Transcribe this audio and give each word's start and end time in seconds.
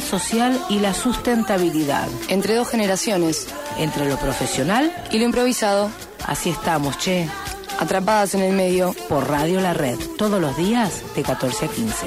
social 0.00 0.60
y 0.68 0.80
la 0.80 0.92
sustentabilidad. 0.92 2.08
Entre 2.28 2.56
dos 2.56 2.68
generaciones. 2.68 3.46
Entre 3.78 4.08
lo 4.08 4.16
profesional 4.16 4.92
y 5.12 5.18
lo 5.18 5.24
improvisado. 5.24 5.88
Así 6.26 6.50
estamos, 6.50 6.98
che. 6.98 7.28
Atrapadas 7.78 8.34
en 8.34 8.42
el 8.42 8.54
medio. 8.54 8.92
Por 9.08 9.28
Radio 9.28 9.60
La 9.60 9.72
Red. 9.72 9.98
Todos 10.18 10.40
los 10.40 10.56
días 10.56 11.04
de 11.14 11.22
14 11.22 11.66
a 11.66 11.68
15. 11.68 12.06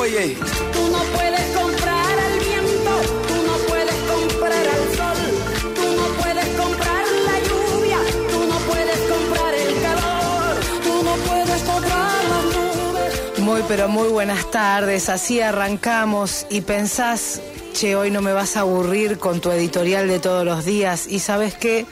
Oye, 0.01 0.35
tú 0.73 0.87
no 0.91 0.97
puedes 1.15 1.55
comprar 1.55 2.19
al 2.19 2.39
viento, 2.39 2.91
tú 3.27 3.35
no 3.45 3.55
puedes 3.69 3.95
comprar 4.09 4.67
al 4.67 4.97
sol, 4.97 5.75
tú 5.75 5.95
no 5.95 6.07
puedes 6.23 6.47
comprar 6.57 7.05
la 7.27 7.39
lluvia, 7.47 7.97
tú 8.31 8.39
no 8.47 8.57
puedes 8.67 8.97
comprar 8.97 9.53
el 9.53 9.81
calor, 9.83 10.55
tú 10.83 11.03
no 11.03 11.15
puedes 11.17 11.61
comprar 11.61 12.23
las 12.31 12.45
nubes. 12.57 13.39
Muy, 13.41 13.61
pero 13.67 13.89
muy 13.89 14.07
buenas 14.07 14.49
tardes. 14.49 15.07
Así 15.07 15.39
arrancamos 15.39 16.47
y 16.49 16.61
pensás, 16.61 17.39
che, 17.73 17.95
hoy 17.95 18.09
no 18.09 18.23
me 18.23 18.33
vas 18.33 18.57
a 18.57 18.61
aburrir 18.61 19.19
con 19.19 19.39
tu 19.39 19.51
editorial 19.51 20.07
de 20.07 20.17
todos 20.17 20.43
los 20.43 20.65
días. 20.65 21.05
Y 21.07 21.19
sabes 21.19 21.53
qué? 21.53 21.85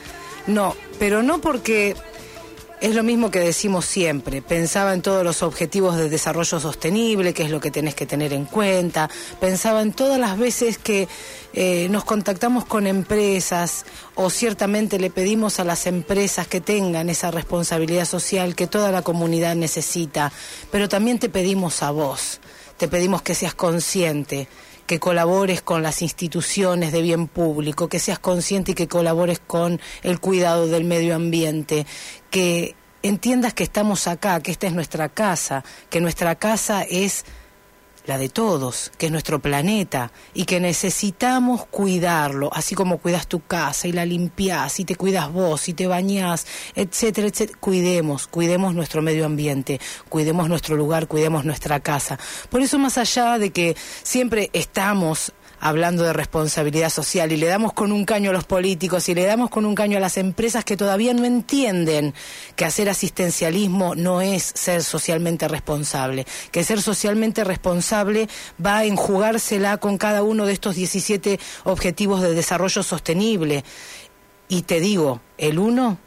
No, 0.47 0.75
pero 0.97 1.21
no 1.21 1.41
porque 1.41 1.95
es 2.81 2.95
lo 2.95 3.03
mismo 3.03 3.29
que 3.29 3.39
decimos 3.39 3.85
siempre. 3.85 4.41
Pensaba 4.41 4.93
en 4.93 5.01
todos 5.01 5.23
los 5.23 5.43
objetivos 5.43 5.97
de 5.97 6.09
desarrollo 6.09 6.59
sostenible, 6.59 7.33
que 7.33 7.43
es 7.43 7.51
lo 7.51 7.59
que 7.59 7.71
tenés 7.71 7.95
que 7.95 8.05
tener 8.05 8.31
en 8.31 8.45
cuenta. 8.45 9.09
Pensaba 9.39 9.81
en 9.81 9.91
todas 9.91 10.19
las 10.19 10.37
veces 10.37 10.77
que 10.77 11.07
eh, 11.53 11.87
nos 11.89 12.05
contactamos 12.05 12.65
con 12.65 12.87
empresas 12.87 13.85
o 14.15 14.29
ciertamente 14.29 14.99
le 14.99 15.09
pedimos 15.09 15.59
a 15.59 15.65
las 15.65 15.87
empresas 15.87 16.47
que 16.47 16.61
tengan 16.61 17.09
esa 17.09 17.31
responsabilidad 17.31 18.05
social 18.05 18.55
que 18.55 18.67
toda 18.67 18.91
la 18.91 19.01
comunidad 19.01 19.55
necesita. 19.55 20.31
Pero 20.71 20.87
también 20.87 21.19
te 21.19 21.29
pedimos 21.29 21.83
a 21.83 21.91
vos, 21.91 22.39
te 22.77 22.87
pedimos 22.87 23.21
que 23.21 23.35
seas 23.35 23.53
consciente 23.53 24.47
que 24.89 24.99
colabores 24.99 25.61
con 25.61 25.83
las 25.83 26.01
instituciones 26.01 26.91
de 26.91 27.03
bien 27.03 27.27
público, 27.27 27.89
que 27.89 27.99
seas 27.99 28.17
consciente 28.17 28.71
y 28.71 28.73
que 28.73 28.87
colabores 28.87 29.37
con 29.37 29.79
el 30.01 30.19
cuidado 30.19 30.65
del 30.65 30.83
medio 30.83 31.13
ambiente, 31.13 31.85
que 32.31 32.75
entiendas 33.03 33.53
que 33.53 33.61
estamos 33.61 34.07
acá, 34.07 34.39
que 34.39 34.49
esta 34.49 34.65
es 34.65 34.73
nuestra 34.73 35.07
casa, 35.07 35.63
que 35.91 36.01
nuestra 36.01 36.33
casa 36.33 36.81
es 36.81 37.23
la 38.09 38.17
de 38.17 38.27
todos, 38.27 38.91
que 38.97 39.05
es 39.05 39.11
nuestro 39.11 39.39
planeta 39.39 40.11
y 40.33 40.45
que 40.45 40.59
necesitamos 40.59 41.67
cuidarlo, 41.67 42.49
así 42.51 42.73
como 42.73 42.97
cuidas 42.97 43.27
tu 43.27 43.39
casa 43.39 43.87
y 43.87 43.91
la 43.91 44.03
limpias 44.03 44.79
y 44.79 44.85
te 44.85 44.95
cuidas 44.95 45.31
vos 45.31 45.69
y 45.69 45.73
te 45.73 45.85
bañás, 45.85 46.47
etcétera, 46.75 47.27
etcétera. 47.27 47.59
Cuidemos, 47.61 48.25
cuidemos 48.25 48.73
nuestro 48.73 49.03
medio 49.03 49.25
ambiente, 49.25 49.79
cuidemos 50.09 50.49
nuestro 50.49 50.75
lugar, 50.75 51.07
cuidemos 51.07 51.45
nuestra 51.45 51.79
casa. 51.81 52.19
Por 52.49 52.61
eso 52.61 52.79
más 52.79 52.97
allá 52.97 53.37
de 53.37 53.51
que 53.51 53.77
siempre 54.01 54.49
estamos 54.53 55.31
hablando 55.59 56.03
de 56.03 56.13
responsabilidad 56.13 56.89
social 56.89 57.31
y 57.31 57.37
le 57.37 57.47
damos 57.47 57.73
con 57.73 57.91
un 57.91 58.05
caño 58.05 58.29
a 58.29 58.33
los 58.33 58.45
políticos 58.45 59.09
y 59.09 59.15
le 59.15 59.25
damos 59.25 59.49
con 59.49 59.65
un 59.65 59.75
caño 59.75 59.97
a 59.97 60.01
las 60.01 60.17
empresas 60.17 60.63
que 60.63 60.77
todavía 60.77 61.13
no 61.13 61.25
entienden 61.25 62.13
que 62.55 62.65
hacer 62.65 62.89
asistencialismo 62.89 63.95
no 63.95 64.21
es 64.21 64.43
ser 64.55 64.83
socialmente 64.83 65.47
responsable, 65.47 66.25
que 66.51 66.63
ser 66.63 66.81
socialmente 66.81 67.43
responsable 67.43 68.27
va 68.63 68.79
a 68.79 68.85
enjugársela 68.85 69.77
con 69.77 69.97
cada 69.97 70.23
uno 70.23 70.45
de 70.45 70.53
estos 70.53 70.75
17 70.75 71.39
objetivos 71.65 72.21
de 72.21 72.33
desarrollo 72.33 72.83
sostenible. 72.83 73.63
Y 74.47 74.63
te 74.63 74.79
digo, 74.79 75.21
el 75.37 75.59
uno 75.59 75.99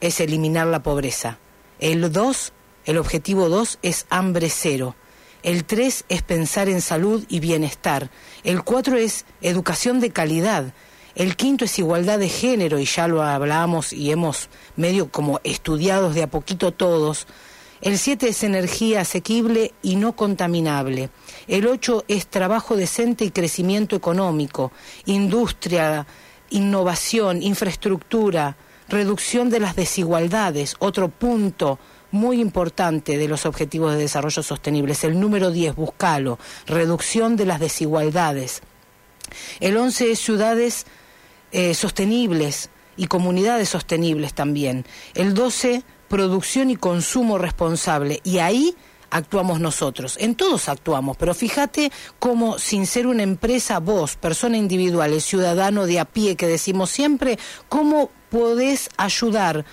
es 0.00 0.20
eliminar 0.20 0.66
la 0.66 0.82
pobreza, 0.82 1.38
el 1.80 2.12
dos, 2.12 2.52
el 2.84 2.98
objetivo 2.98 3.48
dos 3.48 3.78
es 3.82 4.06
hambre 4.10 4.50
cero. 4.50 4.94
El 5.42 5.64
3 5.64 6.04
es 6.08 6.22
pensar 6.22 6.68
en 6.68 6.80
salud 6.80 7.24
y 7.28 7.40
bienestar. 7.40 8.10
El 8.42 8.64
4 8.64 8.96
es 8.96 9.24
educación 9.40 10.00
de 10.00 10.10
calidad. 10.10 10.72
El 11.14 11.36
quinto 11.36 11.64
es 11.64 11.78
igualdad 11.78 12.18
de 12.18 12.28
género, 12.28 12.78
y 12.78 12.84
ya 12.84 13.08
lo 13.08 13.22
hablamos 13.22 13.92
y 13.92 14.10
hemos 14.10 14.48
medio 14.76 15.10
como 15.10 15.40
estudiados 15.44 16.14
de 16.14 16.24
a 16.24 16.30
poquito 16.30 16.72
todos. 16.72 17.26
El 17.80 17.98
7 17.98 18.28
es 18.28 18.42
energía 18.42 19.02
asequible 19.02 19.72
y 19.82 19.96
no 19.96 20.16
contaminable. 20.16 21.10
El 21.46 21.68
8 21.68 22.04
es 22.08 22.26
trabajo 22.26 22.76
decente 22.76 23.24
y 23.24 23.30
crecimiento 23.30 23.94
económico, 23.94 24.72
industria, 25.06 26.06
innovación, 26.50 27.42
infraestructura, 27.42 28.56
reducción 28.88 29.50
de 29.50 29.60
las 29.60 29.76
desigualdades, 29.76 30.74
otro 30.80 31.08
punto 31.08 31.78
muy 32.10 32.40
importante 32.40 33.18
de 33.18 33.28
los 33.28 33.46
Objetivos 33.46 33.92
de 33.92 33.98
Desarrollo 33.98 34.42
Sostenible. 34.42 34.94
El 35.02 35.20
número 35.20 35.50
10, 35.50 35.74
buscalo, 35.74 36.38
reducción 36.66 37.36
de 37.36 37.46
las 37.46 37.60
desigualdades. 37.60 38.62
El 39.60 39.76
11 39.76 40.12
es 40.12 40.18
ciudades 40.18 40.86
eh, 41.52 41.74
sostenibles 41.74 42.70
y 42.96 43.06
comunidades 43.06 43.68
sostenibles 43.68 44.34
también. 44.34 44.84
El 45.14 45.34
12, 45.34 45.82
producción 46.08 46.70
y 46.70 46.76
consumo 46.76 47.38
responsable. 47.38 48.20
Y 48.24 48.38
ahí 48.38 48.74
actuamos 49.10 49.60
nosotros. 49.60 50.16
En 50.18 50.34
todos 50.34 50.68
actuamos, 50.68 51.16
pero 51.16 51.34
fíjate 51.34 51.90
cómo 52.18 52.58
sin 52.58 52.86
ser 52.86 53.06
una 53.06 53.22
empresa, 53.22 53.78
vos, 53.78 54.16
persona 54.16 54.56
individual, 54.56 55.12
el 55.12 55.22
ciudadano 55.22 55.86
de 55.86 56.00
a 56.00 56.04
pie 56.04 56.36
que 56.36 56.46
decimos 56.46 56.90
siempre, 56.90 57.38
cómo 57.68 58.10
podés 58.30 58.90
ayudar 58.96 59.64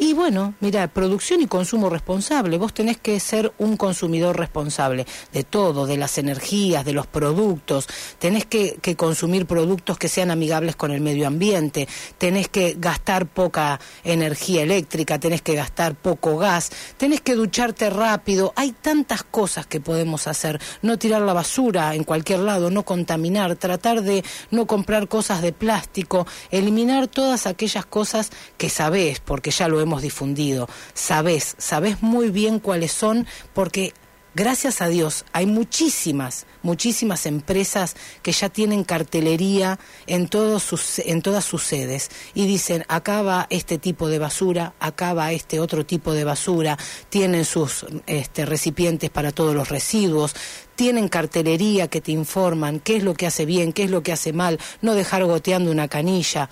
y 0.00 0.12
bueno, 0.12 0.54
mira, 0.60 0.86
producción 0.86 1.40
y 1.40 1.48
consumo 1.48 1.90
responsable. 1.90 2.56
Vos 2.56 2.72
tenés 2.72 2.98
que 2.98 3.18
ser 3.18 3.52
un 3.58 3.76
consumidor 3.76 4.38
responsable 4.38 5.06
de 5.32 5.42
todo, 5.42 5.86
de 5.86 5.96
las 5.96 6.18
energías, 6.18 6.84
de 6.84 6.92
los 6.92 7.08
productos. 7.08 7.88
Tenés 8.20 8.46
que, 8.46 8.78
que, 8.80 8.94
consumir 8.94 9.46
productos 9.46 9.98
que 9.98 10.08
sean 10.08 10.30
amigables 10.30 10.76
con 10.76 10.92
el 10.92 11.00
medio 11.00 11.26
ambiente. 11.26 11.88
Tenés 12.16 12.48
que 12.48 12.76
gastar 12.78 13.26
poca 13.26 13.80
energía 14.04 14.62
eléctrica, 14.62 15.18
tenés 15.18 15.42
que 15.42 15.56
gastar 15.56 15.96
poco 15.96 16.38
gas, 16.38 16.70
tenés 16.96 17.20
que 17.20 17.34
ducharte 17.34 17.90
rápido. 17.90 18.52
Hay 18.54 18.70
tantas 18.70 19.24
cosas 19.24 19.66
que 19.66 19.80
podemos 19.80 20.28
hacer. 20.28 20.60
No 20.80 20.96
tirar 20.98 21.22
la 21.22 21.32
basura 21.32 21.96
en 21.96 22.04
cualquier 22.04 22.38
lado, 22.40 22.70
no 22.70 22.84
contaminar, 22.84 23.56
tratar 23.56 24.02
de 24.02 24.22
no 24.52 24.68
comprar 24.68 25.08
cosas 25.08 25.42
de 25.42 25.52
plástico, 25.52 26.24
eliminar 26.52 27.08
todas 27.08 27.48
aquellas 27.48 27.84
cosas 27.84 28.30
que 28.56 28.70
sabés, 28.70 29.18
porque 29.18 29.50
ya 29.50 29.66
lo 29.66 29.80
hemos 29.80 29.87
hemos 29.88 30.02
difundido, 30.02 30.68
sabés, 30.92 31.54
sabés 31.56 32.02
muy 32.02 32.28
bien 32.30 32.60
cuáles 32.60 32.92
son, 32.92 33.26
porque 33.54 33.94
gracias 34.34 34.82
a 34.82 34.88
Dios 34.88 35.24
hay 35.32 35.46
muchísimas, 35.46 36.44
muchísimas 36.62 37.24
empresas 37.24 37.96
que 38.22 38.32
ya 38.32 38.50
tienen 38.50 38.84
cartelería 38.84 39.78
en, 40.06 40.28
todos 40.28 40.62
sus, 40.62 40.98
en 40.98 41.22
todas 41.22 41.46
sus 41.46 41.62
sedes 41.62 42.10
y 42.34 42.46
dicen, 42.46 42.84
acá 42.88 43.22
va 43.22 43.46
este 43.48 43.78
tipo 43.78 44.08
de 44.08 44.18
basura, 44.18 44.74
acá 44.78 45.14
va 45.14 45.32
este 45.32 45.58
otro 45.58 45.86
tipo 45.86 46.12
de 46.12 46.24
basura, 46.24 46.76
tienen 47.08 47.46
sus 47.46 47.86
este, 48.06 48.44
recipientes 48.44 49.08
para 49.08 49.32
todos 49.32 49.54
los 49.54 49.70
residuos, 49.70 50.34
tienen 50.76 51.08
cartelería 51.08 51.88
que 51.88 52.02
te 52.02 52.12
informan 52.12 52.78
qué 52.80 52.98
es 52.98 53.04
lo 53.04 53.14
que 53.14 53.26
hace 53.26 53.46
bien, 53.46 53.72
qué 53.72 53.84
es 53.84 53.90
lo 53.90 54.02
que 54.02 54.12
hace 54.12 54.34
mal, 54.34 54.60
no 54.82 54.94
dejar 54.94 55.24
goteando 55.24 55.70
una 55.70 55.88
canilla. 55.88 56.50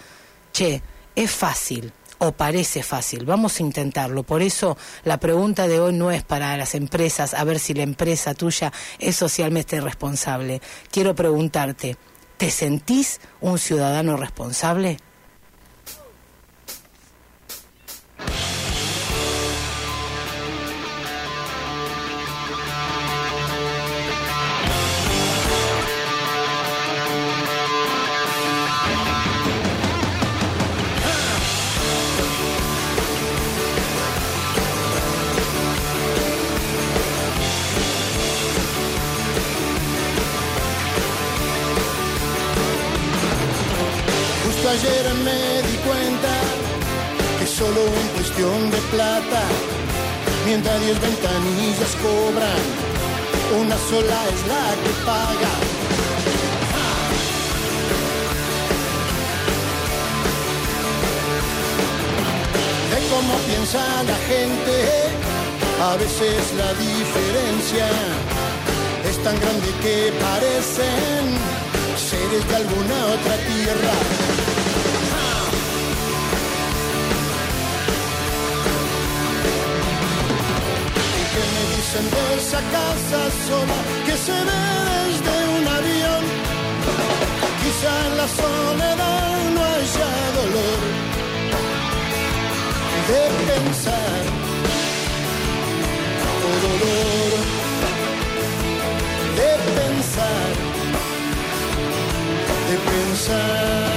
Che, 0.53 0.81
es 1.15 1.31
fácil 1.31 1.93
o 2.19 2.33
parece 2.33 2.83
fácil. 2.83 3.25
Vamos 3.25 3.59
a 3.59 3.63
intentarlo. 3.63 4.23
Por 4.23 4.43
eso 4.43 4.77
la 5.05 5.19
pregunta 5.19 5.69
de 5.69 5.81
hoy 5.81 5.93
no 5.93 6.11
es 6.11 6.23
para 6.23 6.57
las 6.57 6.75
empresas, 6.75 7.35
a 7.35 7.45
ver 7.45 7.59
si 7.59 7.75
la 7.75 7.83
empresa 7.83 8.35
tuya 8.35 8.73
es 8.99 9.17
socialmente 9.17 9.81
responsable. 9.81 10.61
Quiero 10.91 11.15
preguntarte, 11.15 11.97
¿te 12.37 12.51
sentís 12.51 13.21
un 13.41 13.59
ciudadano 13.59 14.17
responsable? 14.17 14.99
Mientras 50.47 50.81
diez 50.81 50.99
ventanillas 51.01 51.97
cobran, 52.03 52.63
una 53.61 53.77
sola 53.77 54.19
es 54.33 54.41
la 54.49 54.65
que 54.83 54.93
paga. 55.05 55.55
De 62.91 62.99
cómo 63.11 63.35
piensa 63.49 63.83
la 64.05 64.19
gente, 64.31 64.77
a 65.83 65.97
veces 65.97 66.55
la 66.57 66.73
diferencia 66.75 67.89
es 69.11 69.23
tan 69.23 69.39
grande 69.41 69.69
que 69.83 70.13
parecen 70.21 71.25
seres 71.97 72.49
de 72.49 72.57
alguna 72.57 72.97
otra 73.15 73.37
tierra. 73.51 74.46
De 82.03 82.37
esa 82.37 82.61
casa 82.77 83.21
sola 83.49 83.79
que 84.05 84.17
se 84.25 84.33
ve 84.49 84.63
desde 84.93 85.35
un 85.57 85.65
avión? 85.79 86.23
Quizá 87.63 87.93
en 88.09 88.17
la 88.17 88.29
soledad 88.29 89.39
no 89.55 89.61
haya 89.73 90.13
dolor. 90.41 90.81
De 93.09 93.23
pensar 93.51 94.23
o 96.47 96.53
dolor. 96.67 97.39
De 99.39 99.51
pensar 99.79 100.77
de 102.69 102.77
pensar 102.91 103.96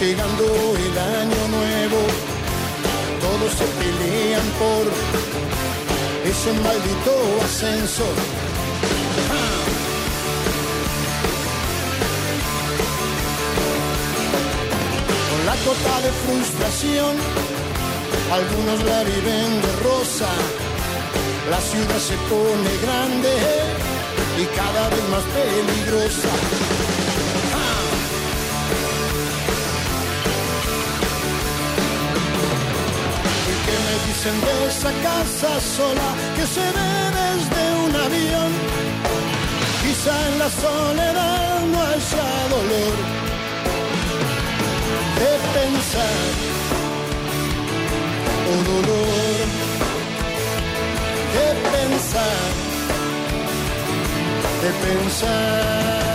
llegando 0.00 0.44
el 0.44 0.98
año 0.98 1.48
nuevo, 1.48 2.00
todos 3.20 3.52
se 3.52 3.66
pelean 3.80 4.46
por 4.58 4.84
ese 6.24 6.52
maldito 6.54 7.12
ascenso. 7.44 8.04
Con 15.28 15.46
la 15.46 15.56
cota 15.66 15.94
de 16.00 16.12
frustración, 16.24 17.16
algunos 18.32 18.82
la 18.84 19.04
viven 19.04 19.60
de 19.60 19.72
rosa, 19.84 20.30
la 21.50 21.60
ciudad 21.60 21.98
se 21.98 22.16
pone 22.32 22.70
grande 22.84 23.32
y 24.40 24.44
cada 24.56 24.88
vez 24.88 25.08
más 25.10 25.24
peligrosa. 25.36 26.69
Dicen 34.20 34.40
de 34.40 34.66
esa 34.68 34.92
casa 35.02 35.60
sola 35.60 36.08
que 36.36 36.46
se 36.46 36.60
ve 36.60 36.92
desde 37.20 37.62
un 37.84 37.96
avión? 38.06 38.52
Quizá 39.82 40.14
en 40.28 40.38
la 40.38 40.50
soledad 40.50 41.60
no 41.72 41.80
haya 41.80 42.28
dolor 42.50 42.96
de 45.20 45.32
pensar 45.56 46.30
o 48.50 48.54
dolor 48.70 49.46
de 51.36 51.48
pensar 51.72 52.50
de 54.62 54.70
pensar 54.86 56.09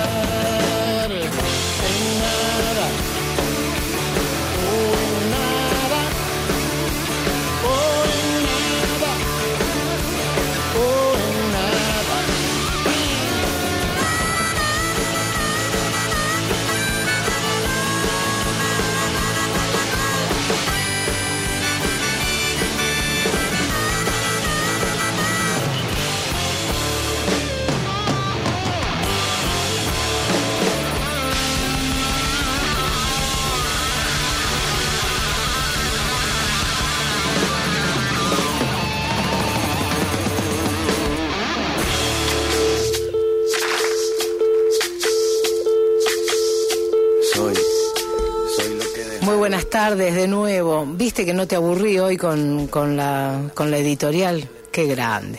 tardes 49.90 50.16
de 50.16 50.28
nuevo. 50.28 50.84
Viste 50.84 51.28
que 51.28 51.34
no 51.36 51.46
te 51.46 51.56
aburrí 51.56 52.00
hoy 52.00 52.18
con, 52.18 52.66
con, 52.66 52.98
la, 52.98 53.52
con 53.54 53.70
la 53.70 53.78
editorial. 53.78 54.50
Qué 54.72 54.86
grande. 54.88 55.38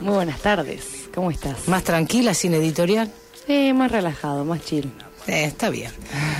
Muy 0.00 0.12
buenas 0.12 0.40
tardes. 0.40 1.08
¿Cómo 1.14 1.30
estás? 1.30 1.68
Más 1.68 1.84
tranquila 1.84 2.34
sin 2.34 2.54
editorial. 2.54 3.12
Eh, 3.46 3.72
más 3.74 3.92
relajado, 3.92 4.44
más 4.44 4.64
chill. 4.64 4.90
Eh, 5.28 5.44
está 5.44 5.70
bien. 5.70 5.92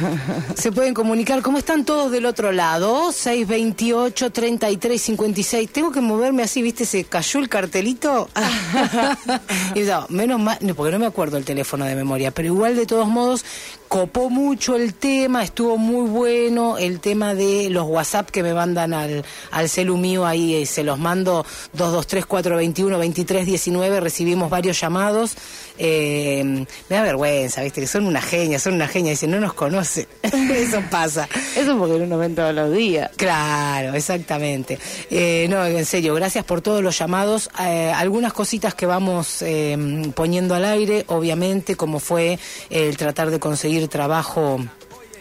Se 0.56 0.72
pueden 0.72 0.94
comunicar. 0.94 1.42
¿Cómo 1.42 1.58
están 1.58 1.84
todos 1.84 2.10
del 2.10 2.26
otro 2.26 2.52
lado? 2.52 3.12
628 3.12 4.30
33 4.30 5.00
56. 5.00 5.70
Tengo 5.70 5.92
que 5.92 6.00
moverme 6.00 6.42
así, 6.42 6.62
¿viste? 6.62 6.84
Se 6.84 7.04
cayó 7.04 7.40
el 7.40 7.48
cartelito. 7.48 8.28
y 9.74 9.80
no, 9.80 10.06
menos 10.08 10.40
mal, 10.40 10.58
no, 10.60 10.74
porque 10.74 10.92
no 10.92 10.98
me 10.98 11.06
acuerdo 11.06 11.36
el 11.36 11.44
teléfono 11.44 11.84
de 11.84 11.94
memoria, 11.94 12.30
pero 12.30 12.48
igual 12.48 12.76
de 12.76 12.86
todos 12.86 13.08
modos, 13.08 13.44
copó 13.88 14.30
mucho 14.30 14.76
el 14.76 14.94
tema, 14.94 15.42
estuvo 15.44 15.76
muy 15.78 16.08
bueno 16.08 16.78
el 16.78 17.00
tema 17.00 17.34
de 17.34 17.68
los 17.70 17.86
WhatsApp 17.86 18.30
que 18.30 18.42
me 18.42 18.52
mandan 18.54 18.92
al, 18.94 19.24
al 19.50 19.68
celu 19.68 19.96
mío 19.96 20.26
ahí, 20.26 20.56
eh, 20.56 20.66
se 20.66 20.82
los 20.82 20.98
mando 20.98 21.46
223-421-2319, 21.76 24.00
recibimos 24.00 24.50
varios 24.50 24.80
llamados, 24.80 25.36
eh, 25.78 26.42
me 26.44 26.96
da 26.96 27.02
vergüenza, 27.02 27.62
viste, 27.62 27.80
que 27.80 27.86
son 27.86 28.06
una 28.06 28.22
genia, 28.22 28.58
son 28.58 28.74
una 28.74 28.88
genia, 28.88 29.10
dicen, 29.10 29.30
no 29.30 29.38
nos 29.40 29.54
eso 30.22 30.82
pasa. 30.90 31.28
Eso 31.56 31.78
porque 31.78 31.94
uno 31.94 32.18
ven 32.18 32.34
todos 32.34 32.54
los 32.54 32.72
días. 32.72 33.10
Claro, 33.16 33.94
exactamente. 33.94 34.78
Eh, 35.10 35.46
no, 35.48 35.64
en 35.64 35.84
serio, 35.84 36.14
gracias 36.14 36.44
por 36.44 36.60
todos 36.60 36.82
los 36.82 36.98
llamados. 36.98 37.50
Eh, 37.60 37.92
algunas 37.94 38.32
cositas 38.32 38.74
que 38.74 38.86
vamos 38.86 39.42
eh, 39.42 40.12
poniendo 40.14 40.54
al 40.54 40.64
aire, 40.64 41.04
obviamente, 41.08 41.76
como 41.76 42.00
fue 42.00 42.38
el 42.70 42.96
tratar 42.96 43.30
de 43.30 43.38
conseguir 43.38 43.88
trabajo 43.88 44.60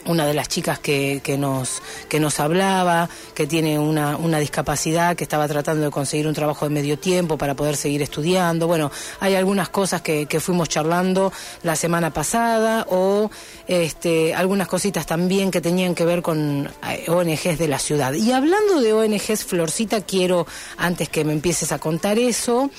una 0.06 0.26
de 0.26 0.34
las 0.34 0.48
chicas 0.48 0.80
que, 0.80 1.22
que 1.24 1.38
nos 1.38 1.82
que 2.10 2.20
nos 2.20 2.40
hablaba, 2.40 3.10
que 3.34 3.48
tiene 3.48 3.80
una, 3.80 4.18
una 4.18 4.40
discapacidad, 4.40 5.16
que 5.16 5.24
estaba 5.24 5.48
tratando 5.48 5.86
de 5.86 5.92
conseguir 5.92 6.28
un 6.28 6.34
trabajo 6.34 6.66
de 6.66 6.74
medio 6.74 6.98
tiempo 6.98 7.38
para 7.38 7.56
poder 7.56 7.76
seguir 7.76 8.02
estudiando. 8.02 8.68
Bueno, 8.68 8.92
hay 9.20 9.36
algunas 9.36 9.70
cosas 9.70 10.02
que, 10.02 10.26
que 10.26 10.40
fuimos 10.40 10.70
charlando 10.70 11.32
la 11.64 11.76
semana 11.76 12.12
pasada 12.12 12.86
o 12.90 13.30
este, 13.68 14.34
algunas 14.34 14.68
cositas 14.68 15.06
también 15.06 15.52
que 15.52 15.62
tenían 15.62 15.96
que 15.96 16.06
ver 16.06 16.22
con 16.22 16.70
eh, 16.88 17.10
ONGs 17.10 17.58
de 17.58 17.68
la 17.68 17.80
ciudad. 17.80 18.14
Y 18.14 18.32
hablando 18.32 18.82
de 18.82 18.94
ONGs, 18.94 19.46
Florcita, 19.46 20.02
quiero, 20.02 20.46
antes 20.78 21.10
que 21.10 21.26
me 21.26 21.34
empieces 21.34 21.72
a 21.72 21.80
contar 21.80 22.20
eso, 22.20 22.70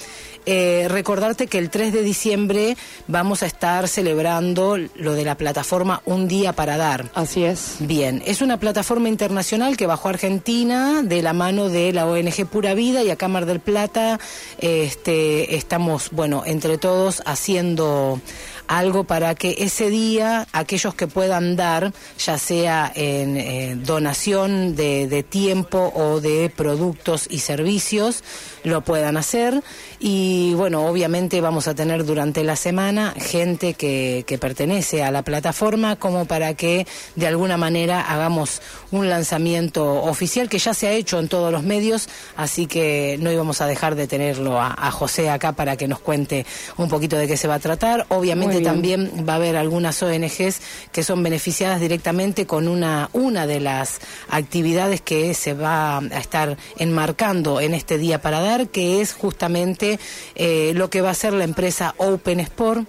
eh, 0.47 0.87
recordarte 0.89 1.49
que 1.49 1.59
el 1.59 1.71
3 1.71 1.93
de 1.93 2.03
diciembre 2.03 2.77
vamos 3.09 3.43
a 3.43 3.47
estar 3.47 3.89
celebrando 3.89 4.77
lo 4.77 5.15
de 5.15 5.25
la 5.25 5.37
plataforma 5.37 6.03
Un 6.05 6.29
Día 6.29 6.53
para 6.53 6.77
Dar. 6.77 7.11
Así 7.15 7.45
es. 7.45 7.77
Bien, 7.81 8.23
es 8.27 8.41
una 8.43 8.59
plataforma 8.59 9.09
internacional 9.09 9.77
que 9.77 9.87
bajó 9.87 10.09
a 10.09 10.13
Argentina 10.13 11.03
de 11.03 11.23
la 11.23 11.33
mano 11.33 11.69
de 11.69 11.93
la 11.93 12.07
ONG 12.07 12.47
Pura 12.47 12.75
Vida 12.75 13.03
y 13.03 13.11
acá 13.11 13.29
Mar 13.29 13.47
del 13.47 13.61
Plata 13.61 14.21
este, 14.59 15.57
estamos, 15.57 16.11
bueno, 16.13 16.45
entre 16.47 16.79
todos 16.79 17.23
haciendo 17.27 18.21
algo 18.69 19.05
para 19.05 19.35
que 19.35 19.57
ese 19.59 19.91
día 19.91 20.47
aquellos 20.53 20.95
que 20.95 21.07
puedan 21.07 21.57
dar, 21.57 21.93
ya 22.19 22.39
sea 22.39 22.91
en 22.95 23.37
eh, 23.37 23.77
donación 23.77 24.75
de, 24.77 25.07
de 25.07 25.23
tiempo 25.23 25.93
o 25.95 26.21
de 26.21 26.51
productos 26.55 27.27
y 27.31 27.41
servicios, 27.41 28.23
lo 28.67 28.81
puedan 28.81 29.17
hacer. 29.17 29.63
Y 30.01 30.53
bueno, 30.55 30.87
obviamente 30.87 31.41
vamos 31.41 31.69
a 31.69 31.75
tener 31.75 32.05
durante 32.05 32.43
la 32.43 32.57
semana 32.57 33.15
gente 33.17 33.75
que, 33.75 34.25
que 34.27 34.39
pertenece 34.39 35.03
a 35.03 35.11
la 35.11 35.23
plataforma 35.23 35.97
como 35.97 36.27
para 36.27 36.55
que 36.55 36.87
de 37.15 37.27
alguna 37.29 37.57
manera 37.57 38.01
hagamos 38.01 38.61
un 38.91 39.09
lanzamiento 39.09 40.03
oficial 40.03 40.49
que 40.49 40.59
ya 40.59 40.75
se 40.75 40.89
ha 40.89 40.93
hecho 40.93 41.21
en 41.21 41.29
todos 41.29 41.53
los 41.53 41.63
medios, 41.63 42.09
así 42.37 42.67
que 42.67 43.17
no 43.21 43.31
íbamos 43.31 43.61
a 43.61 43.67
dejar 43.67 43.95
de 43.95 44.09
tenerlo 44.09 44.61
a, 44.61 44.75
a 44.77 44.91
José 44.91 45.31
acá 45.31 45.53
para 45.53 45.77
que 45.77 45.87
nos 45.87 46.01
cuente 46.01 46.45
un 46.77 46.89
poquito 46.89 47.17
de 47.17 47.29
qué 47.29 47.37
se 47.37 47.49
va 47.49 47.55
a 47.55 47.61
tratar. 47.61 48.07
Obviamente 48.09 48.61
también 48.61 49.25
va 49.29 49.35
a 49.35 49.37
haber 49.37 49.57
algunas 49.57 50.03
ONGs 50.03 50.61
que 50.91 51.05
son 51.05 51.23
beneficiadas 51.23 51.81
directamente 51.81 52.47
con 52.47 52.67
una, 52.67 53.11
una 53.13 53.47
de 53.47 53.61
las 53.61 54.01
actividades 54.29 55.01
que 55.01 55.35
se 55.35 55.55
va 55.55 55.99
a 55.99 56.19
estar 56.19 56.57
enmarcando 56.79 57.61
en 57.61 57.75
este 57.75 57.99
día 57.99 58.21
para 58.21 58.41
dar, 58.41 58.56
que 58.65 59.01
es 59.03 59.13
justamente 59.13 59.99
eh, 60.35 60.73
lo 60.75 60.89
que 60.89 61.03
va 61.03 61.09
a 61.09 61.13
hacer 61.13 61.35
la 61.35 61.45
empresa 61.45 61.95
Open 61.99 62.41
Sport. 62.41 62.89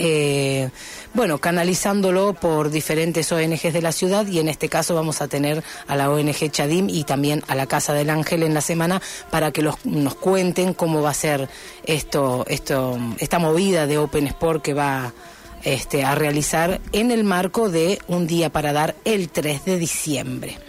Eh, 0.00 0.70
bueno, 1.12 1.38
canalizándolo 1.38 2.32
por 2.32 2.70
diferentes 2.70 3.32
ONGs 3.32 3.72
de 3.72 3.82
la 3.82 3.90
ciudad 3.90 4.24
y 4.28 4.38
en 4.38 4.48
este 4.48 4.68
caso 4.68 4.94
vamos 4.94 5.20
a 5.20 5.26
tener 5.26 5.64
a 5.88 5.96
la 5.96 6.08
ONG 6.08 6.50
Chadim 6.52 6.88
y 6.88 7.02
también 7.02 7.42
a 7.48 7.56
la 7.56 7.66
Casa 7.66 7.92
del 7.94 8.10
Ángel 8.10 8.44
en 8.44 8.54
la 8.54 8.60
semana 8.60 9.02
para 9.30 9.50
que 9.50 9.62
nos 9.62 10.14
cuenten 10.14 10.72
cómo 10.72 11.02
va 11.02 11.10
a 11.10 11.14
ser 11.14 11.48
esto, 11.84 12.44
esto, 12.48 12.96
esta 13.18 13.40
movida 13.40 13.88
de 13.88 13.98
Open 13.98 14.28
Sport 14.28 14.62
que 14.62 14.74
va 14.74 15.12
este, 15.64 16.04
a 16.04 16.14
realizar 16.14 16.80
en 16.92 17.10
el 17.10 17.24
marco 17.24 17.68
de 17.68 17.98
un 18.06 18.28
día 18.28 18.50
para 18.50 18.72
dar 18.72 18.94
el 19.04 19.28
3 19.28 19.64
de 19.64 19.78
diciembre. 19.78 20.67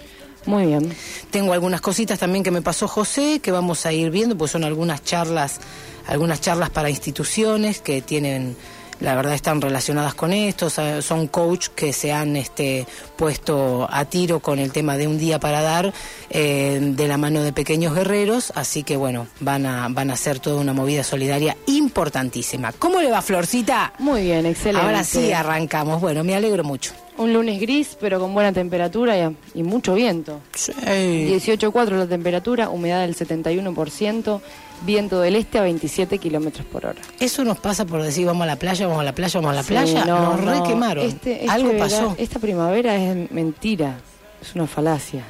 Muy 0.50 0.66
bien. 0.66 0.92
Tengo 1.30 1.54
algunas 1.54 1.80
cositas 1.80 2.18
también 2.18 2.44
que 2.44 2.50
me 2.50 2.64
pasó 2.64 2.88
José, 2.88 3.40
que 3.40 3.52
vamos 3.52 3.86
a 3.86 3.94
ir 3.94 4.10
viendo, 4.10 4.36
pues 4.36 4.50
son 4.50 4.64
algunas 4.64 5.04
charlas, 5.04 5.60
algunas 6.08 6.42
charlas 6.42 6.72
para 6.72 6.90
instituciones 6.90 7.82
que 7.82 8.02
tienen, 8.02 8.58
la 9.00 9.14
verdad 9.14 9.36
están 9.36 9.62
relacionadas 9.62 10.16
con 10.16 10.34
esto, 10.34 10.72
son 10.72 11.28
coach 11.28 11.68
que 11.76 11.94
se 11.94 12.12
han 12.12 12.36
este, 12.36 12.88
puesto 13.16 13.88
a 13.92 14.06
tiro 14.06 14.40
con 14.40 14.58
el 14.58 14.72
tema 14.72 14.98
de 14.98 15.08
un 15.08 15.20
día 15.20 15.40
para 15.40 15.62
dar 15.62 15.94
eh, 16.32 16.80
de 16.82 17.08
la 17.08 17.18
mano 17.18 17.44
de 17.44 17.54
pequeños 17.54 17.94
guerreros, 17.94 18.52
así 18.56 18.82
que 18.82 18.98
bueno, 18.98 19.28
van 19.42 19.68
a, 19.68 19.88
van 19.90 20.10
a 20.10 20.14
hacer 20.14 20.40
toda 20.40 20.60
una 20.60 20.74
movida 20.74 21.04
solidaria 21.04 21.58
importantísima. 21.68 22.72
¿Cómo 22.72 23.02
le 23.02 23.12
va 23.12 23.22
Florcita? 23.22 23.94
Muy 24.00 24.24
bien, 24.24 24.48
excelente. 24.48 24.84
Ahora 24.84 25.04
sí 25.04 25.32
arrancamos, 25.32 26.02
bueno, 26.02 26.24
me 26.24 26.34
alegro 26.34 26.64
mucho. 26.64 26.92
Un 27.20 27.34
lunes 27.34 27.60
gris, 27.60 27.98
pero 28.00 28.20
con 28.20 28.34
buena 28.34 28.52
temperatura 28.54 29.18
y, 29.18 29.36
y 29.60 29.64
mucho 29.64 29.94
viento. 29.94 30.40
Sí. 30.56 30.72
18.4 30.74 31.90
la 31.98 32.08
temperatura, 32.08 32.70
humedad 32.70 33.02
del 33.02 33.16
71%, 33.16 34.42
viento 34.86 35.20
del 35.20 35.36
este 35.36 35.60
a 35.60 35.64
27 35.64 36.18
kilómetros 36.18 36.66
por 36.66 36.86
hora. 36.86 37.02
Eso 37.20 37.44
nos 37.44 37.60
pasa 37.60 37.86
por 37.86 38.02
decir 38.02 38.26
vamos 38.26 38.44
a 38.44 38.46
la 38.48 38.56
playa, 38.56 38.88
vamos 38.88 39.02
a 39.02 39.04
la 39.04 39.14
playa, 39.14 39.40
vamos 39.40 39.52
a 39.52 39.56
la 39.56 39.64
Sí, 39.64 39.68
playa. 39.74 40.06
no, 40.06 40.36
nos 40.38 40.42
no. 40.42 40.64
re 40.64 40.68
quemaron. 40.70 41.06
Este- 41.06 41.34
este 41.42 41.50
Algo 41.50 41.78
pasó. 41.78 42.16
Esta 42.18 42.40
primavera 42.40 42.96
es 42.96 43.30
mentira, 43.32 43.98
es 44.42 44.56
una 44.56 44.66
falacia. 44.68 45.24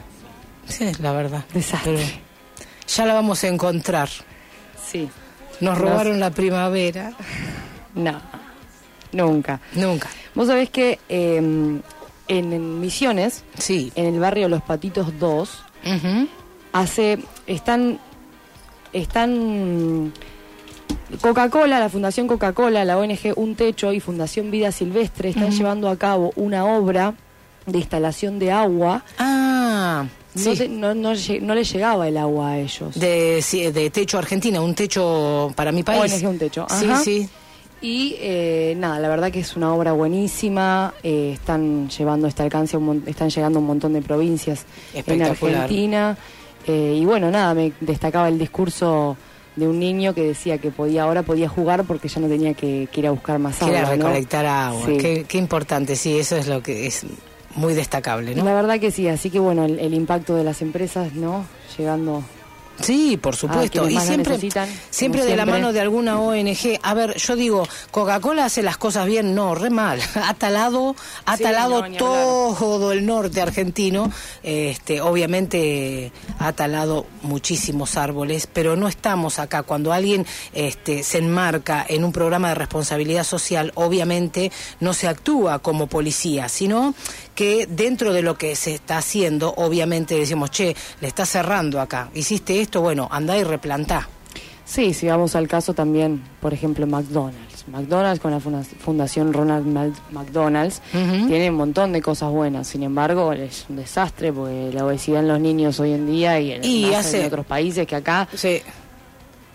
Sí, 0.67 0.84
es 0.84 1.00
la 1.00 1.12
verdad. 1.12 1.43
Desastre. 1.53 1.96
Pero 1.96 2.08
ya 2.88 3.05
la 3.08 3.13
vamos 3.15 3.43
a 3.43 3.48
encontrar. 3.48 4.10
Sí. 4.91 5.10
Nos 5.60 5.74
Nos- 5.74 5.77
robaron 5.79 6.19
la 6.19 6.29
primavera. 6.29 7.13
No, 7.96 8.22
nunca. 9.12 9.60
Nunca. 9.74 10.10
Vos 10.36 10.48
sabés 10.48 10.70
que 10.70 11.00
eh, 11.10 11.36
en, 11.38 11.84
en 12.28 12.80
Misiones, 12.80 13.44
Sí. 13.58 13.92
en 13.96 14.06
el 14.13 14.20
barrio 14.20 14.48
Los 14.50 14.62
Patitos 14.62 15.18
2, 15.20 15.50
Ujú. 15.86 16.28
hace 16.74 17.20
están 17.48 18.00
están 18.94 20.12
Coca-Cola, 21.22 21.80
la 21.80 21.89
Fundación 21.89 22.28
Coca-Cola, 22.28 22.86
la 22.86 22.98
ONG 22.98 23.34
Un 23.36 23.56
Techo 23.56 23.92
y 23.94 24.00
Fundación 24.00 24.51
Vida 24.51 24.72
Silvestre 24.72 25.30
están 25.30 25.51
llevando 25.51 25.89
a 25.89 25.96
cabo 25.98 26.32
una 26.36 26.66
obra 26.66 27.16
de 27.66 27.78
instalación 27.80 28.39
de 28.39 28.51
agua. 28.51 29.04
Ah, 29.18 30.06
No, 30.36 30.42
sí. 30.42 30.56
te- 30.58 30.70
no, 30.70 30.94
no 30.94 31.13
no 31.42 31.56
le 31.56 31.63
llegaba 31.63 32.08
el 32.08 32.18
agua 32.18 32.50
a 32.51 32.58
ellos. 32.60 32.94
de, 33.00 33.44
de 33.74 33.89
Techo 33.89 34.18
Argentina, 34.20 34.62
un 34.62 34.75
techo 34.75 35.51
para 35.56 35.72
mi 35.72 35.82
país. 35.84 36.13
ONG 36.13 36.28
Un 36.30 36.38
Techo. 36.39 36.68
Sí, 36.70 36.88
sí. 37.04 37.30
Y 37.82 38.16
eh, 38.20 38.74
nada, 38.78 39.00
la 39.00 39.08
verdad 39.08 39.32
que 39.32 39.40
es 39.40 39.56
una 39.56 39.74
obra 39.74 39.94
buenísima. 39.94 40.94
eh, 41.04 41.32
están 41.34 41.90
llevando 41.90 42.28
este 42.28 42.44
alcance, 42.44 42.76
a 42.76 42.80
un 42.80 43.04
están 43.06 43.30
llegando 43.30 43.60
a 43.60 43.62
un 43.62 43.68
montón 43.68 43.94
de 43.94 44.02
provincias 44.02 44.66
en. 44.94 45.22
Argentina. 45.22 46.18
eh, 46.68 46.98
y 47.00 47.06
bueno, 47.06 47.32
nada, 47.32 47.54
me 47.54 47.72
destacaba 47.80 48.28
el 48.28 48.38
discurso 48.38 49.16
de 49.56 49.68
un 49.68 49.80
niño 49.80 50.14
que 50.14 50.24
decía 50.24 50.58
que 50.58 50.72
podía 50.72 51.04
ahora 51.04 51.24
podía 51.24 51.48
jugar 51.50 51.84
porque 51.86 52.08
ya 52.08 52.22
no 52.22 52.28
tenía 52.28 52.54
que, 52.54 52.88
que 52.92 53.00
ir 53.02 53.08
a 53.08 53.12
buscar 53.12 53.40
más 53.40 53.62
agua. 53.62 53.82
¿no? 53.82 53.90
recolectar 53.90 54.46
agua. 54.46 54.86
Sí. 54.86 54.98
Qué, 54.98 55.26
qué 55.28 55.38
importante, 55.38 55.96
sí, 55.96 56.18
eso 56.20 56.36
es 56.38 56.48
lo 56.48 56.62
que 56.62 56.86
es 56.88 57.06
muy 57.56 57.74
destacable, 57.74 58.36
¿no? 58.36 58.44
La 58.46 58.54
verdad 58.54 58.80
que 58.80 58.92
sí, 58.92 59.08
así 59.08 59.30
que 59.30 59.40
bueno, 59.40 59.66
el, 59.66 59.80
el 59.80 59.94
impacto 59.94 60.36
de 60.36 60.44
las 60.44 60.62
empresas, 60.62 61.14
¿no? 61.14 61.46
Llegando 61.78 62.24
Sí, 62.82 63.18
por 63.18 63.36
supuesto. 63.36 63.84
quienes 63.84 64.04
y 64.04 64.08
siempre, 64.08 64.40
siempre 64.90 65.26
de 65.26 65.36
la 65.36 65.46
mano 65.46 65.74
de 65.74 65.80
alguna 65.82 66.20
ONG. 66.20 66.80
A 66.82 66.94
ver, 66.94 67.16
yo 67.18 67.36
digo, 67.36 67.68
Coca-Cola 67.92 68.46
hace 68.46 68.62
las 68.64 68.78
cosas 68.78 69.06
bien, 69.06 69.36
no, 69.36 69.56
re 69.56 69.70
mal. 69.70 70.00
Ha 70.30 70.34
talado, 70.34 70.96
ha 71.26 71.38
Sí, 71.38 71.44
talado 71.44 71.88
no, 71.88 71.98
todo 71.98 72.92
el 72.92 73.06
norte 73.06 73.42
argentino. 73.42 74.12
Este, 74.44 75.02
obviamente 75.02 76.12
ha 76.38 76.54
talado 76.54 77.06
muchísimos 77.24 77.98
árboles, 77.98 78.48
pero 78.52 78.76
no 78.76 78.88
estamos 78.88 79.40
acá. 79.40 79.64
Cuando 79.64 79.92
alguien 79.94 80.26
este, 80.54 81.04
se 81.04 81.18
enmarca 81.20 81.86
en 81.88 82.04
un 82.04 82.12
programa 82.12 82.50
de 82.50 82.56
responsabilidad 82.56 83.24
social, 83.24 83.72
obviamente 83.76 84.52
no 84.80 84.94
se 84.94 85.08
actúa 85.08 85.60
como 85.60 85.88
policía, 85.88 86.50
sino 86.50 86.94
que 87.36 87.66
dentro 87.68 88.12
de 88.14 88.22
lo 88.22 88.38
que 88.38 88.56
se 88.56 88.74
está 88.76 88.98
haciendo, 88.98 89.54
obviamente 89.58 90.16
decimos, 90.16 90.52
che, 90.52 90.76
le 91.02 91.08
está 91.08 91.26
cerrando 91.26 91.80
acá, 91.80 92.10
hiciste 92.14 92.60
esto, 92.62 92.82
bueno, 92.82 93.08
andá 93.12 93.38
y 93.38 93.44
replantá. 93.44 94.08
Sí, 94.66 94.94
si 94.94 95.08
vamos 95.08 95.36
al 95.36 95.48
caso 95.48 95.74
también, 95.74 96.22
por 96.42 96.54
ejemplo, 96.54 96.86
McDonald's. 96.86 97.66
McDonald's 97.68 98.20
con 98.22 98.32
la 98.32 98.40
funda- 98.40 98.64
Fundación 98.80 99.32
Ronald 99.34 99.66
McDonald's 100.12 100.82
tiene 100.92 101.50
un 101.50 101.56
montón 101.56 101.92
de 101.94 102.02
cosas 102.02 102.30
buenas. 102.32 102.68
Sin 102.68 102.84
embargo, 102.84 103.32
es 103.34 103.66
un 103.70 103.78
desastre 103.78 104.32
porque 104.34 104.72
la 104.74 104.86
obesidad 104.86 105.22
en 105.22 105.28
los 105.28 105.40
niños 105.40 105.80
hoy 105.80 105.94
en 105.94 106.06
día 106.08 106.40
y 106.40 106.52
en, 106.52 106.64
Y 106.64 106.86
más 106.88 107.06
hace- 107.06 107.22
en 107.22 107.28
otros 107.28 107.46
países 107.46 107.88
que 107.88 107.96
acá 107.96 108.28
Sí. 108.36 108.62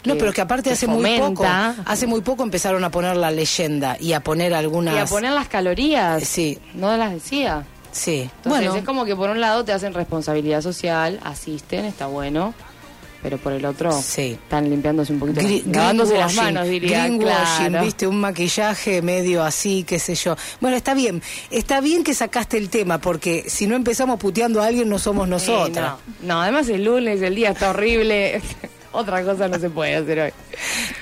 No, 0.05 0.17
pero 0.17 0.33
que 0.33 0.41
aparte 0.41 0.71
que 0.71 0.75
hace 0.75 0.87
muy 0.87 1.19
poco, 1.19 1.45
hace 1.87 2.07
muy 2.07 2.21
poco 2.21 2.43
empezaron 2.43 2.85
a 2.85 2.91
poner 2.91 3.17
la 3.17 3.31
leyenda 3.31 3.97
y 3.99 4.13
a 4.13 4.21
poner 4.21 4.53
algunas. 4.55 4.95
Y 4.95 4.99
a 4.99 5.07
poner 5.07 5.33
las 5.33 5.49
calorías. 5.49 6.23
Sí. 6.25 6.59
No 6.75 6.97
las 6.97 7.13
decía. 7.13 7.65
Sí. 7.93 8.23
Entonces 8.23 8.43
bueno, 8.67 8.75
es 8.77 8.85
como 8.85 9.05
que 9.05 9.15
por 9.15 9.31
un 9.31 9.41
lado 9.41 9.65
te 9.65 9.73
hacen 9.73 9.95
responsabilidad 9.95 10.61
social, 10.63 11.21
asisten, 11.23 11.85
está 11.85 12.07
bueno, 12.07 12.53
pero 13.23 13.39
por 13.39 13.53
el 13.53 13.65
otro 13.65 13.93
Sí. 13.93 14.33
están 14.43 14.69
limpiándose 14.69 15.13
un 15.13 15.21
poquito, 15.21 15.41
lavándose 15.71 16.19
las 16.19 16.35
manos, 16.35 16.67
diría. 16.67 17.05
greenwashing, 17.05 17.69
claro. 17.69 17.85
viste, 17.85 18.07
un 18.09 18.21
maquillaje 18.21 19.01
medio 19.01 19.45
así, 19.45 19.85
qué 19.85 19.99
sé 20.01 20.17
yo. 20.17 20.37
Bueno, 20.61 20.77
está 20.77 20.93
bien, 20.95 21.23
está 21.51 21.81
bien 21.81 22.03
que 22.03 22.15
sacaste 22.15 22.59
el 22.59 22.69
tema, 22.69 22.99
porque 23.01 23.45
si 23.49 23.67
no 23.69 23.77
empezamos 23.77 24.19
puteando 24.19 24.61
a 24.61 24.67
alguien 24.67 24.89
no 24.89 24.99
somos 24.99 25.29
nosotras. 25.29 25.95
no. 26.21 26.35
no, 26.35 26.43
además 26.43 26.69
el 26.69 26.85
lunes, 26.85 27.23
el 27.23 27.35
día 27.37 27.51
está 27.51 27.71
horrible. 27.71 28.43
Otra 28.95 29.25
cosa 29.25 29.49
no 29.49 29.59
se 29.59 29.69
puede 29.71 29.97
hacer 29.97 30.21
hoy. 30.21 30.33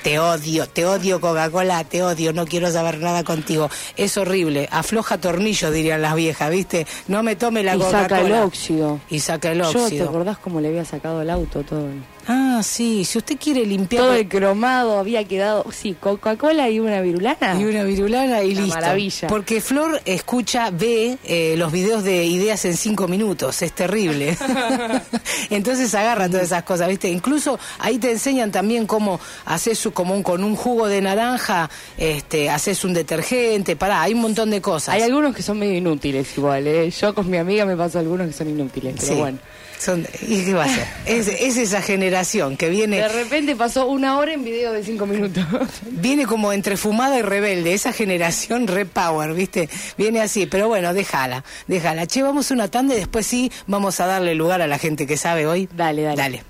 Te 0.03 0.19
odio, 0.19 0.67
te 0.69 0.85
odio 0.87 1.21
Coca-Cola, 1.21 1.85
te 1.85 2.03
odio, 2.03 2.33
no 2.33 2.47
quiero 2.47 2.71
saber 2.73 2.99
nada 2.99 3.23
contigo. 3.23 3.69
Es 3.97 4.17
horrible, 4.17 4.69
afloja 4.73 5.19
tornillo, 5.19 5.71
dirían 5.71 6.01
las 6.03 6.15
viejas, 6.15 6.51
¿viste? 6.51 6.87
No 7.09 7.23
me 7.23 7.37
tome 7.37 7.63
la 7.63 7.77
y 7.77 7.79
Coca-Cola. 7.79 8.03
saca 8.09 8.21
el 8.23 8.33
óxido. 8.33 9.01
Y 9.11 9.21
saca 9.21 9.53
el 9.53 9.59
Yo, 9.63 9.71
¿te 9.73 9.79
óxido. 9.79 10.09
acordás 10.09 10.39
cómo 10.39 10.61
le 10.61 10.69
había 10.69 10.85
sacado 10.85 11.23
el 11.23 11.31
auto 11.31 11.63
todo? 11.63 11.87
Ah, 12.29 12.61
sí, 12.63 13.05
si 13.05 13.19
usted 13.19 13.37
quiere 13.37 13.67
limpiar... 13.67 14.03
Todo 14.05 14.15
el 14.15 14.29
cromado 14.29 14.99
había 14.99 15.25
quedado, 15.25 15.65
sí, 15.73 15.97
Coca-Cola 15.99 16.71
y 16.71 16.79
una 16.79 17.01
virulana. 17.01 17.57
Y 17.61 17.65
una 17.65 17.83
virulana 17.83 18.43
y 18.45 18.53
Una 18.53 18.61
listo. 18.63 18.75
maravilla. 18.77 19.29
Porque 19.29 19.61
Flor 19.61 20.01
escucha, 20.05 20.71
ve 20.71 21.19
eh, 21.25 21.55
los 21.59 21.73
videos 21.73 22.05
de 22.05 22.25
ideas 22.25 22.65
en 22.65 22.77
cinco 22.77 23.09
minutos, 23.09 23.61
es 23.63 23.73
terrible. 23.73 24.37
Entonces 25.51 25.95
agarra 25.95 26.29
todas 26.29 26.45
esas 26.45 26.63
cosas, 26.63 26.89
¿viste? 26.89 27.09
Incluso 27.11 27.59
ahí 27.79 27.99
te 27.99 28.11
enseñan 28.13 28.51
también 28.53 28.87
cómo 28.87 29.21
haces 29.45 29.79
su- 29.79 29.93
como 29.93 30.15
un, 30.15 30.23
con 30.23 30.45
un 30.45 30.57
jugo 30.57 30.89
de 30.89 31.01
naranja, 31.03 31.69
este, 31.99 32.51
haces 32.51 32.85
un 32.85 32.95
detergente, 32.95 33.77
pará, 33.77 34.03
hay 34.03 34.15
un 34.15 34.21
montón 34.21 34.51
de 34.51 34.61
cosas. 34.61 34.95
Hay 34.95 35.03
algunos 35.03 35.35
que 35.35 35.43
son 35.43 35.59
medio 35.59 35.77
inútiles 35.77 36.37
igual, 36.37 36.67
¿eh? 36.67 36.91
Yo 36.91 37.15
con 37.15 37.29
mi 37.29 37.37
amiga 37.37 37.65
me 37.67 37.77
paso 37.77 37.99
algunos 37.99 38.27
que 38.29 38.33
son 38.33 38.49
inútiles, 38.49 38.95
pero 38.99 39.07
Sí. 39.15 39.19
bueno. 39.19 39.39
Son- 39.83 40.07
¿Y 40.29 40.45
qué 40.45 40.55
va 40.55 40.65
a 40.65 40.69
ser? 40.69 40.87
Es, 41.07 41.27
es 41.27 41.57
esa 41.57 41.83
generación 41.83 42.57
que 42.57 42.69
viene... 42.69 42.99
De 42.99 43.09
repente 43.09 43.57
pasó 43.57 43.87
una 43.87 44.17
hora 44.19 44.33
en 44.33 44.45
video 44.45 44.73
de 44.73 44.85
cinco 44.85 45.07
minutos. 45.07 45.45
Viene 45.91 46.25
como 46.27 46.53
entre 46.53 46.77
fumada 46.77 47.19
y 47.19 47.23
rebelde, 47.23 47.75
esa 47.75 47.93
generación 47.93 48.69
repower, 48.69 49.35
¿viste? 49.35 49.69
Viene 49.99 50.21
así, 50.21 50.47
pero 50.47 50.69
bueno, 50.69 50.95
déjala, 50.95 51.43
déjala. 51.67 52.07
Che, 52.07 52.23
vamos 52.23 52.51
una 52.53 52.69
tanda 52.69 52.95
y 52.95 52.99
después 52.99 53.27
sí 53.27 53.51
vamos 53.67 53.99
a 53.99 54.07
darle 54.07 54.35
lugar 54.37 54.63
a 54.63 54.67
la 54.69 54.79
gente 54.79 55.07
que 55.07 55.17
sabe 55.17 55.47
hoy. 55.47 55.69
Dale, 55.75 56.03
dale. 56.03 56.17
Dale. 56.17 56.43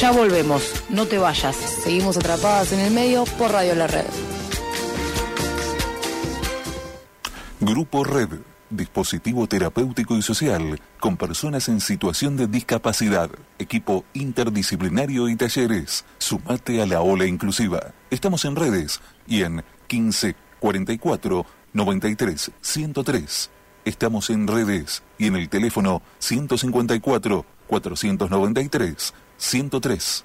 Ya 0.00 0.10
volvemos, 0.10 0.62
no 0.88 1.06
te 1.06 1.18
vayas. 1.18 1.54
Seguimos 1.84 2.16
atrapadas 2.16 2.72
en 2.72 2.80
el 2.80 2.90
medio 2.90 3.24
por 3.38 3.52
Radio 3.52 3.74
La 3.76 3.86
Red. 3.86 4.04
Grupo 7.60 8.04
Red, 8.04 8.28
dispositivo 8.70 9.46
terapéutico 9.46 10.16
y 10.16 10.22
social 10.22 10.80
con 11.06 11.16
personas 11.16 11.68
en 11.68 11.80
situación 11.80 12.36
de 12.36 12.48
discapacidad, 12.48 13.30
equipo 13.60 14.04
interdisciplinario 14.12 15.28
y 15.28 15.36
talleres. 15.36 16.04
Sumate 16.18 16.82
a 16.82 16.86
la 16.86 17.00
ola 17.00 17.26
inclusiva. 17.26 17.94
Estamos 18.10 18.44
en 18.44 18.56
redes 18.56 19.00
y 19.24 19.42
en 19.42 19.62
15 19.86 20.34
44 20.58 21.46
93 21.74 22.50
103. 22.60 23.50
Estamos 23.84 24.30
en 24.30 24.48
redes 24.48 25.04
y 25.16 25.28
en 25.28 25.36
el 25.36 25.48
teléfono 25.48 26.02
154 26.18 27.46
493 27.68 29.14
103. 29.36 30.24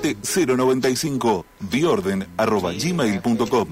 095 0.01 1.45
biorden 1.59 2.27
arroba 2.37 2.71
gmail.com 2.73 3.67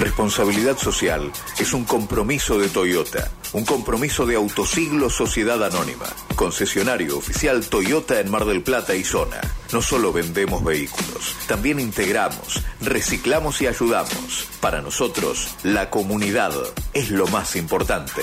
Responsabilidad 0.00 0.78
social 0.78 1.30
es 1.58 1.74
un 1.74 1.84
compromiso 1.84 2.58
de 2.58 2.68
Toyota, 2.68 3.30
un 3.52 3.66
compromiso 3.66 4.24
de 4.24 4.36
Autosiglo 4.36 5.10
Sociedad 5.10 5.62
Anónima, 5.62 6.06
concesionario 6.36 7.18
oficial 7.18 7.66
Toyota 7.66 8.18
en 8.18 8.30
Mar 8.30 8.46
del 8.46 8.62
Plata 8.62 8.94
y 8.94 9.04
zona. 9.04 9.40
No 9.72 9.82
solo 9.82 10.12
vendemos 10.12 10.64
vehículos, 10.64 11.36
también 11.46 11.80
integramos, 11.80 12.62
reciclamos 12.80 13.60
y 13.60 13.66
ayudamos. 13.66 14.48
Para 14.60 14.80
nosotros, 14.80 15.48
la 15.64 15.90
comunidad 15.90 16.52
es 16.94 17.10
lo 17.10 17.26
más 17.28 17.54
importante. 17.56 18.22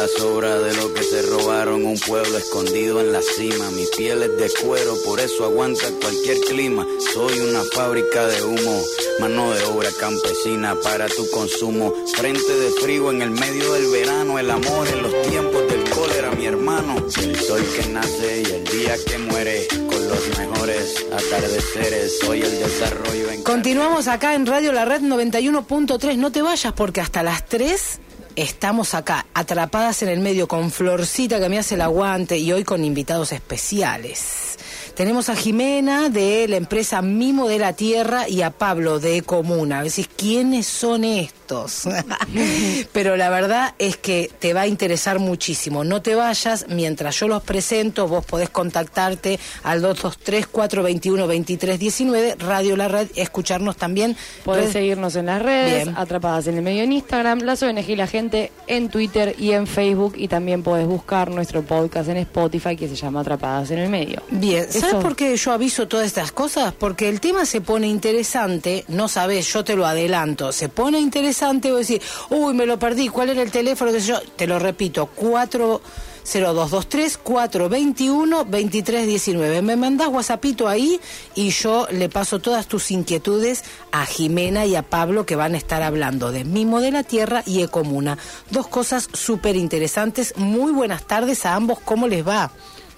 La 0.00 0.08
sobra 0.08 0.58
de 0.58 0.74
lo 0.76 0.94
que 0.94 1.02
se 1.02 1.20
robaron. 1.20 1.84
Un 1.84 1.98
pueblo 1.98 2.38
escondido 2.38 3.00
en 3.00 3.12
la 3.12 3.20
cima, 3.20 3.70
mi 3.70 3.84
piel 3.98 4.22
es 4.22 4.34
de 4.38 4.50
cuero, 4.62 4.94
por 5.04 5.20
eso 5.20 5.44
aguanta 5.44 5.84
cualquier 6.00 6.38
clima. 6.40 6.86
Soy 7.12 7.38
una 7.40 7.62
fábrica 7.74 8.26
de 8.26 8.42
humo, 8.42 8.82
mano 9.20 9.52
de 9.52 9.62
obra 9.64 9.90
campesina 9.98 10.74
para 10.82 11.06
tu 11.08 11.28
consumo. 11.30 11.92
Frente 12.16 12.50
de 12.50 12.70
frío 12.80 13.10
en 13.10 13.20
el 13.20 13.30
medio 13.30 13.74
del 13.74 13.90
verano, 13.90 14.38
el 14.38 14.50
amor 14.50 14.88
en 14.88 15.02
los 15.02 15.22
tiempos 15.28 15.68
del 15.68 15.90
cólera, 15.90 16.30
mi 16.30 16.46
hermano. 16.46 16.96
El 16.96 17.36
sol 17.38 17.62
que 17.76 17.88
nace 17.90 18.42
y 18.42 18.52
el 18.52 18.64
día 18.64 18.96
que 19.06 19.18
muere, 19.18 19.68
con 19.68 20.08
los 20.08 20.38
mejores 20.38 21.06
atardeceres. 21.12 22.20
Soy 22.20 22.40
el 22.40 22.58
desarrollo 22.58 23.30
en 23.32 23.42
Continuamos 23.42 24.08
acá 24.08 24.34
en 24.34 24.46
Radio 24.46 24.72
La 24.72 24.86
Red 24.86 25.02
91.3. 25.02 26.16
No 26.16 26.32
te 26.32 26.40
vayas 26.40 26.72
porque 26.72 27.02
hasta 27.02 27.22
las 27.22 27.44
3 27.44 28.00
estamos 28.42 28.94
acá, 28.94 29.26
atrapadas 29.34 30.02
en 30.02 30.08
el 30.08 30.20
medio, 30.20 30.48
con 30.48 30.70
Florcita 30.70 31.40
que 31.40 31.48
me 31.48 31.58
hace 31.58 31.74
el 31.74 31.82
aguante 31.82 32.38
y 32.38 32.52
hoy 32.52 32.64
con 32.64 32.84
invitados 32.84 33.32
especiales. 33.32 34.58
Tenemos 35.00 35.30
a 35.30 35.34
Jimena 35.34 36.10
de 36.10 36.46
la 36.46 36.58
empresa 36.58 37.00
Mimo 37.00 37.48
de 37.48 37.58
la 37.58 37.72
Tierra 37.72 38.28
y 38.28 38.42
a 38.42 38.50
Pablo 38.50 39.00
de 39.00 39.22
Comuna. 39.22 39.78
A 39.78 39.82
veces, 39.84 40.06
¿quiénes 40.14 40.66
son 40.66 41.04
estos? 41.04 41.88
Pero 42.92 43.16
la 43.16 43.30
verdad 43.30 43.74
es 43.78 43.96
que 43.96 44.30
te 44.38 44.52
va 44.52 44.60
a 44.60 44.66
interesar 44.66 45.18
muchísimo. 45.18 45.84
No 45.84 46.02
te 46.02 46.14
vayas, 46.14 46.66
mientras 46.68 47.18
yo 47.18 47.28
los 47.28 47.42
presento, 47.42 48.08
vos 48.08 48.26
podés 48.26 48.50
contactarte 48.50 49.40
al 49.62 49.82
223-421-2319, 49.82 52.36
Radio 52.38 52.76
La 52.76 52.88
Red, 52.88 53.08
escucharnos 53.16 53.78
también. 53.78 54.14
Podés 54.44 54.66
Red- 54.66 54.72
seguirnos 54.72 55.16
en 55.16 55.24
las 55.26 55.40
redes, 55.40 55.84
Bien. 55.84 55.96
atrapadas 55.96 56.46
en 56.46 56.56
el 56.58 56.62
medio 56.62 56.82
en 56.82 56.92
Instagram, 56.92 57.38
las 57.40 57.62
ONG 57.62 57.88
y 57.88 57.96
la 57.96 58.06
gente 58.06 58.52
en 58.66 58.90
Twitter 58.90 59.34
y 59.38 59.52
en 59.52 59.66
Facebook 59.66 60.12
y 60.18 60.28
también 60.28 60.62
podés 60.62 60.86
buscar 60.86 61.30
nuestro 61.30 61.62
podcast 61.62 62.10
en 62.10 62.18
Spotify 62.18 62.76
que 62.76 62.86
se 62.86 62.96
llama 62.96 63.20
Atrapadas 63.22 63.70
en 63.70 63.78
el 63.78 63.88
medio. 63.88 64.20
Bien, 64.30 64.66
¿sabes 64.70 64.89
Eso. 64.90 65.00
por 65.00 65.16
qué 65.16 65.36
yo 65.36 65.52
aviso 65.52 65.88
todas 65.88 66.06
estas 66.06 66.32
cosas? 66.32 66.72
Porque 66.72 67.08
el 67.08 67.20
tema 67.20 67.46
se 67.46 67.60
pone 67.60 67.88
interesante, 67.88 68.84
no 68.88 69.08
sabes, 69.08 69.52
yo 69.52 69.64
te 69.64 69.76
lo 69.76 69.86
adelanto, 69.86 70.52
se 70.52 70.68
pone 70.68 70.98
interesante, 70.98 71.70
vos 71.70 71.86
decís, 71.86 72.06
uy, 72.30 72.54
me 72.54 72.66
lo 72.66 72.78
perdí, 72.78 73.08
¿cuál 73.08 73.30
era 73.30 73.42
el 73.42 73.50
teléfono? 73.50 73.92
¿Qué 73.92 74.00
sé 74.00 74.08
yo? 74.08 74.20
Te 74.36 74.46
lo 74.46 74.58
repito, 74.58 75.06
40223 75.06 77.18
421 77.18 78.44
2319. 78.44 79.62
Me 79.62 79.76
mandás 79.76 80.08
WhatsAppito 80.08 80.68
ahí 80.68 81.00
y 81.34 81.50
yo 81.50 81.86
le 81.90 82.08
paso 82.08 82.38
todas 82.38 82.66
tus 82.66 82.90
inquietudes 82.90 83.64
a 83.92 84.06
Jimena 84.06 84.66
y 84.66 84.76
a 84.76 84.82
Pablo 84.82 85.26
que 85.26 85.36
van 85.36 85.54
a 85.54 85.58
estar 85.58 85.82
hablando 85.82 86.32
de 86.32 86.44
Mimo 86.44 86.80
de 86.80 86.90
la 86.90 87.02
Tierra 87.02 87.42
y 87.46 87.62
Ecomuna. 87.62 88.18
Dos 88.50 88.68
cosas 88.68 89.08
súper 89.12 89.56
interesantes. 89.56 90.34
Muy 90.36 90.72
buenas 90.72 91.06
tardes 91.06 91.44
a 91.46 91.54
ambos, 91.54 91.78
¿cómo 91.80 92.08
les 92.08 92.26
va? 92.26 92.50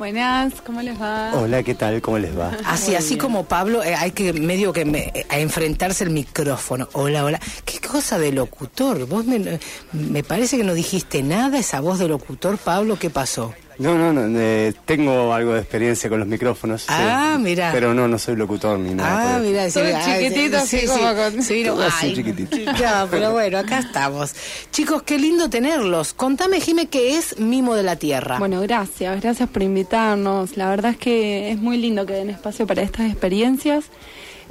Buenas, 0.02 0.54
¿cómo 0.66 0.82
les 0.82 1.00
va? 1.00 1.30
Hola, 1.32 1.62
¿qué 1.62 1.76
tal? 1.76 2.02
¿Cómo 2.02 2.18
les 2.18 2.36
va? 2.36 2.50
Así, 2.66 2.86
Muy 2.88 2.96
así 2.96 3.08
bien. 3.10 3.18
como 3.20 3.44
Pablo, 3.44 3.84
eh, 3.84 3.94
hay 3.94 4.10
que 4.10 4.32
medio 4.32 4.72
que 4.72 4.84
me- 4.84 5.12
eh, 5.14 5.24
a 5.28 5.38
enfrentarse 5.38 6.02
el 6.02 6.10
micrófono. 6.10 6.88
Hola, 6.94 7.24
hola. 7.24 7.40
¿Qué 7.64 7.78
cosa 7.78 8.18
de 8.18 8.32
locutor? 8.32 9.06
Vos 9.06 9.26
me, 9.26 9.60
me 9.92 10.24
parece 10.24 10.56
que 10.56 10.64
no 10.64 10.74
dijiste 10.74 11.22
nada, 11.22 11.56
esa 11.56 11.78
voz 11.78 12.00
de 12.00 12.08
locutor, 12.08 12.58
Pablo, 12.58 12.98
¿qué 12.98 13.10
pasó? 13.10 13.54
No, 13.78 13.96
no, 13.96 14.12
no, 14.12 14.38
eh, 14.38 14.74
tengo 14.85 15.32
algo 15.32 15.54
de 15.54 15.61
experiencia 15.61 16.08
con 16.11 16.18
los 16.18 16.28
micrófonos. 16.28 16.85
Ah, 16.88 17.35
sí, 17.37 17.42
mira. 17.42 17.70
Pero 17.72 17.94
no, 17.94 18.06
no 18.06 18.18
soy 18.18 18.37
locutor 18.37 18.78
ni 18.78 18.94
nada. 18.94 19.37
Ah, 19.37 19.38
mira, 19.38 19.68
Todo 19.70 19.85
chiquitito, 20.04 20.58
así 20.58 20.87
como 20.87 21.14
con- 21.14 21.42
sí, 21.42 21.64
no, 21.64 21.72
Todo 21.74 21.82
así 21.85 22.06
ay, 22.06 22.14
chiquitito. 22.14 22.56
No, 22.72 23.08
pero 23.11 23.32
bueno, 23.32 23.58
acá 23.58 23.78
estamos. 23.78 24.35
Chicos, 24.70 25.02
qué 25.02 25.18
lindo 25.18 25.48
tenerlos. 25.50 26.12
Contame, 26.14 26.61
Jime, 26.61 26.87
qué 26.87 27.16
es 27.16 27.38
Mimo 27.38 27.74
de 27.74 27.82
la 27.82 27.96
Tierra. 27.96 28.38
Bueno, 28.38 28.61
gracias, 28.61 29.20
gracias 29.20 29.48
por 29.48 29.62
invitarnos. 29.62 30.56
La 30.56 30.68
verdad 30.68 30.92
es 30.92 30.98
que 30.98 31.50
es 31.50 31.58
muy 31.58 31.76
lindo 31.78 32.06
que 32.06 32.12
den 32.14 32.30
espacio 32.30 32.66
para 32.66 32.82
estas 32.82 33.11
experiencias. 33.11 33.85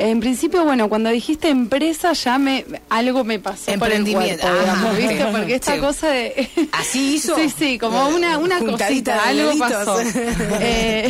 En 0.10 0.20
principio, 0.20 0.64
bueno, 0.64 0.90
cuando 0.90 1.10
dijiste 1.12 1.50
empresa 1.50 2.14
ya 2.14 2.38
me 2.40 2.66
algo 2.90 3.24
me 3.24 3.38
pasó 3.40 3.66
por 3.66 3.74
el 3.74 3.98
Emprendimiento. 4.00 4.42
cuerpo, 4.48 4.60
digamos, 4.62 4.98
¿viste? 4.98 5.26
Porque 5.32 5.56
esta 5.56 5.74
Sí. 5.76 5.80
cosa 5.80 6.08
de 6.10 6.50
¿Así 6.72 7.14
hizo? 7.16 7.36
Sí, 7.36 7.50
sí, 7.56 7.78
como 7.78 8.08
una 8.10 8.38
una 8.40 8.60
cosita, 8.60 9.24
algo 9.24 9.50
deditos. 9.50 9.72
pasó. 9.72 10.00
Eh, 10.62 11.08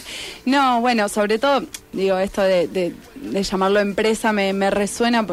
no, 0.44 0.80
bueno, 0.80 1.08
sobre 1.08 1.38
todo, 1.38 1.64
digo, 1.92 2.18
esto 2.18 2.42
de, 2.42 2.68
de- 2.68 2.94
de 3.16 3.42
llamarlo 3.42 3.80
empresa 3.80 4.32
me, 4.32 4.52
me 4.52 4.70
resuena. 4.70 5.26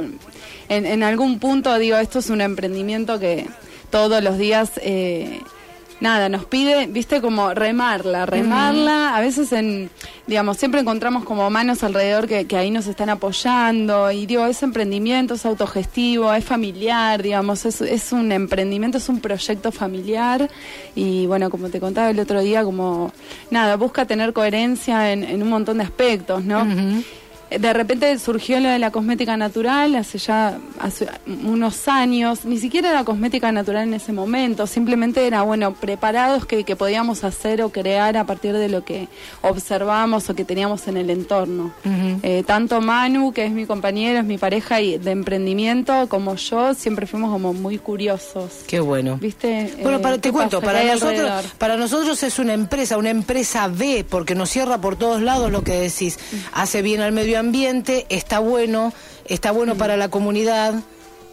en, 0.69 0.85
en 0.85 1.03
algún 1.03 1.37
punto, 1.39 1.77
digo, 1.77 1.97
esto 1.97 2.19
es 2.19 2.29
un 2.29 2.41
emprendimiento 2.41 3.19
que 3.19 3.45
todos 3.91 4.23
los 4.23 4.37
días, 4.37 4.71
eh, 4.81 5.41
nada, 5.99 6.29
nos 6.29 6.45
pide, 6.45 6.87
viste, 6.87 7.21
como 7.21 7.53
remarla, 7.53 8.25
remarla. 8.25 9.15
A 9.15 9.21
veces, 9.21 9.51
en, 9.51 9.89
digamos, 10.27 10.57
siempre 10.57 10.81
encontramos 10.81 11.23
como 11.23 11.49
manos 11.49 11.83
alrededor 11.83 12.27
que, 12.27 12.45
que 12.45 12.57
ahí 12.57 12.71
nos 12.71 12.87
están 12.87 13.09
apoyando. 13.09 14.11
Y 14.11 14.25
digo, 14.25 14.45
es 14.45 14.61
emprendimiento, 14.63 15.35
es 15.35 15.45
autogestivo, 15.45 16.33
es 16.33 16.43
familiar, 16.43 17.21
digamos, 17.21 17.65
es, 17.65 17.81
es 17.81 18.11
un 18.11 18.31
emprendimiento, 18.31 18.97
es 18.97 19.09
un 19.09 19.19
proyecto 19.19 19.71
familiar. 19.71 20.49
Y 20.95 21.25
bueno, 21.27 21.49
como 21.49 21.69
te 21.69 21.79
contaba 21.79 22.09
el 22.09 22.19
otro 22.19 22.41
día, 22.41 22.63
como, 22.63 23.11
nada, 23.51 23.75
busca 23.75 24.05
tener 24.05 24.33
coherencia 24.33 25.11
en, 25.11 25.23
en 25.23 25.41
un 25.41 25.49
montón 25.49 25.77
de 25.77 25.83
aspectos, 25.83 26.43
¿no? 26.43 26.65
De 27.49 27.73
repente 27.73 28.17
surgió 28.19 28.59
lo 28.59 28.69
de 28.69 28.79
la 28.79 28.91
cosmética 28.91 29.37
natural 29.37 29.95
hace 29.95 30.17
ya 30.17 30.57
hace 30.79 31.07
unos 31.43 31.87
años, 31.87 32.43
ni 32.45 32.57
siquiera 32.57 32.89
era 32.89 33.03
cosmética 33.03 33.51
natural 33.51 33.87
en 33.87 33.93
ese 33.93 34.11
momento, 34.13 34.67
simplemente 34.67 35.25
era, 35.27 35.43
bueno, 35.43 35.73
preparados 35.73 36.45
que, 36.45 36.63
que 36.63 36.75
podíamos 36.75 37.23
hacer 37.23 37.61
o 37.61 37.69
crear 37.69 38.17
a 38.17 38.25
partir 38.25 38.53
de 38.53 38.67
lo 38.69 38.83
que 38.83 39.07
observamos 39.41 40.29
o 40.29 40.35
que 40.35 40.43
teníamos 40.43 40.87
en 40.87 40.97
el 40.97 41.09
entorno. 41.09 41.71
Eh, 42.23 42.43
tanto 42.45 42.81
Manu, 42.81 43.31
que 43.31 43.45
es 43.45 43.51
mi 43.51 43.65
compañero, 43.65 44.19
es 44.19 44.25
mi 44.25 44.37
pareja 44.37 44.81
y 44.81 44.97
de 44.97 45.11
emprendimiento, 45.11 46.07
como 46.09 46.35
yo, 46.35 46.73
siempre 46.73 47.05
fuimos 47.07 47.31
como 47.31 47.53
muy 47.53 47.77
curiosos. 47.77 48.63
Qué 48.67 48.79
bueno. 48.79 49.17
¿Viste? 49.17 49.71
Bueno, 49.81 49.97
Eh, 49.97 50.01
para, 50.01 50.15
te 50.15 50.21
¿qué 50.21 50.31
cuento, 50.31 50.61
para 50.61 50.79
¿Qué 50.81 50.85
hay 50.89 50.93
nosotros, 50.93 51.19
alrededor? 51.19 51.45
para 51.57 51.77
nosotros 51.77 52.23
es 52.23 52.39
una 52.39 52.53
empresa, 52.53 52.97
una 52.97 53.11
empresa 53.11 53.67
B, 53.67 54.05
porque 54.09 54.35
nos 54.35 54.49
cierra 54.49 54.79
por 54.81 54.95
todos 54.95 55.21
lados 55.21 55.51
lo 55.51 55.63
que 55.63 55.73
decís. 55.73 56.17
Hace 56.53 56.81
bien 56.81 57.01
al 57.01 57.11
medio 57.11 57.34
ambiente, 57.37 58.05
está 58.09 58.39
bueno, 58.39 58.93
está 59.25 59.51
bueno 59.51 59.75
para 59.75 59.97
la 59.97 60.09
comunidad. 60.09 60.75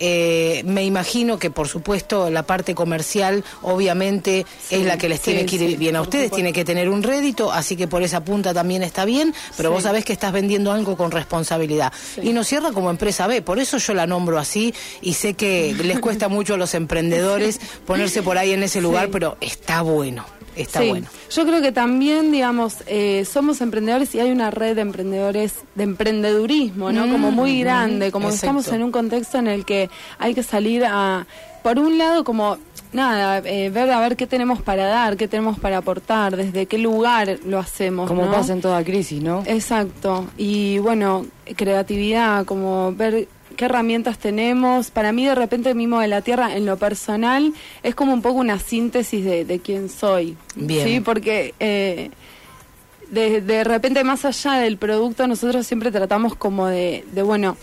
Eh, 0.04 0.62
me 0.64 0.84
imagino 0.84 1.38
que, 1.38 1.48
por 1.50 1.68
supuesto, 1.68 2.28
la 2.28 2.42
parte 2.42 2.74
comercial, 2.74 3.44
obviamente, 3.62 4.44
es 4.68 4.84
la 4.84 4.98
que 4.98 5.08
les 5.08 5.20
sí, 5.20 5.26
tiene 5.26 5.46
que 5.46 5.54
ir 5.54 5.70
sí, 5.70 5.76
bien 5.76 5.94
a 5.94 6.00
ustedes, 6.00 6.24
supuesto. 6.24 6.36
tiene 6.36 6.52
que 6.52 6.64
tener 6.64 6.88
un 6.88 7.04
rédito, 7.04 7.52
así 7.52 7.76
que 7.76 7.86
por 7.86 8.02
esa 8.02 8.24
punta 8.24 8.52
también 8.52 8.82
está 8.82 9.04
bien, 9.04 9.32
pero 9.56 9.70
vos 9.70 9.84
sabés 9.84 10.04
que 10.04 10.12
estás 10.12 10.32
vendiendo 10.32 10.72
algo 10.72 10.96
con 10.96 11.12
responsabilidad. 11.12 11.92
Y 12.20 12.32
nos 12.32 12.48
cierra 12.48 12.72
como 12.72 12.90
empresa 12.90 13.28
B, 13.28 13.42
por 13.42 13.60
eso 13.60 13.78
yo 13.78 13.94
la 13.94 14.08
nombro 14.08 14.40
así 14.40 14.74
y 15.02 15.12
sé 15.14 15.34
que 15.34 15.72
les 15.72 16.00
cuesta 16.00 16.26
mucho 16.28 16.54
a 16.54 16.56
los 16.56 16.74
emprendedores 16.74 17.60
ponerse 17.86 18.22
por 18.24 18.38
ahí 18.38 18.50
en 18.54 18.64
ese 18.64 18.80
lugar, 18.80 19.08
pero 19.12 19.36
está 19.40 19.82
bueno, 19.82 20.26
está 20.56 20.80
Sí, 20.80 20.88
bueno. 20.88 21.06
Yo 21.30 21.44
creo 21.44 21.62
que 21.62 21.72
también, 21.72 22.32
digamos, 22.32 22.76
eh, 22.86 23.24
somos 23.24 23.60
emprendedores 23.60 24.14
y 24.14 24.20
hay 24.20 24.30
una 24.30 24.50
red 24.50 24.74
de 24.76 24.82
emprendedores 24.82 25.54
de 25.74 25.84
emprendedurismo, 25.84 26.92
¿no? 26.92 27.10
como 27.10 27.30
muy 27.30 27.58
Mm, 27.58 27.60
grande, 27.60 28.12
como 28.12 28.28
que 28.28 28.34
estamos 28.34 28.68
en 28.68 28.82
un 28.82 28.92
contexto 28.92 29.38
en 29.38 29.48
el 29.48 29.64
que 29.64 29.90
hay 30.18 30.34
que 30.34 30.42
salir 30.42 30.84
a, 30.84 31.26
por 31.62 31.78
un 31.78 31.98
lado, 31.98 32.24
como 32.24 32.58
nada, 32.92 33.38
eh, 33.38 33.70
ver 33.70 33.90
a 33.90 34.00
ver 34.00 34.16
qué 34.16 34.26
tenemos 34.26 34.60
para 34.60 34.86
dar, 34.86 35.16
qué 35.16 35.28
tenemos 35.28 35.58
para 35.58 35.78
aportar, 35.78 36.36
desde 36.36 36.66
qué 36.66 36.78
lugar 36.78 37.38
lo 37.46 37.58
hacemos. 37.58 38.08
Como 38.08 38.26
¿no? 38.26 38.32
pasa 38.32 38.52
en 38.52 38.60
toda 38.60 38.82
crisis, 38.84 39.22
¿no? 39.22 39.42
Exacto. 39.46 40.26
Y 40.36 40.78
bueno, 40.78 41.26
creatividad, 41.56 42.44
como 42.44 42.92
ver 42.92 43.28
qué 43.52 43.66
herramientas 43.66 44.18
tenemos. 44.18 44.90
Para 44.90 45.12
mí, 45.12 45.24
de 45.24 45.34
repente, 45.34 45.74
Mimo 45.74 46.00
de 46.00 46.08
la 46.08 46.22
Tierra, 46.22 46.56
en 46.56 46.66
lo 46.66 46.76
personal, 46.76 47.52
es 47.82 47.94
como 47.94 48.12
un 48.12 48.22
poco 48.22 48.38
una 48.38 48.58
síntesis 48.58 49.24
de, 49.24 49.44
de 49.44 49.58
quién 49.60 49.88
soy. 49.88 50.36
Bien. 50.54 50.86
Sí, 50.86 51.00
porque 51.00 51.54
eh, 51.60 52.10
de, 53.10 53.40
de 53.40 53.64
repente, 53.64 54.04
más 54.04 54.24
allá 54.24 54.54
del 54.54 54.78
producto, 54.78 55.26
nosotros 55.26 55.66
siempre 55.66 55.90
tratamos 55.90 56.34
como 56.34 56.66
de, 56.66 57.04
de 57.12 57.22
bueno, 57.22 57.56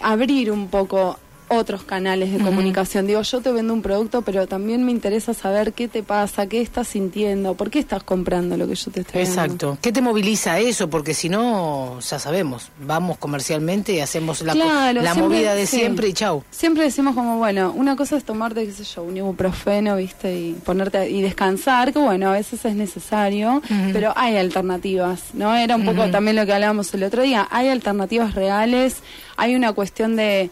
abrir 0.00 0.50
un 0.50 0.68
poco 0.68 1.18
otros 1.48 1.82
canales 1.82 2.32
de 2.32 2.38
comunicación. 2.38 3.06
Digo, 3.06 3.22
yo 3.22 3.40
te 3.40 3.50
vendo 3.52 3.72
un 3.72 3.82
producto, 3.82 4.22
pero 4.22 4.46
también 4.46 4.84
me 4.84 4.92
interesa 4.92 5.34
saber 5.34 5.72
qué 5.72 5.88
te 5.88 6.02
pasa, 6.02 6.46
qué 6.46 6.60
estás 6.60 6.88
sintiendo, 6.88 7.54
por 7.54 7.70
qué 7.70 7.78
estás 7.78 8.02
comprando 8.02 8.56
lo 8.56 8.66
que 8.68 8.74
yo 8.74 8.90
te 8.90 9.00
estoy 9.00 9.22
dando. 9.24 9.42
Exacto. 9.42 9.78
¿Qué 9.80 9.92
te 9.92 10.00
moviliza 10.00 10.52
a 10.54 10.58
eso? 10.60 10.88
Porque 10.90 11.14
si 11.14 11.28
no, 11.28 11.98
ya 12.00 12.18
sabemos, 12.18 12.70
vamos 12.80 13.18
comercialmente 13.18 13.92
y 13.94 14.00
hacemos 14.00 14.42
la, 14.42 14.52
Claro, 14.52 15.00
la 15.02 15.12
siempre- 15.14 15.36
movida 15.36 15.54
de 15.54 15.66
sí. 15.66 15.78
siempre 15.78 16.08
y 16.08 16.12
chau. 16.12 16.42
Siempre 16.50 16.84
decimos 16.84 17.14
como, 17.14 17.38
bueno, 17.38 17.72
una 17.74 17.96
cosa 17.96 18.16
es 18.16 18.24
tomarte, 18.24 18.64
qué 18.66 18.72
sé 18.72 18.84
yo, 18.84 19.02
un 19.02 19.16
ibuprofeno, 19.16 19.96
viste, 19.96 20.34
y 20.34 20.52
ponerte 20.52 21.08
y 21.10 21.22
descansar, 21.22 21.92
que 21.92 21.98
bueno, 21.98 22.28
a 22.28 22.32
veces 22.32 22.64
es 22.64 22.74
necesario, 22.74 23.62
pero 23.92 24.12
hay 24.16 24.36
alternativas, 24.36 25.20
¿no? 25.34 25.54
Era 25.56 25.76
un 25.76 25.84
poco 25.84 26.08
también 26.10 26.36
lo 26.36 26.44
que 26.46 26.52
hablábamos 26.52 26.92
el 26.94 27.04
otro 27.04 27.22
día, 27.22 27.48
hay 27.50 27.68
alternativas 27.68 28.34
reales, 28.34 28.96
hay 29.36 29.54
una 29.54 29.72
cuestión 29.72 30.16
de 30.16 30.50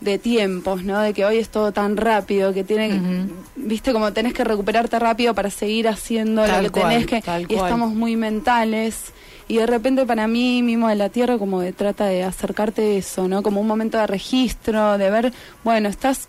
de 0.00 0.18
tiempos, 0.18 0.84
¿no? 0.84 1.00
De 1.00 1.12
que 1.12 1.24
hoy 1.24 1.38
es 1.38 1.48
todo 1.48 1.72
tan 1.72 1.96
rápido, 1.96 2.52
que 2.52 2.64
tiene, 2.64 3.28
viste, 3.56 3.92
como 3.92 4.12
tenés 4.12 4.32
que 4.32 4.44
recuperarte 4.44 4.98
rápido 4.98 5.34
para 5.34 5.50
seguir 5.50 5.88
haciendo 5.88 6.44
Tal 6.44 6.64
lo 6.64 6.72
que 6.72 6.80
cual, 6.80 6.92
tenés 6.92 7.06
que, 7.06 7.16
y 7.16 7.56
cual. 7.56 7.66
estamos 7.66 7.92
muy 7.94 8.16
mentales. 8.16 9.12
Y 9.48 9.56
de 9.56 9.66
repente 9.66 10.04
para 10.04 10.28
mí, 10.28 10.62
Mimo 10.62 10.88
de 10.88 10.94
la 10.94 11.08
Tierra, 11.08 11.38
como 11.38 11.60
que 11.60 11.72
trata 11.72 12.04
de 12.06 12.22
acercarte 12.22 12.82
a 12.82 12.98
eso, 12.98 13.28
¿no? 13.28 13.42
Como 13.42 13.60
un 13.60 13.66
momento 13.66 13.96
de 13.98 14.06
registro, 14.06 14.98
de 14.98 15.10
ver, 15.10 15.32
bueno, 15.64 15.88
estás, 15.88 16.28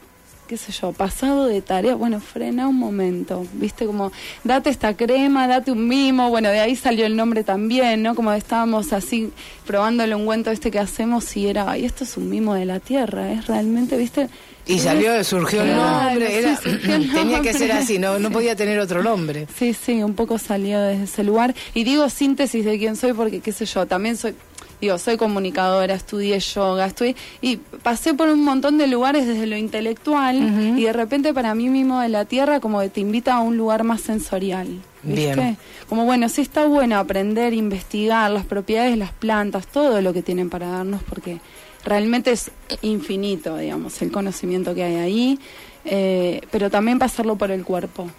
qué 0.50 0.58
sé 0.58 0.72
yo, 0.72 0.94
pasado 0.94 1.46
de 1.46 1.62
tarea, 1.62 1.94
bueno, 1.94 2.20
frena 2.20 2.68
un 2.68 2.76
momento, 2.76 3.46
¿viste? 3.54 3.86
Como, 3.86 4.12
date 4.44 4.72
esta 4.72 4.98
crema, 4.98 5.48
date 5.48 5.72
un 5.72 5.88
mimo, 5.88 6.32
bueno, 6.32 6.50
de 6.50 6.60
ahí 6.60 6.76
salió 6.76 7.06
el 7.06 7.16
nombre 7.16 7.44
también, 7.44 8.02
¿no? 8.02 8.16
Como 8.16 8.34
estábamos 8.34 8.92
así 8.92 9.32
probando 9.68 10.04
el 10.04 10.16
ungüento 10.16 10.50
este 10.50 10.72
que 10.72 10.80
hacemos 10.80 11.38
y 11.38 11.46
era, 11.46 11.70
ay, 11.70 11.86
esto 11.86 12.04
es 12.04 12.18
un 12.18 12.32
mimo 12.32 12.56
de 12.56 12.66
la 12.66 12.80
Tierra, 12.80 13.32
es 13.32 13.46
realmente, 13.46 13.96
¿viste? 13.96 14.28
Y 14.66 14.80
salió, 14.80 15.24
surgió 15.24 15.62
el 15.62 15.76
nombre, 15.76 16.28
sí, 16.28 16.34
era, 16.34 16.58
surgió 16.58 16.96
el 16.96 17.12
tenía 17.14 17.42
que 17.42 17.54
ser 17.54 17.72
así, 17.72 18.00
no, 18.00 18.18
no 18.18 18.32
podía 18.32 18.56
tener 18.56 18.80
otro 18.80 19.04
nombre. 19.04 19.48
Sí, 19.56 19.76
sí, 19.76 20.02
un 20.02 20.16
poco 20.16 20.40
salió 20.40 20.82
desde 20.82 21.04
ese 21.04 21.24
lugar. 21.24 21.54
Y 21.76 21.84
digo 21.84 22.10
síntesis 22.10 22.66
de 22.66 22.80
quién 22.80 22.96
soy 22.96 23.14
porque, 23.14 23.40
qué 23.40 23.52
sé 23.52 23.66
yo, 23.66 23.86
también 23.86 24.18
soy, 24.18 24.36
digo, 24.82 24.98
soy 24.98 25.18
comunicadora, 25.18 25.94
estudié 25.94 26.40
yoga, 26.40 26.86
estudié, 26.86 27.16
y 27.42 27.58
pasé 27.58 28.14
por 28.14 28.30
un 28.30 28.44
montón 28.44 28.78
de 28.78 28.88
lugares 28.88 29.28
desde 29.28 29.46
lo 29.46 29.58
intelectual 29.58 30.78
y 30.78 30.84
de 30.84 30.94
repente 30.94 31.34
para 31.34 31.54
mí 31.56 31.70
mismo 31.70 32.00
de 32.00 32.10
la 32.10 32.26
tierra 32.26 32.60
como 32.60 32.80
que 32.80 32.90
te 32.90 33.02
invita 33.02 33.36
a 33.36 33.40
un 33.42 33.58
lugar 33.58 33.84
más 33.84 34.02
sensorial. 34.02 34.68
¿viste? 35.04 35.36
Bien. 35.36 35.58
Como 35.88 36.06
bueno, 36.06 36.30
sí 36.30 36.42
está 36.42 36.66
bueno 36.66 36.98
aprender, 36.98 37.54
investigar 37.54 38.30
las 38.32 38.46
propiedades 38.46 38.92
de 38.92 38.98
las 38.98 39.12
plantas, 39.12 39.68
todo 39.68 40.02
lo 40.02 40.14
que 40.14 40.22
tienen 40.22 40.50
para 40.50 40.68
darnos 40.68 41.02
porque 41.04 41.40
realmente 41.84 42.32
es 42.32 42.52
infinito, 42.82 43.58
digamos, 43.58 44.02
el 44.02 44.12
conocimiento 44.12 44.76
que 44.76 44.84
hay 44.84 44.96
ahí, 44.96 45.40
eh, 45.86 46.42
pero 46.52 46.70
también 46.70 47.00
pasarlo 47.00 47.36
por 47.36 47.52
el 47.52 47.64
cuerpo. 47.64 48.10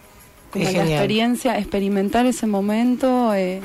Como 0.51 0.65
la 0.65 0.85
experiencia, 0.85 1.59
experimentar 1.59 2.27
ese 2.27 2.47
momento, 2.47 3.33
eh, 3.35 3.61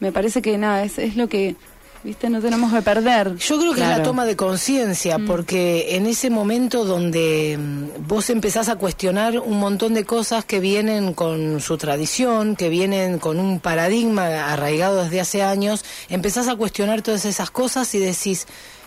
me 0.00 0.12
parece 0.12 0.40
que 0.40 0.56
nada, 0.56 0.82
es, 0.82 0.98
es 0.98 1.16
lo 1.16 1.28
que, 1.28 1.56
viste, 2.04 2.28
no 2.28 2.40
tenemos 2.40 2.72
que 2.72 2.82
perder. 2.82 3.36
Yo 3.36 3.58
creo 3.58 3.74
que 3.74 3.82
es 3.82 3.88
la 3.88 4.02
toma 4.02 4.24
de 4.24 4.34
conciencia, 4.36 5.18
Mm. 5.18 5.26
porque 5.26 5.94
en 5.96 6.06
ese 6.06 6.30
momento 6.30 6.84
donde 6.84 7.58
mm, 7.58 8.06
vos 8.08 8.28
empezás 8.30 8.68
a 8.68 8.76
cuestionar 8.76 9.38
un 9.38 9.58
montón 9.58 9.94
de 9.94 10.04
cosas 10.04 10.44
que 10.44 10.58
vienen 10.60 11.14
con 11.14 11.60
su 11.60 11.76
tradición, 11.78 12.56
que 12.56 12.68
vienen 12.68 13.18
con 13.18 13.38
un 13.38 13.60
paradigma 13.60 14.52
arraigado 14.52 15.04
desde 15.04 15.20
hace 15.20 15.42
años, 15.42 15.84
empezás 16.08 16.48
a 16.48 16.56
cuestionar 16.56 17.02
todas 17.02 17.24
esas 17.24 17.50
cosas 17.50 17.94
y 17.94 17.98
decís, 17.98 18.46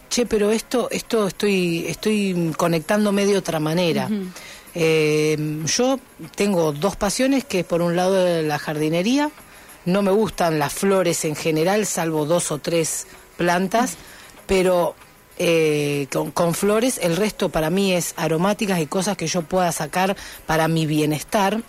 che, 0.09 0.25
pero 0.25 0.51
esto, 0.51 0.87
esto 0.91 1.27
estoy, 1.27 1.85
estoy 1.87 2.53
conectándome 2.57 3.25
de 3.25 3.37
otra 3.37 3.59
manera. 3.59 4.09
Eh, 4.77 5.37
yo 5.65 5.99
tengo 6.35 6.73
dos 6.73 6.95
pasiones, 6.97 7.45
que 7.45 7.59
es 7.61 7.65
por 7.65 7.81
un 7.81 7.95
lado 7.95 8.41
la 8.41 8.59
jardinería, 8.59 9.31
no 9.85 10.01
me 10.01 10.11
gustan 10.11 10.59
las 10.59 10.73
flores 10.73 11.25
en 11.25 11.35
general, 11.35 11.85
salvo 11.85 12.25
dos 12.25 12.51
o 12.51 12.57
tres 12.57 13.07
plantas, 13.37 13.97
pero 14.47 14.95
eh, 15.37 16.07
con, 16.11 16.31
con 16.31 16.53
flores 16.53 16.99
el 17.01 17.17
resto 17.17 17.49
para 17.49 17.69
mí 17.69 17.93
es 17.93 18.13
aromáticas 18.17 18.79
y 18.79 18.87
cosas 18.87 19.17
que 19.17 19.27
yo 19.27 19.41
pueda 19.41 19.71
sacar 19.71 20.15
para 20.45 20.67
mi 20.67 20.85
bienestar. 20.85 21.61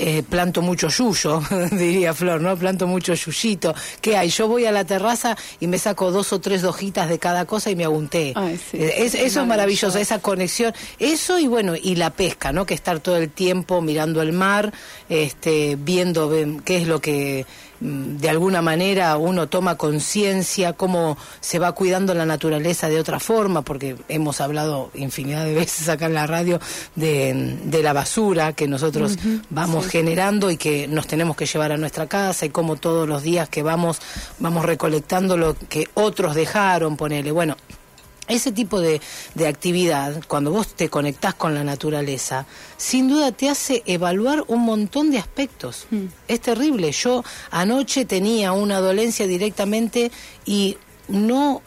Eh, 0.00 0.22
planto 0.22 0.62
mucho 0.62 0.86
yuyo, 0.88 1.42
diría 1.72 2.14
Flor, 2.14 2.40
¿no? 2.40 2.56
Planto 2.56 2.86
mucho 2.86 3.14
yuyito. 3.14 3.74
¿Qué 4.00 4.16
hay? 4.16 4.28
Yo 4.30 4.46
voy 4.46 4.64
a 4.64 4.70
la 4.70 4.84
terraza 4.84 5.36
y 5.58 5.66
me 5.66 5.76
saco 5.76 6.12
dos 6.12 6.32
o 6.32 6.40
tres 6.40 6.62
hojitas 6.62 7.08
de 7.08 7.18
cada 7.18 7.46
cosa 7.46 7.70
y 7.72 7.74
me 7.74 7.82
agunté. 7.84 8.32
Eh, 8.72 8.94
es- 8.98 9.14
eso 9.14 9.40
es 9.40 9.46
maravilloso, 9.48 9.98
esa 9.98 10.20
conexión. 10.20 10.72
Eso 11.00 11.40
y 11.40 11.48
bueno, 11.48 11.74
y 11.74 11.96
la 11.96 12.10
pesca, 12.10 12.52
¿no? 12.52 12.64
Que 12.64 12.74
estar 12.74 13.00
todo 13.00 13.16
el 13.16 13.28
tiempo 13.30 13.80
mirando 13.82 14.22
el 14.22 14.32
mar, 14.32 14.72
este, 15.08 15.76
viendo 15.76 16.30
qué 16.64 16.76
es 16.76 16.86
lo 16.86 17.00
que 17.00 17.44
de 17.80 18.28
alguna 18.28 18.62
manera 18.62 19.16
uno 19.16 19.48
toma 19.48 19.76
conciencia, 19.76 20.72
cómo 20.72 21.16
se 21.40 21.58
va 21.58 21.72
cuidando 21.72 22.14
la 22.14 22.26
naturaleza 22.26 22.88
de 22.88 22.98
otra 22.98 23.20
forma, 23.20 23.62
porque 23.62 23.96
hemos 24.08 24.40
hablado 24.40 24.90
infinidad 24.94 25.44
de 25.44 25.54
veces 25.54 25.88
acá 25.88 26.06
en 26.06 26.14
la 26.14 26.26
radio 26.26 26.60
de, 26.96 27.58
de 27.64 27.82
la 27.82 27.92
basura 27.92 28.52
que 28.52 28.66
nosotros 28.66 29.18
vamos 29.50 29.84
sí. 29.84 29.90
generando 29.92 30.50
y 30.50 30.56
que 30.56 30.88
nos 30.88 31.06
tenemos 31.06 31.36
que 31.36 31.46
llevar 31.46 31.72
a 31.72 31.76
nuestra 31.76 32.06
casa 32.06 32.46
y 32.46 32.50
cómo 32.50 32.76
todos 32.76 33.08
los 33.08 33.22
días 33.22 33.48
que 33.48 33.62
vamos 33.62 34.00
vamos 34.38 34.64
recolectando 34.64 35.36
lo 35.36 35.54
que 35.54 35.88
otros 35.94 36.34
dejaron, 36.34 36.96
ponele. 36.96 37.32
Bueno, 37.32 37.56
ese 38.28 38.52
tipo 38.52 38.80
de, 38.80 39.00
de 39.34 39.46
actividad, 39.46 40.22
cuando 40.28 40.50
vos 40.50 40.68
te 40.68 40.88
conectás 40.88 41.34
con 41.34 41.54
la 41.54 41.64
naturaleza, 41.64 42.46
sin 42.76 43.08
duda 43.08 43.32
te 43.32 43.48
hace 43.48 43.82
evaluar 43.86 44.44
un 44.48 44.62
montón 44.62 45.10
de 45.10 45.18
aspectos. 45.18 45.86
Es 46.28 46.40
terrible. 46.40 46.92
Yo 46.92 47.24
anoche 47.50 48.04
tenía 48.04 48.52
una 48.52 48.80
dolencia 48.80 49.26
directamente 49.26 50.10
y 50.44 50.76
no 51.08 51.62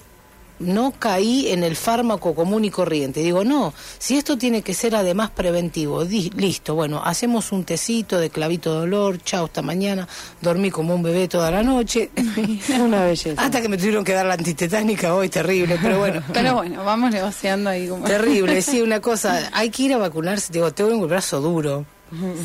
no 0.62 0.91
caí 0.97 1.50
en 1.52 1.63
el 1.63 1.76
fármaco 1.76 2.34
común 2.36 2.63
y 2.65 2.69
corriente. 2.69 3.21
Digo, 3.21 3.43
no, 3.43 3.74
si 3.97 4.17
esto 4.17 4.38
tiene 4.38 4.62
que 4.62 4.74
ser 4.74 4.95
además 4.95 5.30
preventivo, 5.32 6.06
di- 6.06 6.30
listo, 6.36 6.76
bueno, 6.76 7.02
hacemos 7.04 7.52
un 7.52 7.63
tecito 7.63 8.19
de 8.19 8.30
clavito 8.30 8.74
de 8.74 8.80
dolor, 8.82 9.21
chao, 9.24 9.45
hasta 9.45 9.62
mañana, 9.62 10.08
dormí 10.41 10.71
como 10.71 10.95
un 10.95 11.04
bebé 11.04 11.28
toda 11.28 11.52
la 11.52 11.63
noche. 11.63 12.12
Una 12.80 13.04
belleza. 13.06 13.41
Hasta 13.41 13.62
que 13.62 13.67
me 13.69 13.78
tuvieron 13.78 14.04
que 14.04 14.13
dar 14.13 14.26
la 14.26 14.36
antitetánica 14.36 15.13
hoy, 15.15 15.30
terrible, 15.30 15.78
pero 15.82 16.00
bueno. 16.00 16.21
Pero 16.34 16.56
bueno, 16.56 16.84
vamos 16.84 17.12
negociando 17.12 17.69
ahí 17.69 17.88
como... 17.88 18.06
Terrible, 18.06 18.62
sí, 18.62 18.82
una 18.82 19.00
cosa, 19.02 19.50
hay 19.54 19.69
que 19.69 19.84
ir 19.84 19.93
a 19.93 19.97
vacunarse, 19.97 20.54
digo, 20.54 20.71
tengo 20.74 20.91
el 21.04 21.10
brazo 21.10 21.41
duro. 21.41 21.86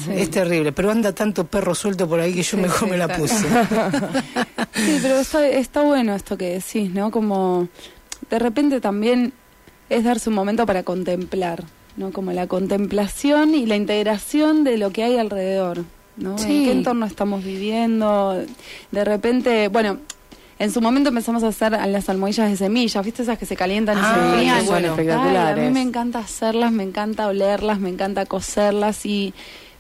Sí. 0.05 0.13
Es 0.15 0.31
terrible, 0.31 0.71
pero 0.71 0.93
anda 0.93 1.13
tanto 1.13 1.45
perro 1.45 1.75
suelto 1.75 2.09
por 2.09 2.21
ahí 2.21 2.33
que 2.33 2.45
yo 2.45 2.57
mejor 2.57 2.85
sí, 2.85 2.91
me 2.93 2.97
la 2.97 3.09
puse. 3.09 3.35
Sí, 4.75 4.99
pero 5.03 5.19
está, 5.19 5.45
está 5.49 5.83
bueno 5.83 6.15
esto 6.15 6.37
que 6.37 6.51
decís, 6.55 6.93
¿no? 6.93 7.11
Como 7.11 7.69
de 8.31 8.39
repente 8.39 8.81
también 8.81 9.33
es 9.89 10.05
darse 10.05 10.29
un 10.29 10.35
momento 10.35 10.67
para 10.67 10.83
contemplar, 10.83 11.65
¿no? 11.97 12.11
Como 12.12 12.33
la 12.33 12.47
contemplación 12.47 13.55
y 13.55 13.67
la 13.67 13.77
integración 13.77 14.65
de 14.65 14.79
lo 14.79 14.91
que 14.91 15.05
hay 15.05 15.17
alrededor, 15.17 15.85
¿no? 16.17 16.37
Sí. 16.39 16.59
¿En 16.59 16.65
qué 16.65 16.73
entorno 16.73 17.07
estamos 17.07 17.45
viviendo? 17.45 18.43
De 18.91 19.05
repente, 19.05 19.69
bueno, 19.69 19.99
en 20.59 20.73
su 20.73 20.81
momento 20.81 21.11
empezamos 21.11 21.45
a 21.45 21.49
hacer 21.49 21.73
las 21.73 22.09
almohadillas 22.09 22.51
de 22.51 22.57
semillas, 22.57 23.05
¿viste? 23.05 23.23
Esas 23.23 23.39
que 23.39 23.47
se 23.47 23.57
calientan 23.57 23.97
y 23.99 24.01
Ah, 24.03 24.15
se 24.15 24.21
enfrían. 24.33 24.61
sí, 24.62 24.67
son 24.67 24.77
Ay, 24.77 24.85
a 24.85 24.89
espectaculares. 24.89 25.65
mí 25.67 25.71
me 25.75 25.83
encanta 25.83 26.19
hacerlas, 26.19 26.73
me 26.73 26.83
encanta 26.83 27.29
olerlas, 27.29 27.79
me 27.79 27.91
encanta 27.91 28.27
coserlas 28.27 29.05
y... 29.07 29.35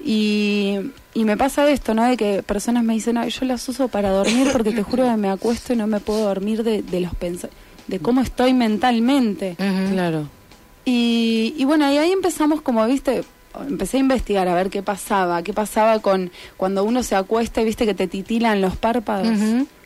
Y, 0.04 0.78
y 1.14 1.24
me 1.24 1.38
pasa 1.38 1.68
esto, 1.70 1.94
¿no? 1.94 2.04
De 2.04 2.18
que 2.18 2.42
personas 2.42 2.84
me 2.84 2.92
dicen, 2.92 3.16
Ay, 3.16 3.30
yo 3.30 3.46
las 3.46 3.66
uso 3.68 3.88
para 3.88 4.10
dormir 4.10 4.48
porque 4.52 4.70
te 4.72 4.82
juro 4.82 5.04
que 5.04 5.16
me 5.16 5.30
acuesto 5.30 5.72
y 5.72 5.76
no 5.76 5.86
me 5.86 6.00
puedo 6.00 6.20
dormir 6.26 6.62
de, 6.62 6.82
de 6.82 7.00
los 7.00 7.14
pens 7.14 7.46
de 7.86 7.98
cómo 7.98 8.20
estoy 8.20 8.54
mentalmente. 8.54 9.56
Claro. 9.92 10.28
Y, 10.84 11.54
y 11.56 11.64
bueno, 11.64 11.90
y 11.92 11.98
ahí 11.98 12.12
empezamos 12.12 12.60
como, 12.60 12.86
viste, 12.86 13.24
empecé 13.68 13.96
a 13.96 14.00
investigar 14.00 14.48
a 14.48 14.54
ver 14.54 14.70
qué 14.70 14.82
pasaba, 14.82 15.42
qué 15.42 15.52
pasaba 15.52 16.00
con 16.00 16.30
cuando 16.56 16.84
uno 16.84 17.02
se 17.02 17.14
acuesta 17.14 17.62
y 17.62 17.64
viste 17.64 17.86
que 17.86 17.94
te 17.94 18.06
titilan 18.06 18.60
los 18.60 18.76
párpados, 18.76 19.28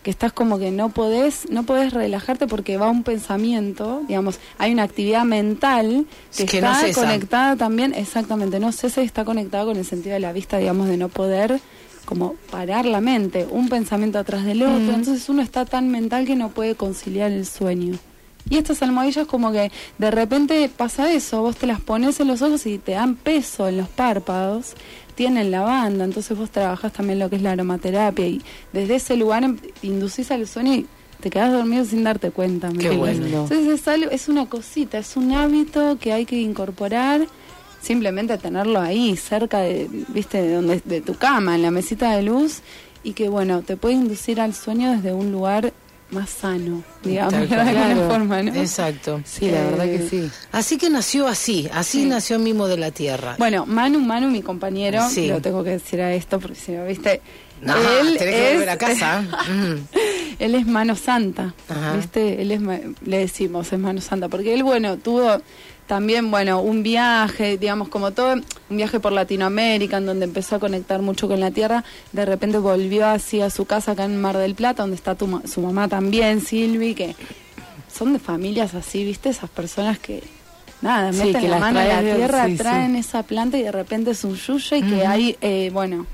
que 0.03 0.11
estás 0.11 0.33
como 0.33 0.59
que 0.59 0.71
no 0.71 0.89
podés, 0.89 1.51
no 1.51 1.65
podés 1.65 1.93
relajarte 1.93 2.47
porque 2.47 2.77
va 2.77 2.91
un 2.91 3.03
pensamiento, 3.03 4.03
digamos, 4.09 4.39
hay 4.59 4.73
una 4.73 4.83
actividad 4.83 5.25
mental 5.25 6.07
que, 6.37 6.45
está 6.45 6.93
conectada 6.95 7.57
también, 7.57 7.95
exactamente, 7.95 8.61
no 8.61 8.73
cesa 8.73 9.03
y 9.03 9.07
está 9.07 9.25
conectada 9.25 9.65
con 9.65 9.77
el 9.77 9.85
sentido 9.85 10.15
de 10.15 10.21
la 10.21 10.33
vista, 10.33 10.59
digamos, 10.59 10.89
de 10.89 10.97
no 10.97 11.09
poder 11.09 11.61
como 12.11 12.35
parar 12.51 12.87
la 12.87 13.01
mente, 13.01 13.47
un 13.49 13.69
pensamiento 13.69 14.19
atrás 14.19 14.45
del 14.45 14.63
otro, 14.65 14.75
Ujú. 14.75 14.91
entonces 14.91 15.29
uno 15.29 15.43
está 15.43 15.65
tan 15.65 15.89
mental 15.91 16.27
que 16.27 16.35
no 16.35 16.49
puede 16.49 16.75
conciliar 16.75 17.31
el 17.31 17.47
sueño. 17.47 17.95
Y 18.49 18.57
estas 18.59 18.83
almohadillas 18.83 19.29
como 19.29 19.53
que 19.53 19.71
de 19.99 20.11
repente 20.11 20.69
pasa 20.77 21.13
eso, 21.13 21.41
vos 21.41 21.57
te 21.57 21.69
las 21.69 21.81
pones 21.81 22.19
en 22.19 22.27
los 22.27 22.43
ojos 22.43 22.67
y 22.67 22.79
te 22.79 22.93
dan 22.93 23.15
peso 23.15 23.69
en 23.69 23.77
los 23.77 23.89
párpados, 23.89 24.75
tienen 25.15 25.53
lavanda, 25.53 26.03
entonces 26.05 26.37
vos 26.37 26.51
trabajás 26.51 26.93
también 26.93 27.21
lo 27.21 27.31
que 27.31 27.37
es 27.37 27.43
la 27.43 27.53
aromaterapia 27.53 28.27
y 28.27 28.43
desde 28.73 28.97
ese 28.97 29.17
lugar 29.17 29.45
em- 29.45 29.59
inducís 29.83 30.33
al 30.33 30.49
sueño 30.49 30.75
y 30.75 30.87
te 31.21 31.31
quedas 31.31 31.53
dormido 31.53 31.85
sin 31.85 32.03
darte 32.03 32.33
cuenta. 32.33 32.73
¿me 32.73 32.79
Qué 32.79 32.91
bueno. 32.91 33.25
Entonces 33.25 33.67
es, 33.69 33.87
algo, 33.87 34.11
es 34.11 34.29
una 34.29 34.47
cosita, 34.47 34.99
es 34.99 35.17
un 35.17 35.31
hábito 35.33 35.97
que 36.01 36.13
hay 36.13 36.25
que 36.27 36.41
incorporar, 36.41 37.29
simplemente 37.83 38.37
tenerlo 38.39 38.81
ahí, 38.81 39.17
cerca 39.17 39.59
de, 39.61 39.89
viste, 40.09 40.43
de, 40.43 40.55
donde, 40.55 40.83
de 40.85 41.01
tu 41.01 41.15
cama, 41.15 41.55
en 41.55 41.63
la 41.63 41.71
mesita 41.71 42.15
de 42.17 42.23
luz, 42.23 42.61
y 43.03 43.13
que 43.15 43.29
bueno, 43.29 43.63
te 43.63 43.77
puede 43.77 43.95
inducir 43.95 44.41
al 44.41 44.55
sueño 44.55 44.93
desde 44.93 45.13
un 45.13 45.33
lugar 45.33 45.73
más 46.11 46.29
sano, 46.29 46.83
digamos, 47.05 47.33
de 47.33 47.39
alguna 47.57 47.71
Claro. 47.95 48.09
forma, 48.11 48.43
¿no? 48.43 48.55
Exacto. 48.57 49.21
Sí, 49.25 49.49
la 49.49 49.63
verdad 49.63 49.85
que 49.85 50.09
sí. 50.09 50.29
Así 50.51 50.77
que 50.77 50.91
nació 50.91 51.29
así, 51.29 51.69
así 51.73 52.05
nació 52.05 52.39
Mimo 52.41 52.67
de 52.67 52.77
la 52.79 52.91
Tierra. 52.91 53.37
Bueno, 53.39 53.65
Manu, 53.65 54.01
Manu, 54.01 54.29
mi 54.29 54.43
compañero, 54.43 55.09
Sí. 55.09 55.29
lo 55.29 55.41
tengo 55.41 55.63
que 55.63 55.71
decir 55.71 56.01
a 56.01 56.13
esto 56.13 56.41
porque 56.41 56.57
si 56.57 56.73
no, 56.73 56.85
viste, 56.85 57.21
No, 57.63 57.77
él 57.77 58.17
tenés 58.19 58.35
que 58.35 58.47
es, 58.49 58.53
volver 58.55 58.71
a 58.71 58.77
casa. 58.79 59.23
Mm. 59.49 59.75
él 60.41 60.55
es 60.57 60.67
mano 60.67 60.97
santa, 60.97 61.55
Ajá. 61.69 61.93
viste, 61.97 62.43
él 62.43 62.51
es, 62.51 62.61
ma- 62.61 62.81
le 63.05 63.19
decimos, 63.19 63.73
es 63.73 63.79
mano 63.79 64.01
santa, 64.01 64.29
porque 64.29 64.53
él, 64.55 64.63
bueno, 64.65 64.97
tuvo 64.97 65.41
también, 65.91 66.31
bueno, 66.31 66.61
un 66.61 66.85
viaje, 66.85 67.59
digamos, 67.59 67.89
como 67.89 68.13
todo, 68.13 68.35
un 68.35 68.77
viaje 68.77 69.01
por 69.01 69.11
Latinoamérica, 69.11 69.97
en 69.97 70.07
donde 70.07 70.27
empezó 70.27 70.55
a 70.55 70.59
conectar 70.61 71.03
mucho 71.03 71.27
con 71.27 71.41
la 71.41 71.51
tierra, 71.51 71.83
de 72.13 72.25
repente 72.25 72.59
volvió 72.59 73.09
así 73.09 73.41
a 73.41 73.51
su 73.51 73.65
casa 73.65 73.91
acá 73.91 74.05
en 74.05 74.21
Mar 74.21 74.37
del 74.37 74.55
Plata, 74.55 74.85
donde 74.85 74.95
está 74.95 75.17
tu 75.17 75.43
su 75.53 75.61
mamá 75.61 75.89
también, 75.89 76.43
Silvi, 76.43 76.95
que 76.95 77.17
son 77.93 78.13
de 78.13 78.21
familias 78.21 78.75
así, 78.75 79.05
viste, 79.05 79.31
esas 79.31 79.51
personas 79.51 79.99
que 79.99 80.23
nada, 80.81 81.13
Sí, 81.13 81.25
meten 81.25 81.41
que 81.41 81.49
la 81.49 81.59
mano 81.59 81.81
en 81.81 81.89
la 81.89 82.01
tierra, 82.03 82.47
sí, 82.47 82.53
sí. 82.53 82.59
traen 82.59 82.95
esa 82.95 83.25
planta 83.25 83.59
y 83.59 83.65
de 83.65 83.73
repente 83.73 84.13
es 84.13 84.23
un 84.23 84.37
yuyo 84.37 84.77
y 84.77 84.83
que 84.83 85.05
hay, 85.05 85.37
eh, 85.41 85.71
bueno, 85.73 86.07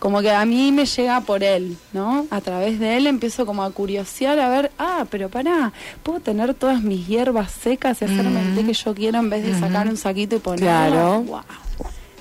como 0.00 0.22
que 0.22 0.30
a 0.30 0.44
mí 0.46 0.72
me 0.72 0.86
llega 0.86 1.20
por 1.20 1.44
él, 1.44 1.76
¿no? 1.92 2.26
A 2.30 2.40
través 2.40 2.80
de 2.80 2.96
él 2.96 3.06
empiezo 3.06 3.44
como 3.44 3.62
a 3.62 3.70
curiosear, 3.70 4.40
a 4.40 4.48
ver, 4.48 4.72
ah, 4.78 5.06
pero 5.10 5.28
pará, 5.28 5.72
puedo 6.02 6.20
tener 6.20 6.54
todas 6.54 6.82
mis 6.82 7.06
hierbas 7.06 7.52
secas 7.52 8.00
y 8.00 8.06
hacerme 8.06 8.40
el 8.40 8.54
té 8.56 8.64
que 8.64 8.72
yo 8.72 8.94
quiero 8.94 9.18
en 9.18 9.30
vez 9.30 9.44
de 9.44 9.60
sacar 9.60 9.86
un 9.86 9.98
saquito 9.98 10.36
y 10.36 10.38
ponerlo. 10.38 11.22
Claro. 11.26 11.44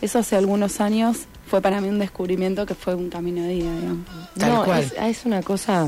Eso 0.01 0.19
hace 0.19 0.35
algunos 0.35 0.81
años 0.81 1.19
fue 1.47 1.61
para 1.61 1.79
mí 1.79 1.87
un 1.87 1.99
descubrimiento 1.99 2.65
que 2.65 2.75
fue 2.75 2.95
un 2.95 3.09
camino 3.09 3.43
de 3.43 3.55
ida, 3.55 3.73
digamos. 3.73 4.05
Tal 4.37 4.51
no, 4.51 4.65
cual. 4.65 4.81
Es, 4.81 4.93
es 4.97 5.25
una 5.25 5.41
cosa, 5.41 5.87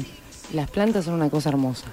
las 0.53 0.71
plantas 0.71 1.05
son 1.05 1.15
una 1.15 1.29
cosa 1.29 1.49
hermosa. 1.49 1.87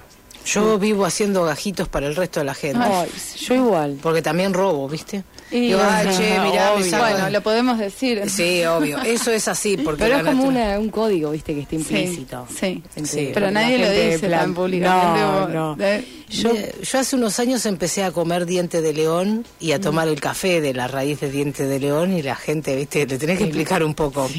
Yo 0.45 0.79
vivo 0.79 1.05
haciendo 1.05 1.43
gajitos 1.43 1.89
para 1.89 2.07
el 2.07 2.15
resto 2.15 2.39
de 2.39 2.45
la 2.45 2.53
gente. 2.53 2.79
Ay, 2.81 3.09
yo 3.37 3.53
igual. 3.53 3.99
Porque 4.01 4.21
también 4.21 4.53
robo, 4.53 4.87
¿viste? 4.87 5.23
Y- 5.51 5.59
Digo, 5.61 5.79
ay, 5.81 6.07
Ajá, 6.07 6.17
che, 6.17 6.29
mirá, 6.39 6.41
me 6.75 6.81
obvio. 6.81 6.91
saco- 6.91 7.03
Bueno, 7.09 7.29
lo 7.31 7.41
podemos 7.41 7.77
decir. 7.79 8.29
Sí, 8.29 8.63
obvio. 8.65 8.99
Eso 8.99 9.31
es 9.31 9.47
así. 9.47 9.77
Porque 9.77 10.03
Pero 10.03 10.15
la 10.21 10.21
es 10.21 10.35
como 10.35 10.43
una- 10.47 10.77
un 10.79 10.89
código, 10.89 11.31
viste, 11.31 11.55
que 11.55 11.61
está 11.61 11.75
implícito. 11.75 12.45
Sí, 12.59 12.83
Sí. 13.03 13.31
Pero 13.33 13.49
nadie 13.49 13.77
lo 13.79 13.89
dice 13.91 14.29
tan 14.29 14.53
públicamente. 14.53 15.19
No, 15.21 15.31
como- 15.41 15.47
no. 15.47 15.75
de- 15.75 16.05
Yo, 16.29 16.51
yo 16.83 16.99
hace 16.99 17.15
unos 17.15 17.39
años 17.39 17.65
empecé 17.65 18.03
a 18.03 18.11
comer 18.11 18.45
diente 18.45 18.81
de 18.83 18.93
león 18.93 19.45
y 19.59 19.71
a 19.71 19.81
tomar 19.81 20.07
el 20.07 20.21
café 20.21 20.61
de 20.61 20.75
la 20.75 20.87
raíz 20.87 21.19
de 21.21 21.31
diente 21.31 21.65
de 21.65 21.79
león 21.79 22.13
y 22.15 22.21
la 22.21 22.35
gente, 22.35 22.75
viste, 22.75 23.07
le 23.07 23.17
tenés 23.17 23.39
que 23.39 23.45
explicar 23.45 23.83
un 23.83 23.95
poco. 23.95 24.29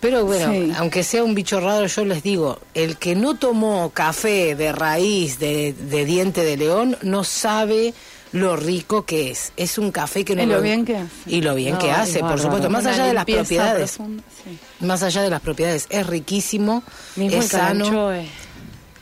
Pero 0.00 0.24
bueno, 0.26 0.52
Sí. 0.52 0.72
aunque 0.76 1.04
sea 1.04 1.22
un 1.22 1.36
bicho 1.36 1.60
raro, 1.60 1.86
yo 1.86 2.04
les 2.04 2.24
digo, 2.24 2.58
el 2.74 2.96
que 2.96 3.14
no 3.14 3.36
tomó 3.36 3.90
café 3.94 4.56
de 4.56 4.72
raíz 4.72 5.38
de, 5.38 5.72
de 5.72 6.04
diente 6.04 6.42
de 6.42 6.56
león 6.56 6.96
no 7.02 7.22
sabe 7.22 7.94
lo 8.32 8.56
rico 8.56 9.04
que 9.04 9.30
es. 9.30 9.52
Es 9.56 9.78
un 9.78 9.90
café 9.90 10.24
que 10.24 10.34
no 10.36 10.42
Y 10.42 10.46
lo 10.46 10.60
bien 10.60 10.84
que 10.84 10.96
hace. 10.96 11.08
Y 11.26 11.40
lo 11.40 11.54
bien 11.54 11.74
No, 11.74 11.78
que 11.80 11.90
es 11.90 11.96
hace, 11.96 12.20
por 12.20 12.38
supuesto, 12.40 12.68
más 12.70 12.84
allá 12.86 13.04
de 13.06 13.14
las 13.14 13.24
propiedades. 13.24 13.92
profunda, 13.92 14.22
sí. 14.44 14.58
Más 14.84 15.02
allá 15.02 15.22
de 15.22 15.30
las 15.30 15.40
propiedades, 15.40 15.86
es 15.90 16.06
riquísimo, 16.06 16.82
Mismo 17.16 17.38
es 17.38 17.44
el 17.44 17.50
sano. 17.50 17.84
calanchoe. 17.84 18.28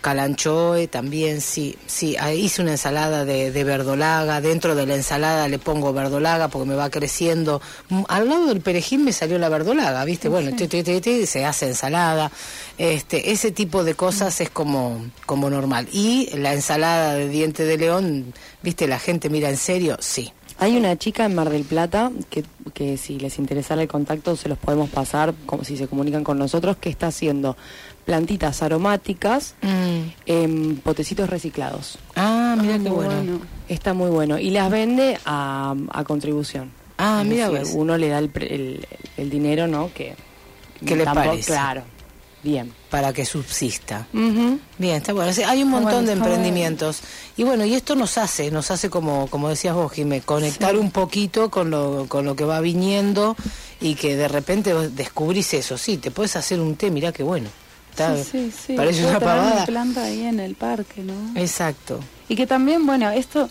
Calanchoe 0.04 0.86
también, 0.86 1.40
sí, 1.40 1.78
sí. 1.86 2.14
Hice 2.36 2.60
una 2.60 2.72
ensalada 2.72 3.24
de, 3.24 3.50
de 3.50 3.64
verdolaga. 3.64 4.42
Dentro 4.42 4.74
de 4.74 4.84
la 4.84 4.96
ensalada 4.96 5.48
le 5.48 5.58
pongo 5.58 5.94
verdolaga 5.94 6.48
porque 6.48 6.68
me 6.68 6.74
va 6.74 6.90
creciendo. 6.90 7.62
Mm, 7.88 8.02
Al 8.08 8.28
lado 8.28 8.48
del 8.48 8.60
perejil 8.60 8.98
me 9.00 9.14
salió 9.14 9.38
la 9.38 9.48
verdolaga, 9.48 10.04
¿viste? 10.04 10.28
Bueno, 10.28 10.54
ti, 10.54 11.26
se 11.26 11.46
hace 11.46 11.68
ensalada. 11.68 12.30
Este, 12.76 13.32
ese 13.32 13.50
tipo 13.50 13.82
de 13.82 13.94
cosas 13.94 14.42
es 14.42 14.50
como, 14.50 15.06
como 15.24 15.48
normal. 15.48 15.88
Y 15.90 16.28
la 16.36 16.52
ensalada 16.52 17.14
de 17.14 17.30
diente 17.30 17.64
de 17.64 17.78
león, 17.78 18.34
¿viste? 18.62 18.86
La 18.86 18.98
gente 18.98 19.30
mira 19.30 19.48
en 19.48 19.56
serio, 19.56 19.96
sí. 20.00 20.34
Hay 20.58 20.76
una 20.76 20.96
chica 20.96 21.24
en 21.24 21.34
Mar 21.34 21.50
del 21.50 21.64
Plata 21.64 22.12
que, 22.30 22.44
que 22.74 22.96
si 22.96 23.18
les 23.18 23.38
interesara 23.38 23.82
el 23.82 23.88
contacto 23.88 24.36
se 24.36 24.48
los 24.48 24.56
podemos 24.56 24.88
pasar, 24.88 25.34
como 25.46 25.64
si 25.64 25.76
se 25.76 25.88
comunican 25.88 26.22
con 26.22 26.38
nosotros, 26.38 26.76
que 26.76 26.90
está 26.90 27.08
haciendo 27.08 27.56
plantitas 28.04 28.62
aromáticas 28.62 29.54
en 30.26 30.76
potecitos 30.76 31.28
reciclados. 31.30 31.98
Ah, 32.16 32.56
mira 32.60 32.74
Ah, 32.76 32.78
qué 32.82 32.88
bueno. 32.90 33.14
bueno. 33.14 33.40
Está 33.68 33.94
muy 33.94 34.10
bueno. 34.10 34.38
Y 34.38 34.50
las 34.50 34.70
vende 34.70 35.18
a, 35.24 35.74
a 35.90 36.04
contribución. 36.04 36.70
Ah, 36.98 37.20
Es 37.22 37.28
mira 37.28 37.48
decir, 37.50 37.74
uno 37.76 37.96
le 37.96 38.08
da 38.08 38.18
el, 38.18 38.30
el, 38.34 38.86
el 39.16 39.30
dinero, 39.30 39.66
¿no? 39.66 39.90
Que, 39.94 40.14
¿Qué 40.84 40.96
le 40.96 41.04
tampoco- 41.04 41.28
parece? 41.30 41.46
Claro. 41.52 41.82
Bien. 42.42 42.70
Para 42.90 43.14
que 43.14 43.24
subsista. 43.24 44.06
Bien, 44.12 44.60
está 44.96 45.14
bueno. 45.14 45.32
Hay 45.46 45.62
un 45.62 45.70
montón 45.70 46.04
bueno, 46.04 46.06
de 46.08 46.12
emprendimientos. 46.12 47.00
Y 47.38 47.42
bueno, 47.42 47.64
y 47.64 47.72
esto 47.72 47.94
nos 47.94 48.18
hace, 48.18 48.50
nos 48.50 48.70
hace 48.70 48.90
como, 48.90 49.28
como 49.28 49.48
decías 49.48 49.74
vos, 49.74 49.90
Jimé, 49.90 50.20
conectar 50.20 50.76
un 50.76 50.90
poquito 50.90 51.50
con 51.50 51.70
lo, 51.70 52.04
con 52.06 52.26
lo 52.26 52.36
que 52.36 52.44
va 52.44 52.60
viniendo 52.60 53.34
y 53.80 53.94
que 53.94 54.14
de 54.14 54.28
repente 54.28 54.74
descubrís 54.90 55.54
eso. 55.54 55.78
Sí, 55.78 55.96
te 55.96 56.10
puedes 56.10 56.36
hacer 56.36 56.60
un 56.60 56.76
té, 56.76 56.90
mirá 56.90 57.12
qué 57.12 57.22
bueno. 57.22 57.48
Está- 57.94 58.16
Sí, 58.16 58.24
sí, 58.50 58.52
sí. 58.66 58.72
Parece 58.74 59.02
Puedo 59.02 59.10
una 59.10 59.20
mi 59.20 59.24
pavada. 59.24 59.66
planta 59.66 60.02
ahí 60.04 60.22
en 60.22 60.40
el 60.40 60.54
parque, 60.56 61.02
¿no? 61.02 61.38
Exacto. 61.40 62.00
Y 62.28 62.34
que 62.36 62.46
también, 62.46 62.84
bueno, 62.86 63.08
esto, 63.10 63.48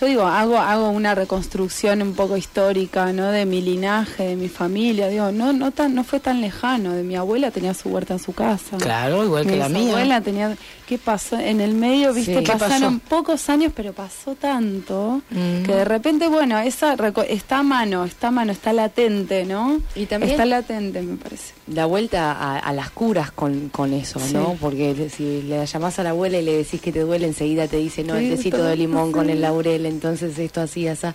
yo 0.00 0.06
digo, 0.06 0.22
hago, 0.22 0.58
hago 0.58 0.88
una 0.90 1.14
reconstrucción 1.14 2.02
un 2.02 2.14
poco 2.14 2.36
histórica, 2.36 3.12
¿no? 3.12 3.30
De 3.30 3.46
mi 3.46 3.60
linaje, 3.60 4.24
de 4.28 4.36
mi 4.36 4.48
familia, 4.48 5.06
digo, 5.08 5.30
no, 5.30 5.52
no 5.52 5.70
tan, 5.70 5.94
no 5.94 6.02
fue 6.02 6.18
tan 6.18 6.40
lejano, 6.40 6.92
de 6.94 7.04
mi 7.04 7.14
abuela 7.14 7.52
tenía 7.52 7.74
su 7.74 7.90
huerta 7.90 8.14
en 8.14 8.18
su 8.18 8.32
casa. 8.32 8.76
Claro, 8.78 9.22
igual 9.24 9.44
que 9.44 9.52
Mi 9.52 9.58
la 9.58 9.68
mía. 9.68 9.90
abuela 9.90 10.20
tenía, 10.20 10.56
¿qué 10.88 10.98
pasó? 10.98 11.38
En 11.38 11.60
el 11.60 11.74
medio, 11.74 12.12
viste, 12.12 12.38
Sí. 12.38 12.44
¿Qué 12.44 12.52
pasaron 12.58 12.98
pasó? 12.98 13.08
pocos 13.16 13.48
años, 13.50 13.72
pero 13.76 13.92
pasó 13.92 14.34
tanto 14.34 15.20
Mm. 15.30 15.62
que 15.64 15.74
de 15.74 15.84
repente, 15.84 16.26
bueno, 16.26 16.58
esa 16.58 16.96
reco- 16.96 17.26
está 17.28 17.58
a 17.58 17.62
mano, 17.62 18.04
está 18.04 18.28
a 18.28 18.30
mano, 18.32 18.50
está 18.50 18.72
latente, 18.72 19.44
¿no? 19.44 19.80
Y 19.94 20.06
también- 20.06 20.32
está 20.32 20.44
latente, 20.46 21.02
me 21.02 21.16
parece. 21.18 21.52
La 21.66 21.86
vuelta 21.86 22.32
a, 22.32 22.58
a 22.58 22.72
las 22.74 22.90
curas 22.90 23.30
con, 23.32 23.70
con 23.70 23.94
eso, 23.94 24.20
¿no? 24.34 24.56
Porque 24.60 25.08
si 25.08 25.40
le 25.42 25.64
llamás 25.64 25.98
a 25.98 26.02
la 26.02 26.10
abuela 26.10 26.36
y 26.38 26.42
le 26.42 26.56
decís 26.58 26.78
que 26.80 26.92
te 26.92 27.00
duele, 27.00 27.26
enseguida 27.26 27.66
te 27.68 27.78
dice, 27.78 28.04
no, 28.04 28.16
el 28.16 28.24
Sí, 28.30 28.36
tecito 28.36 28.58
todo- 28.58 28.66
de 28.66 28.76
limón 28.76 29.12
con 29.12 29.30
el 29.30 29.40
laurel, 29.40 29.86
entonces 29.86 30.38
esto 30.38 30.60
así, 30.60 30.86
así. 30.88 31.06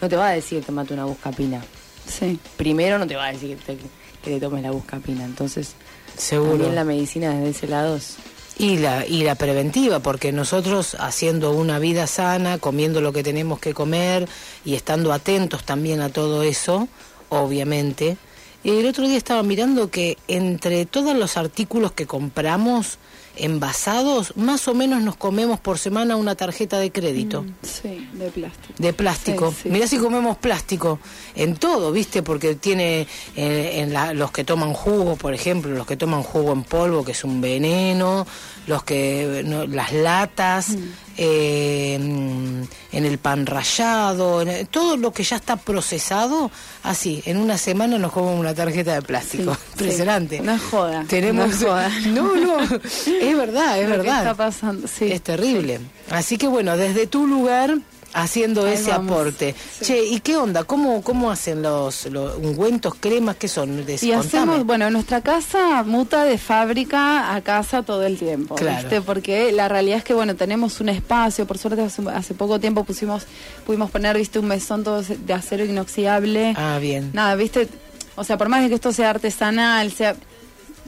No 0.00 0.08
te 0.08 0.16
va 0.16 0.28
a 0.28 0.32
decir 0.32 0.64
tomate 0.64 0.94
una 0.94 1.04
buscapina. 1.04 1.62
Sí. 2.06 2.38
Primero 2.56 2.98
no 2.98 3.06
te 3.06 3.16
va 3.16 3.26
a 3.26 3.32
decir 3.32 3.58
que 3.58 3.74
te, 3.74 3.78
que 4.22 4.30
te 4.30 4.40
tomes 4.40 4.62
la 4.62 4.70
buscapina. 4.70 5.24
Entonces, 5.26 5.72
Seguro. 6.16 6.52
también 6.52 6.74
la 6.74 6.84
medicina 6.84 7.34
desde 7.34 7.50
ese 7.50 7.66
lado 7.68 7.96
es... 7.96 8.16
Y 8.56 8.78
la, 8.78 9.06
y 9.06 9.22
la 9.24 9.34
preventiva, 9.34 10.00
porque 10.00 10.32
nosotros 10.32 10.96
haciendo 10.98 11.52
una 11.52 11.78
vida 11.78 12.06
sana, 12.06 12.56
comiendo 12.58 13.00
lo 13.02 13.12
que 13.12 13.22
tenemos 13.22 13.60
que 13.60 13.74
comer 13.74 14.26
y 14.64 14.74
estando 14.74 15.12
atentos 15.12 15.64
también 15.64 16.00
a 16.00 16.08
todo 16.08 16.42
eso, 16.42 16.88
obviamente. 17.28 18.16
El 18.64 18.86
otro 18.86 19.06
día 19.06 19.16
estaba 19.16 19.42
mirando 19.42 19.90
que 19.90 20.18
entre 20.26 20.84
todos 20.84 21.16
los 21.16 21.36
artículos 21.36 21.92
que 21.92 22.06
compramos 22.06 22.98
envasados, 23.38 24.36
más 24.36 24.68
o 24.68 24.74
menos 24.74 25.02
nos 25.02 25.16
comemos 25.16 25.60
por 25.60 25.78
semana 25.78 26.16
una 26.16 26.34
tarjeta 26.34 26.78
de 26.78 26.90
crédito. 26.92 27.44
Sí, 27.62 28.08
de 28.12 28.30
plástico. 28.30 28.74
De 28.78 28.92
plástico. 28.92 29.50
Sí, 29.50 29.56
sí. 29.64 29.68
Mirá 29.70 29.86
si 29.86 29.98
comemos 29.98 30.36
plástico 30.38 30.98
en 31.34 31.56
todo, 31.56 31.92
¿viste? 31.92 32.22
Porque 32.22 32.54
tiene 32.54 33.06
eh, 33.36 33.80
en 33.80 33.92
la- 33.92 34.12
los 34.14 34.30
que 34.32 34.44
toman 34.44 34.72
jugo, 34.74 35.16
por 35.16 35.34
ejemplo, 35.34 35.70
los 35.72 35.86
que 35.86 35.96
toman 35.96 36.22
jugo 36.22 36.52
en 36.52 36.62
polvo, 36.64 37.04
que 37.04 37.12
es 37.12 37.24
un 37.24 37.40
veneno, 37.40 38.26
los 38.66 38.82
que 38.84 39.42
no, 39.44 39.66
las 39.66 39.92
latas, 39.92 40.70
Mm. 40.70 40.82
eh, 41.16 41.98
mm, 42.00 42.62
en 42.96 43.04
el 43.04 43.18
pan 43.18 43.46
rallado, 43.46 44.42
en- 44.42 44.66
todo 44.66 44.96
lo 44.96 45.12
que 45.12 45.22
ya 45.22 45.36
está 45.36 45.56
procesado, 45.56 46.50
así, 46.82 47.22
en 47.26 47.36
una 47.38 47.58
semana 47.58 47.98
nos 47.98 48.12
comemos 48.12 48.38
una 48.40 48.54
tarjeta 48.54 48.94
de 48.94 49.02
plástico. 49.02 49.54
Sí, 49.54 49.60
Impresionante. 49.72 50.40
No 50.40 50.58
joda. 50.58 51.04
Tenemos 51.08 51.60
No 51.60 51.68
joda. 51.68 51.90
No, 52.08 52.34
no, 52.36 52.56
es 53.30 53.36
verdad, 53.36 53.78
es 53.80 53.88
Lo 53.88 53.96
que 53.96 53.98
verdad. 54.02 54.18
está 54.18 54.34
pasando, 54.34 54.88
sí. 54.88 55.10
Es 55.12 55.22
terrible. 55.22 55.80
Así 56.10 56.36
que 56.38 56.46
bueno, 56.48 56.76
desde 56.76 57.06
tu 57.06 57.26
lugar 57.26 57.76
haciendo 58.14 58.64
Ahí 58.64 58.72
ese 58.72 58.90
vamos. 58.90 59.12
aporte. 59.12 59.54
Che, 59.82 60.02
¿y 60.02 60.20
qué 60.20 60.34
onda? 60.36 60.64
¿Cómo, 60.64 61.02
cómo 61.02 61.30
hacen 61.30 61.60
los, 61.60 62.06
los 62.06 62.36
ungüentos, 62.38 62.94
cremas? 62.98 63.36
¿Qué 63.36 63.48
son? 63.48 63.84
Des- 63.84 64.02
Y 64.02 64.12
contame. 64.12 64.26
hacemos, 64.26 64.64
bueno, 64.66 64.90
nuestra 64.90 65.20
casa 65.20 65.82
muta 65.82 66.24
de 66.24 66.38
fábrica 66.38 67.34
a 67.34 67.40
casa 67.42 67.82
todo 67.82 68.06
el 68.06 68.16
tiempo, 68.18 68.54
Claro. 68.54 68.78
¿viste? 68.80 69.02
Porque 69.02 69.52
la 69.52 69.68
realidad 69.68 69.98
es 69.98 70.04
que, 70.04 70.14
bueno, 70.14 70.34
tenemos 70.36 70.80
un 70.80 70.88
espacio, 70.88 71.46
por 71.46 71.58
suerte 71.58 71.82
hace, 71.82 72.02
hace 72.10 72.32
poco 72.34 72.58
tiempo 72.58 72.82
pusimos, 72.84 73.24
pudimos 73.66 73.90
poner, 73.90 74.16
viste, 74.16 74.38
un 74.38 74.46
mesón 74.46 74.84
todo 74.84 75.02
de 75.02 75.32
acero 75.34 75.64
inoxidable. 75.66 76.54
Ah, 76.56 76.78
bien. 76.80 77.10
Nada, 77.12 77.34
viste, 77.34 77.68
o 78.16 78.24
sea, 78.24 78.38
por 78.38 78.48
más 78.48 78.62
de 78.62 78.70
que 78.70 78.74
esto 78.76 78.90
sea 78.90 79.10
artesanal, 79.10 79.92
sea 79.92 80.16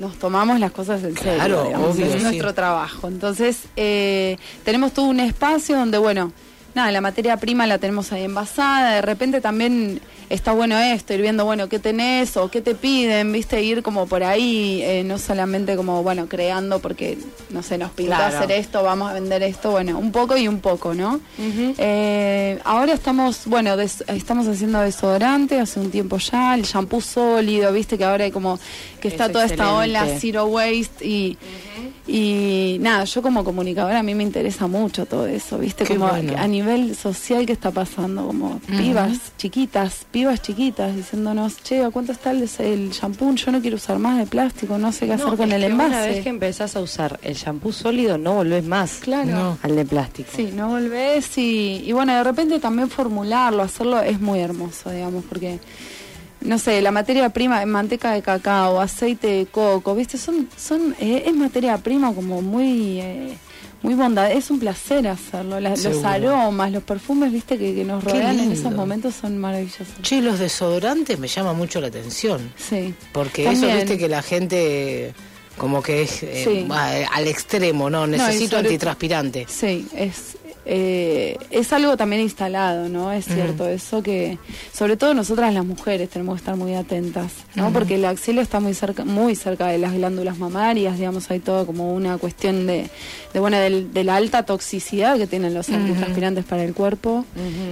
nos 0.01 0.19
tomamos 0.19 0.59
las 0.59 0.73
cosas 0.73 1.05
en 1.05 1.15
serio. 1.17 1.35
Claro, 1.35 1.65
digamos, 1.65 1.95
obvio, 1.95 2.07
es 2.07 2.13
sí. 2.15 2.23
nuestro 2.23 2.55
trabajo. 2.55 3.07
Entonces, 3.07 3.65
eh, 3.77 4.39
tenemos 4.65 4.93
todo 4.93 5.07
un 5.07 5.21
espacio 5.21 5.77
donde, 5.77 5.99
bueno, 5.99 6.33
nada, 6.75 6.91
la 6.91 7.03
materia 7.03 7.37
prima 7.37 7.67
la 7.67 7.79
tenemos 7.79 8.11
ahí 8.13 8.25
envasada. 8.25 8.95
De 8.95 9.03
repente 9.03 9.41
también 9.41 10.01
está 10.31 10.53
bueno 10.53 10.79
esto, 10.79 11.13
ir 11.13 11.21
viendo, 11.21 11.45
bueno, 11.45 11.69
qué 11.69 11.79
tenés 11.79 12.37
o 12.39 12.51
qué 12.51 12.63
te 12.63 12.75
piden, 12.75 13.31
viste, 13.33 13.63
ir 13.63 13.83
como 13.83 14.07
por 14.07 14.23
ahí, 14.25 14.81
eh, 14.83 15.03
no 15.05 15.19
solamente 15.19 15.77
como, 15.77 16.03
bueno, 16.03 16.27
creando 16.29 16.79
porque, 16.79 17.19
no 17.51 17.63
sé, 17.63 17.77
nos 17.79 17.91
pintó 17.91 18.15
Claro. 18.15 18.37
hacer 18.39 18.53
esto, 18.53 18.83
vamos 18.83 19.11
a 19.11 19.15
vender 19.15 19.43
esto, 19.43 19.73
bueno, 19.73 19.99
un 19.99 20.13
poco 20.13 20.37
y 20.37 20.47
un 20.49 20.61
poco, 20.61 20.95
¿no? 20.95 21.21
Eh, 21.77 22.59
ahora 22.65 22.93
estamos, 22.95 23.47
bueno, 23.47 23.77
des- 23.77 24.05
estamos 24.07 24.47
haciendo 24.47 24.81
desodorante 24.81 25.59
hace 25.59 25.81
un 25.81 25.91
tiempo 25.91 26.17
ya, 26.19 26.55
el 26.55 26.63
shampoo 26.63 27.01
sólido, 27.01 27.73
viste 27.73 27.99
que 27.99 28.05
ahora 28.05 28.25
hay 28.25 28.31
como 28.31 28.59
que 29.01 29.09
está 29.09 29.27
Es 29.27 29.33
toda 29.33 29.45
esta 29.47 29.75
ola 29.75 30.07
zero 30.21 30.47
waste 30.47 31.05
y, 31.07 31.37
y 32.07 32.77
nada, 32.81 33.05
yo 33.05 33.23
como 33.23 33.45
comunicadora 33.45 33.99
a 34.01 34.03
mí 34.03 34.15
me 34.15 34.23
interesa 34.23 34.67
mucho 34.67 35.07
todo 35.07 35.27
eso, 35.27 35.59
viste, 35.59 35.85
Qué 35.85 35.95
como 35.97 36.09
bueno. 36.09 36.35
a 36.37 36.47
nivel 36.47 36.95
social 36.97 37.47
que 37.47 37.53
está 37.53 37.71
pasando, 37.71 38.27
como 38.27 38.61
pibas 38.61 39.19
chiquitas, 39.39 40.07
pibas 40.11 40.20
chiquitas 40.43 40.95
diciéndonos, 40.95 41.63
che, 41.63 41.83
¿a 41.85 41.91
cuánto 41.91 42.13
está 42.13 42.31
el, 42.31 42.49
el 42.59 42.91
shampoo? 42.91 43.35
Yo 43.35 43.51
no 43.53 43.61
quiero 43.61 43.77
usar 43.77 43.99
más 43.99 44.19
de 44.19 44.27
plástico, 44.27 44.79
no 44.79 44.93
sé 44.93 45.07
qué 45.07 45.15
hacer 45.15 45.27
No, 45.27 45.37
con 45.37 45.49
es 45.49 45.55
el 45.55 45.61
que 45.63 45.67
envase. 45.69 45.91
Una 45.91 46.01
vez 46.07 46.23
que 46.23 46.29
empezás 46.29 46.77
a 46.77 46.81
usar 46.81 47.19
el 47.23 47.35
shampoo 47.35 47.73
sólido, 47.73 48.19
no 48.19 48.35
volvés 48.35 48.65
más 48.65 48.99
Claro. 49.01 49.31
No. 49.31 49.59
al 49.63 49.77
de 49.77 49.85
plástico. 49.85 50.31
Sí, 50.35 50.51
no 50.55 50.69
volvés 50.69 51.37
y, 51.39 51.83
y 51.87 51.93
bueno, 51.93 52.15
de 52.15 52.23
repente 52.25 52.59
también 52.61 52.89
formularlo, 52.91 53.63
hacerlo 53.63 54.01
es 54.01 54.21
muy 54.21 54.39
hermoso, 54.41 54.91
digamos, 54.91 55.25
porque, 55.29 55.59
no 56.41 56.59
sé, 56.59 56.81
la 56.83 56.91
materia 56.93 57.29
prima, 57.31 57.65
manteca 57.67 58.13
de 58.13 58.23
cacao, 58.23 58.81
aceite 58.81 59.27
de 59.29 59.47
coco, 59.47 59.95
¿viste? 59.95 60.19
Son, 60.19 60.49
son 60.57 60.95
eh, 61.01 61.25
es 61.27 61.35
materia 61.35 61.77
prima 61.79 62.13
como 62.15 62.43
muy... 62.43 63.01
eh, 63.01 63.39
muy 63.83 63.95
bondad, 63.95 64.31
es 64.31 64.51
un 64.51 64.59
placer 64.59 65.07
hacerlo. 65.09 65.59
La- 65.61 65.71
los 65.71 66.05
aromas, 66.05 66.71
los 66.71 66.83
perfumes, 66.83 67.33
viste, 67.33 67.57
que, 67.59 67.75
que 67.75 67.85
nos 67.85 68.05
rodean 68.05 68.39
en 68.41 68.53
esos 68.53 68.73
momentos 68.73 69.15
son 69.15 69.39
maravillosos. 69.39 69.87
Che, 70.03 70.21
los 70.21 70.39
desodorantes 70.39 71.19
me 71.19 71.29
llama 71.29 71.53
mucho 71.53 71.81
la 71.81 71.87
atención. 71.89 72.53
Sí. 72.57 72.95
Porque 73.13 73.45
También. 73.45 73.71
eso, 73.71 73.77
viste, 73.79 73.99
que 73.99 74.09
la 74.09 74.23
gente 74.23 75.15
como 75.57 75.83
que 75.83 76.03
es 76.03 76.23
eh, 76.23 76.43
Sí. 76.45 76.67
eh, 76.71 77.07
al 77.13 77.27
extremo, 77.29 77.91
¿no? 77.91 78.07
Necesito 78.07 78.57
sobre- 78.57 78.69
antitranspirante. 78.69 79.47
Sí, 79.49 79.87
es, 79.95 80.37
eh, 80.67 81.37
es 81.51 81.73
algo 81.73 81.97
también 81.97 82.21
instalado, 82.23 82.89
¿no? 82.89 83.13
Es 83.13 83.25
cierto 83.27 83.67
eso 83.67 84.03
que, 84.03 84.39
sobre 84.73 84.97
todo 84.97 85.15
nosotras 85.15 85.53
las 85.55 85.65
mujeres 85.65 86.09
tenemos 86.11 86.35
que 86.35 86.39
estar 86.41 86.57
muy 86.57 86.75
atentas, 86.75 87.33
¿no? 87.55 87.73
Porque 87.73 87.97
la 87.99 88.11
axila 88.11 88.43
está 88.43 88.61
muy 88.61 88.75
cerca, 88.75 89.05
muy 89.05 89.35
cerca 89.37 89.67
de 89.69 89.79
las 89.79 89.93
glándulas 89.95 90.39
mamarias, 90.39 90.99
digamos, 90.99 91.31
hay 91.31 91.41
todo 91.41 91.65
como 91.67 91.95
una 91.95 92.19
cuestión 92.19 92.67
de, 92.67 92.89
de 93.33 93.41
bueno, 93.41 93.59
del- 93.59 93.93
de 93.93 94.05
la 94.05 94.17
alta 94.17 94.43
toxicidad 94.45 95.17
que 95.17 95.27
tienen 95.27 95.55
los 95.55 95.69
antitranspirantes 95.71 96.45
para 96.45 96.63
el 96.65 96.75
cuerpo. 96.75 97.25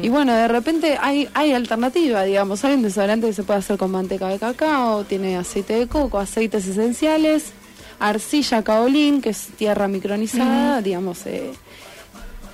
Y 0.02 0.08
bueno, 0.08 0.34
de 0.34 0.48
repente 0.48 0.96
hay, 1.00 1.28
hay 1.34 1.52
alternativa, 1.52 2.24
digamos, 2.24 2.64
hay 2.64 2.74
un 2.74 2.82
desodorante 2.82 3.26
que 3.26 3.32
se 3.34 3.42
puede 3.42 3.58
hacer 3.58 3.76
con 3.76 3.90
manteca 3.90 4.28
de 4.28 4.38
cacao, 4.38 5.04
tiene 5.04 5.36
aceite 5.36 5.74
de 5.74 5.86
coco, 5.88 6.18
aceites 6.18 6.66
esenciales, 6.66 7.52
arcilla 8.00 8.62
caolín, 8.62 9.20
que 9.20 9.30
es 9.30 9.48
tierra 9.56 9.88
micronizada, 9.88 10.80
digamos, 10.82 11.26
eh, 11.26 11.50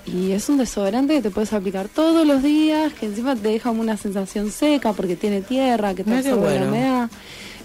y 0.06 0.32
es 0.32 0.48
un 0.48 0.58
desodorante 0.58 1.14
que 1.14 1.22
te 1.22 1.30
puedes 1.30 1.52
aplicar 1.52 1.88
todos 1.88 2.26
los 2.26 2.42
días, 2.42 2.92
que 2.92 3.06
encima 3.06 3.34
te 3.36 3.48
deja 3.48 3.70
una 3.70 3.96
sensación 3.96 4.50
seca 4.50 4.92
porque 4.92 5.16
tiene 5.16 5.40
tierra, 5.40 5.94
que 5.94 6.04
te 6.04 6.14
absorbe 6.14 6.60
la 6.60 6.66
humedad. 6.66 7.10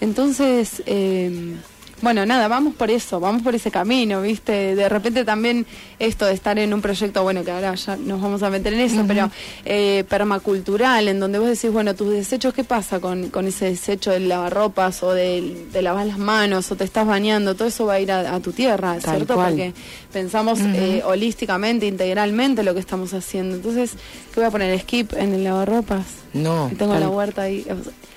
Entonces, 0.02 0.82
eh, 0.86 1.56
bueno, 2.02 2.26
nada, 2.26 2.48
vamos 2.48 2.76
por 2.76 2.90
eso, 2.90 3.20
vamos 3.20 3.42
por 3.42 3.56
ese 3.56 3.72
camino, 3.72 4.22
¿viste? 4.22 4.76
De 4.76 4.90
repente 4.90 5.26
también 5.26 5.66
esto 6.00 6.26
de 6.26 6.34
estar 6.34 6.58
en 6.60 6.74
un 6.74 6.82
proyecto, 6.82 7.24
bueno, 7.24 7.44
que 7.44 7.52
ahora 7.52 7.76
ya 7.76 7.96
nos 7.98 8.22
vamos 8.22 8.44
a 8.44 8.50
meter 8.50 8.74
en 8.74 8.80
eso, 8.82 9.04
pero 9.08 9.30
eh, 9.66 10.04
permacultural, 10.08 11.08
en 11.08 11.20
donde 11.20 11.40
vos 11.40 11.50
decís, 11.50 11.72
bueno, 11.72 11.96
tus 11.96 12.12
desechos, 12.12 12.54
¿qué 12.54 12.64
pasa 12.64 13.00
con, 13.00 13.30
con 13.30 13.48
ese 13.48 13.66
desecho 13.66 14.12
del 14.12 14.30
lavarropas 14.30 15.04
o 15.04 15.12
de, 15.14 15.68
de 15.72 15.82
lavar 15.82 16.06
las 16.06 16.18
manos 16.18 16.72
o 16.72 16.76
te 16.76 16.84
estás 16.84 17.06
bañando? 17.06 17.56
Todo 17.56 17.68
eso 17.68 17.86
va 17.86 17.94
a 17.96 18.00
ir 18.00 18.12
a, 18.12 18.36
a 18.36 18.40
tu 18.40 18.52
tierra, 18.52 18.98
Tal 19.00 19.16
¿cierto? 19.16 19.36
cual. 19.36 19.50
Porque 19.52 19.74
pensamos 20.14 20.60
eh, 20.62 21.02
holísticamente, 21.06 21.86
integralmente 21.86 22.64
lo 22.64 22.74
que 22.74 22.80
estamos 22.80 23.14
haciendo. 23.14 23.56
Entonces, 23.56 23.92
¿qué 24.34 24.40
voy 24.40 24.46
a 24.46 24.52
poner? 24.52 24.80
¿Skip 24.80 25.14
en 25.14 25.34
el 25.34 25.44
lavarropas? 25.44 26.06
No. 26.34 26.70
Y 26.72 26.76
tengo 26.76 26.94
tal- 26.94 27.02
la 27.02 27.10
huerta 27.10 27.42
ahí. 27.44 27.66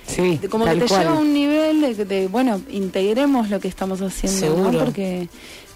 Sí, 0.06 0.40
como 0.50 0.64
tal 0.64 0.74
que 0.78 0.82
te 0.84 0.88
cual. 0.88 1.00
lleva 1.02 1.14
a 1.16 1.18
un 1.18 1.32
nivel 1.32 1.80
de, 1.80 1.94
que 1.94 2.04
de, 2.04 2.28
bueno, 2.28 2.60
integremos 2.70 3.48
lo 3.50 3.60
que 3.60 3.68
estamos 3.68 4.00
haciendo, 4.02 4.40
¿no? 4.48 4.54
Seguro. 4.56 4.84
Porque 4.84 5.28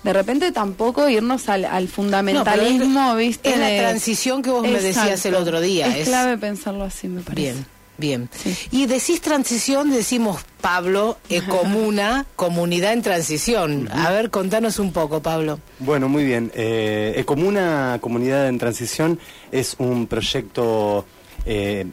de 0.03 0.13
repente 0.13 0.53
tampoco 0.53 1.09
irnos 1.09 1.49
al, 1.49 1.65
al 1.65 1.89
fundamentalismo, 1.89 3.13
es- 3.13 3.17
¿viste? 3.29 3.51
es 3.51 3.59
la 3.59 3.67
de- 3.69 3.79
transición 3.79 4.43
que 4.43 4.51
vos 4.51 4.63
me 4.63 4.81
decías 4.81 5.25
el 5.27 5.35
otro 5.35 5.61
día, 5.61 5.87
Es, 5.89 5.97
es- 6.03 6.09
clave 6.09 6.37
pensarlo 6.39 6.85
así, 6.85 7.09
me 7.09 7.23
parece. 7.23 7.41
Bien, 7.53 7.67
bien. 7.99 8.29
Y 8.73 8.87
decís 8.87 9.21
transición, 9.21 9.91
decimos 9.91 10.43
Pablo, 10.61 11.17
eh, 11.31 11.41
comuna, 11.49 12.27
comunidad 12.37 12.93
en 12.93 13.03
transición. 13.03 13.89
A 13.93 14.11
ver, 14.11 14.31
contanos 14.31 14.79
un 14.79 14.93
poco, 14.93 15.23
Pablo. 15.23 15.61
Bueno, 15.79 16.09
muy 16.09 16.25
bien. 16.25 16.51
Eh, 16.55 17.15
Ecomuna 17.17 17.99
Comunidad 18.01 18.49
en 18.49 18.59
Transición 18.59 19.19
es 19.53 19.77
un 19.79 20.07
proyecto 20.09 21.07
eh, 21.47 21.87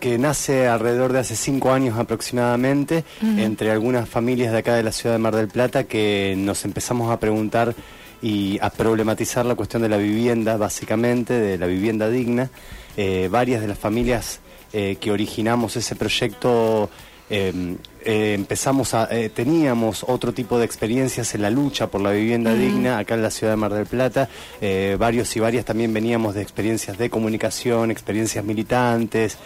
que 0.00 0.18
nace 0.18 0.68
alrededor 0.68 1.12
de 1.12 1.20
hace 1.20 1.36
cinco 1.36 1.72
años 1.72 1.98
aproximadamente 1.98 3.04
entre 3.22 3.70
algunas 3.70 4.08
familias 4.08 4.52
de 4.52 4.58
acá 4.58 4.74
de 4.74 4.82
la 4.82 4.92
ciudad 4.92 5.14
de 5.14 5.18
Mar 5.18 5.34
del 5.34 5.48
Plata 5.48 5.84
que 5.84 6.34
nos 6.36 6.64
empezamos 6.64 7.10
a 7.10 7.18
preguntar 7.18 7.74
y 8.20 8.58
a 8.60 8.70
problematizar 8.70 9.46
la 9.46 9.54
cuestión 9.54 9.82
de 9.82 9.88
la 9.88 9.96
vivienda, 9.96 10.56
básicamente, 10.56 11.34
de 11.34 11.58
la 11.58 11.66
vivienda 11.66 12.10
digna. 12.10 12.50
Eh, 12.96 13.28
varias 13.30 13.60
de 13.60 13.68
las 13.68 13.78
familias 13.78 14.40
eh, 14.72 14.96
que 15.00 15.10
originamos 15.12 15.76
ese 15.76 15.94
proyecto 15.96 16.90
eh, 18.08 18.32
empezamos 18.32 18.94
a 18.94 19.06
eh, 19.10 19.28
teníamos 19.28 20.02
otro 20.08 20.32
tipo 20.32 20.58
de 20.58 20.64
experiencias 20.64 21.34
en 21.34 21.42
la 21.42 21.50
lucha 21.50 21.88
por 21.88 22.00
la 22.00 22.10
vivienda 22.10 22.54
digna 22.54 22.96
acá 22.96 23.16
en 23.16 23.22
la 23.22 23.30
ciudad 23.30 23.52
de 23.52 23.56
Mar 23.58 23.74
del 23.74 23.84
Plata. 23.84 24.30
Eh, 24.62 24.96
varios 24.98 25.36
y 25.36 25.40
varias 25.40 25.66
también 25.66 25.92
veníamos 25.92 26.34
de 26.34 26.40
experiencias 26.40 26.96
de 26.96 27.10
comunicación 27.10 27.90
experiencias 27.90 28.42
militantes 28.42 29.36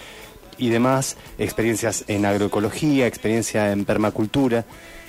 y 0.59 0.69
demás 0.69 1.17
experiencias 1.39 2.05
en 2.07 2.25
agroecología 2.25 3.09
experiencia 3.09 3.73
en 3.73 3.85
permacultura. 3.85 4.65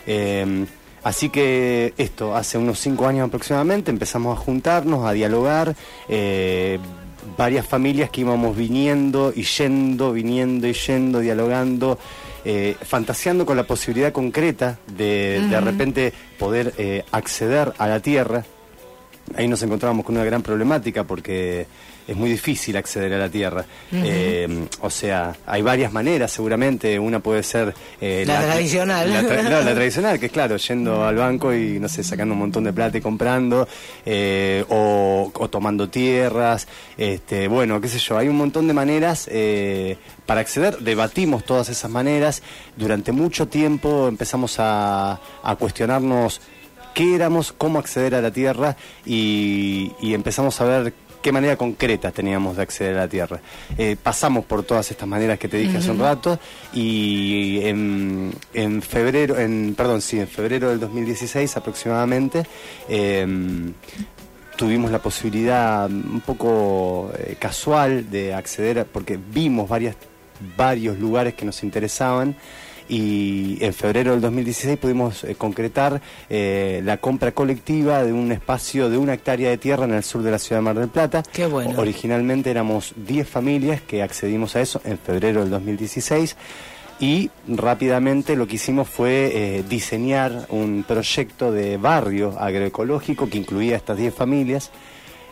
Eh, 0.07 0.65
Así 1.03 1.27
que 1.27 1.93
esto, 1.97 2.33
hace 2.33 2.57
unos 2.57 2.79
cinco 2.79 3.07
años 3.07 3.27
aproximadamente 3.27 3.91
empezamos 3.91 4.37
a 4.37 4.41
juntarnos, 4.41 5.05
a 5.05 5.11
dialogar, 5.11 5.75
eh, 6.07 6.79
varias 7.37 7.67
familias 7.67 8.09
que 8.09 8.21
íbamos 8.21 8.55
viniendo 8.55 9.33
y 9.35 9.43
yendo, 9.43 10.13
viniendo 10.13 10.65
y 10.65 10.73
yendo, 10.73 11.19
dialogando, 11.19 11.99
eh, 12.45 12.75
fantaseando 12.81 13.45
con 13.45 13.57
la 13.57 13.63
posibilidad 13.63 14.11
concreta 14.11 14.77
de 14.87 15.41
de 15.49 15.61
repente 15.61 16.13
poder 16.37 16.73
eh, 16.77 17.03
acceder 17.11 17.73
a 17.77 17.87
la 17.87 17.99
tierra. 17.99 18.45
Ahí 19.35 19.47
nos 19.47 19.61
encontramos 19.63 20.05
con 20.05 20.15
una 20.15 20.25
gran 20.25 20.41
problemática 20.41 21.05
porque 21.05 21.65
es 22.05 22.15
muy 22.17 22.29
difícil 22.29 22.75
acceder 22.75 23.13
a 23.13 23.17
la 23.17 23.29
tierra. 23.29 23.63
Eh, 23.93 24.67
o 24.81 24.89
sea, 24.89 25.33
hay 25.45 25.61
varias 25.61 25.93
maneras 25.93 26.29
seguramente. 26.31 26.99
Una 26.99 27.19
puede 27.19 27.41
ser... 27.41 27.73
eh, 28.01 28.25
La 28.27 28.41
tradicional. 28.41 29.09
La, 29.09 29.21
tra- 29.23 29.43
no, 29.43 29.61
la 29.61 29.73
tradicional, 29.73 30.19
que 30.19 30.25
es 30.25 30.31
claro, 30.31 30.57
yendo 30.57 31.05
al 31.05 31.15
banco 31.15 31.53
y, 31.53 31.79
no 31.79 31.87
sé, 31.87 32.03
sacando 32.03 32.33
un 32.33 32.39
montón 32.41 32.65
de 32.65 32.73
plata 32.73 32.97
y 32.97 33.01
comprando, 33.01 33.65
eh, 34.05 34.65
o, 34.67 35.31
o 35.33 35.49
tomando 35.49 35.87
tierras, 35.89 36.67
este, 36.97 37.47
bueno, 37.47 37.79
qué 37.79 37.87
sé 37.87 37.99
yo, 37.99 38.17
hay 38.17 38.27
un 38.27 38.35
montón 38.35 38.67
de 38.67 38.73
maneras 38.73 39.29
para 40.25 40.41
acceder, 40.41 40.79
debatimos 40.79 41.45
todas 41.45 41.69
esas 41.69 41.89
maneras, 41.89 42.43
durante 42.75 43.11
mucho 43.13 43.47
tiempo 43.47 44.07
empezamos 44.09 44.55
a, 44.59 45.19
a 45.43 45.55
cuestionarnos 45.55 46.41
qué 46.93 47.15
éramos, 47.15 47.51
cómo 47.53 47.79
acceder 47.79 48.15
a 48.15 48.21
la 48.21 48.31
tierra 48.31 48.75
y, 49.05 49.91
y 50.01 50.13
empezamos 50.13 50.59
a 50.61 50.65
ver 50.65 50.93
qué 51.21 51.31
manera 51.31 51.55
concreta 51.55 52.11
teníamos 52.11 52.57
de 52.57 52.63
acceder 52.63 52.95
a 52.97 53.01
la 53.01 53.07
tierra. 53.07 53.39
Eh, 53.77 53.95
pasamos 54.01 54.43
por 54.45 54.63
todas 54.63 54.91
estas 54.91 55.07
maneras 55.07 55.39
que 55.39 55.47
te 55.47 55.55
dije 55.57 55.77
hace 55.77 55.91
un 55.91 55.99
rato 55.99 56.37
y 56.73 57.59
en, 57.63 58.33
en 58.53 58.81
febrero, 58.81 59.39
en, 59.39 59.73
perdón, 59.75 60.01
sí, 60.01 60.19
en 60.19 60.27
febrero 60.27 60.69
del 60.69 60.81
2016 60.81 61.55
aproximadamente, 61.55 62.43
em, 62.89 63.71
tuvimos 64.57 64.91
la 64.91 64.99
posibilidad 64.99 65.89
un 65.89 66.21
poco 66.25 67.11
eh, 67.17 67.37
casual 67.39 68.09
de 68.11 68.33
acceder, 68.33 68.79
a- 68.79 68.83
porque 68.85 69.17
vimos 69.17 69.69
varias, 69.69 69.95
varios 70.57 70.99
lugares 70.99 71.35
que 71.35 71.45
nos 71.45 71.63
interesaban 71.63 72.35
y 72.89 73.57
en 73.61 73.73
febrero 73.73 74.11
del 74.11 74.21
2016 74.21 74.77
pudimos 74.77 75.23
eh, 75.23 75.35
concretar 75.35 76.01
eh, 76.29 76.81
la 76.83 76.97
compra 76.97 77.31
colectiva 77.31 78.03
de 78.03 78.13
un 78.13 78.31
espacio 78.31 78.89
de 78.89 78.97
una 78.97 79.13
hectárea 79.13 79.49
de 79.49 79.57
tierra 79.57 79.85
en 79.85 79.93
el 79.93 80.03
sur 80.03 80.21
de 80.21 80.31
la 80.31 80.39
ciudad 80.39 80.59
de 80.59 80.63
Mar 80.63 80.79
del 80.79 80.89
Plata. 80.89 81.23
Qué 81.31 81.45
bueno. 81.45 81.79
Originalmente 81.79 82.51
éramos 82.51 82.93
10 82.95 83.27
familias 83.27 83.81
que 83.81 84.03
accedimos 84.03 84.55
a 84.55 84.61
eso 84.61 84.81
en 84.83 84.97
febrero 84.97 85.41
del 85.41 85.49
2016. 85.49 86.35
y 86.99 87.31
rápidamente 87.47 88.35
lo 88.35 88.47
que 88.47 88.55
hicimos 88.55 88.87
fue 88.87 89.31
eh, 89.33 89.63
diseñar 89.67 90.45
un 90.49 90.85
proyecto 90.87 91.51
de 91.51 91.77
barrio 91.77 92.39
agroecológico 92.39 93.29
que 93.29 93.39
incluía 93.39 93.75
estas 93.75 93.97
10 93.97 94.13
familias. 94.13 94.71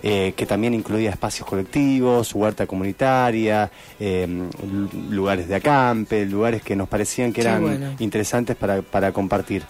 Eh, 0.04 0.34
que 0.36 0.45
también 0.45 0.74
incluía 0.74 1.10
espacios 1.12 1.47
colectivos, 1.47 2.34
huerta 2.34 2.66
comunitaria, 2.68 3.70
eh, 3.99 4.28
lu- 4.28 4.89
lugares 5.10 5.47
de 5.47 5.56
acampe, 5.56 6.26
lugares 6.26 6.62
que 6.62 6.76
nos 6.76 6.88
parecían 6.89 7.32
que 7.34 7.41
eran 7.41 7.62
bueno. 7.62 7.95
interesantes 7.99 8.56
para, 8.56 8.82
para 8.82 9.12
compartir. 9.12 9.64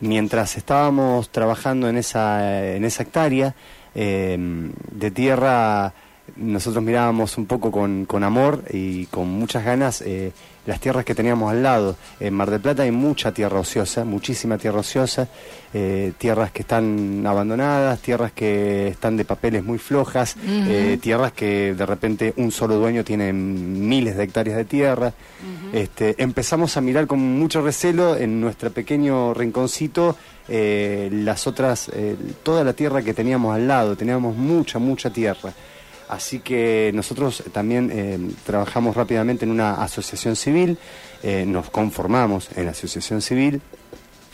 Mientras 0.00 0.56
estábamos 0.56 1.30
trabajando 1.30 1.88
en 1.88 1.96
esa, 1.96 2.74
en 2.76 2.84
esa 2.84 3.02
hectárea 3.02 3.54
eh, 3.94 4.36
de 4.92 5.10
tierra, 5.10 5.92
nosotros 6.36 6.82
mirábamos 6.82 7.38
un 7.38 7.46
poco 7.46 7.70
con, 7.70 8.04
con 8.04 8.24
amor 8.24 8.64
y 8.70 9.06
con 9.06 9.28
muchas 9.28 9.64
ganas 9.64 10.02
eh, 10.02 10.32
las 10.66 10.80
tierras 10.80 11.04
que 11.04 11.14
teníamos 11.14 11.50
al 11.50 11.62
lado. 11.62 11.96
En 12.20 12.34
Mar 12.34 12.50
del 12.50 12.60
Plata 12.60 12.82
hay 12.82 12.90
mucha 12.90 13.32
tierra 13.32 13.60
ociosa, 13.60 14.04
muchísima 14.04 14.58
tierra 14.58 14.80
ociosa, 14.80 15.28
eh, 15.72 16.12
tierras 16.18 16.52
que 16.52 16.62
están 16.62 17.26
abandonadas, 17.26 18.00
tierras 18.00 18.32
que 18.32 18.88
están 18.88 19.16
de 19.16 19.24
papeles 19.24 19.64
muy 19.64 19.78
flojas, 19.78 20.36
eh, 20.46 20.98
tierras 21.00 21.32
que 21.32 21.74
de 21.74 21.86
repente 21.86 22.34
un 22.36 22.52
solo 22.52 22.76
dueño 22.76 23.02
tiene 23.02 23.32
miles 23.32 24.16
de 24.16 24.24
hectáreas 24.24 24.56
de 24.56 24.64
tierra. 24.64 25.12
este, 25.72 26.22
empezamos 26.22 26.76
a 26.76 26.80
mirar 26.80 27.06
con 27.06 27.18
mucho 27.20 27.62
recelo 27.62 28.16
en 28.16 28.40
nuestro 28.40 28.70
pequeño 28.70 29.34
rinconcito 29.34 30.16
eh, 30.50 31.10
las 31.12 31.46
otras, 31.46 31.90
eh, 31.92 32.16
toda 32.42 32.64
la 32.64 32.72
tierra 32.72 33.02
que 33.02 33.12
teníamos 33.12 33.54
al 33.54 33.68
lado, 33.68 33.96
teníamos 33.96 34.34
mucha, 34.34 34.78
mucha 34.78 35.10
tierra. 35.10 35.52
Así 36.08 36.40
que 36.40 36.90
nosotros 36.94 37.44
también 37.52 37.90
eh, 37.92 38.18
trabajamos 38.46 38.96
rápidamente 38.96 39.44
en 39.44 39.50
una 39.50 39.82
asociación 39.82 40.36
civil, 40.36 40.78
eh, 41.22 41.44
nos 41.46 41.68
conformamos 41.70 42.48
en 42.56 42.64
la 42.64 42.70
asociación 42.70 43.20
civil, 43.20 43.60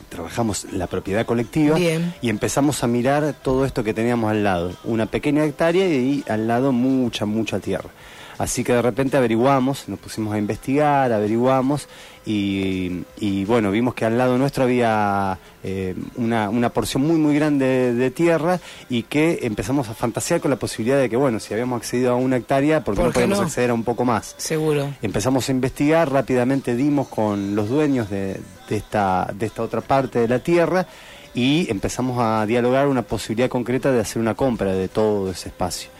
trabajamos 0.08 0.66
la 0.72 0.86
propiedad 0.86 1.26
colectiva 1.26 1.76
Bien. 1.76 2.14
y 2.22 2.28
empezamos 2.28 2.84
a 2.84 2.86
mirar 2.86 3.34
todo 3.42 3.64
esto 3.64 3.82
que 3.82 3.92
teníamos 3.92 4.30
al 4.30 4.44
lado. 4.44 4.72
Una 4.84 5.06
pequeña 5.06 5.44
hectárea 5.44 5.86
y 5.88 6.24
al 6.28 6.46
lado 6.46 6.70
mucha, 6.70 7.26
mucha 7.26 7.58
tierra. 7.58 7.90
Así 8.38 8.64
que 8.64 8.72
de 8.72 8.82
repente 8.82 9.16
averiguamos, 9.16 9.88
nos 9.88 9.98
pusimos 9.98 10.34
a 10.34 10.38
investigar, 10.38 11.12
averiguamos 11.12 11.88
y, 12.26 13.02
y 13.18 13.44
bueno, 13.44 13.70
vimos 13.70 13.94
que 13.94 14.04
al 14.04 14.16
lado 14.16 14.38
nuestro 14.38 14.64
había 14.64 15.38
eh, 15.62 15.94
una, 16.16 16.48
una 16.48 16.70
porción 16.70 17.06
muy, 17.06 17.16
muy 17.16 17.34
grande 17.34 17.66
de, 17.66 17.94
de 17.94 18.10
tierra 18.10 18.60
y 18.88 19.02
que 19.02 19.40
empezamos 19.42 19.88
a 19.88 19.94
fantasear 19.94 20.40
con 20.40 20.50
la 20.50 20.56
posibilidad 20.56 20.98
de 20.98 21.10
que, 21.10 21.16
bueno, 21.16 21.38
si 21.40 21.52
habíamos 21.52 21.78
accedido 21.78 22.12
a 22.12 22.16
una 22.16 22.36
hectárea, 22.36 22.82
¿por 22.82 22.94
qué 22.94 23.02
¿Por 23.02 23.28
no 23.28 23.36
no? 23.36 23.42
acceder 23.42 23.70
a 23.70 23.74
un 23.74 23.84
poco 23.84 24.04
más? 24.04 24.34
Seguro. 24.38 24.90
Empezamos 25.02 25.48
a 25.48 25.52
investigar, 25.52 26.10
rápidamente 26.10 26.74
dimos 26.76 27.08
con 27.08 27.54
los 27.54 27.68
dueños 27.68 28.08
de, 28.08 28.40
de 28.68 28.76
esta, 28.76 29.30
de 29.34 29.46
esta 29.46 29.62
otra 29.62 29.80
parte 29.82 30.18
de 30.20 30.28
la 30.28 30.38
tierra 30.38 30.86
y 31.34 31.70
empezamos 31.70 32.18
a 32.20 32.46
dialogar 32.46 32.86
una 32.88 33.02
posibilidad 33.02 33.48
concreta 33.48 33.92
de 33.92 34.00
hacer 34.00 34.22
una 34.22 34.34
compra 34.34 34.72
de 34.72 34.88
todo 34.88 35.30
ese 35.30 35.48
espacio. 35.50 35.90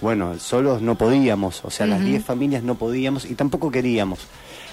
Bueno, 0.00 0.38
solos 0.38 0.82
no 0.82 0.96
podíamos, 0.96 1.64
o 1.64 1.70
sea, 1.70 1.86
las 1.86 2.00
Ujú. 2.00 2.08
10 2.10 2.24
familias 2.24 2.62
no 2.62 2.74
podíamos 2.74 3.24
y 3.24 3.34
tampoco 3.34 3.70
queríamos. 3.70 4.20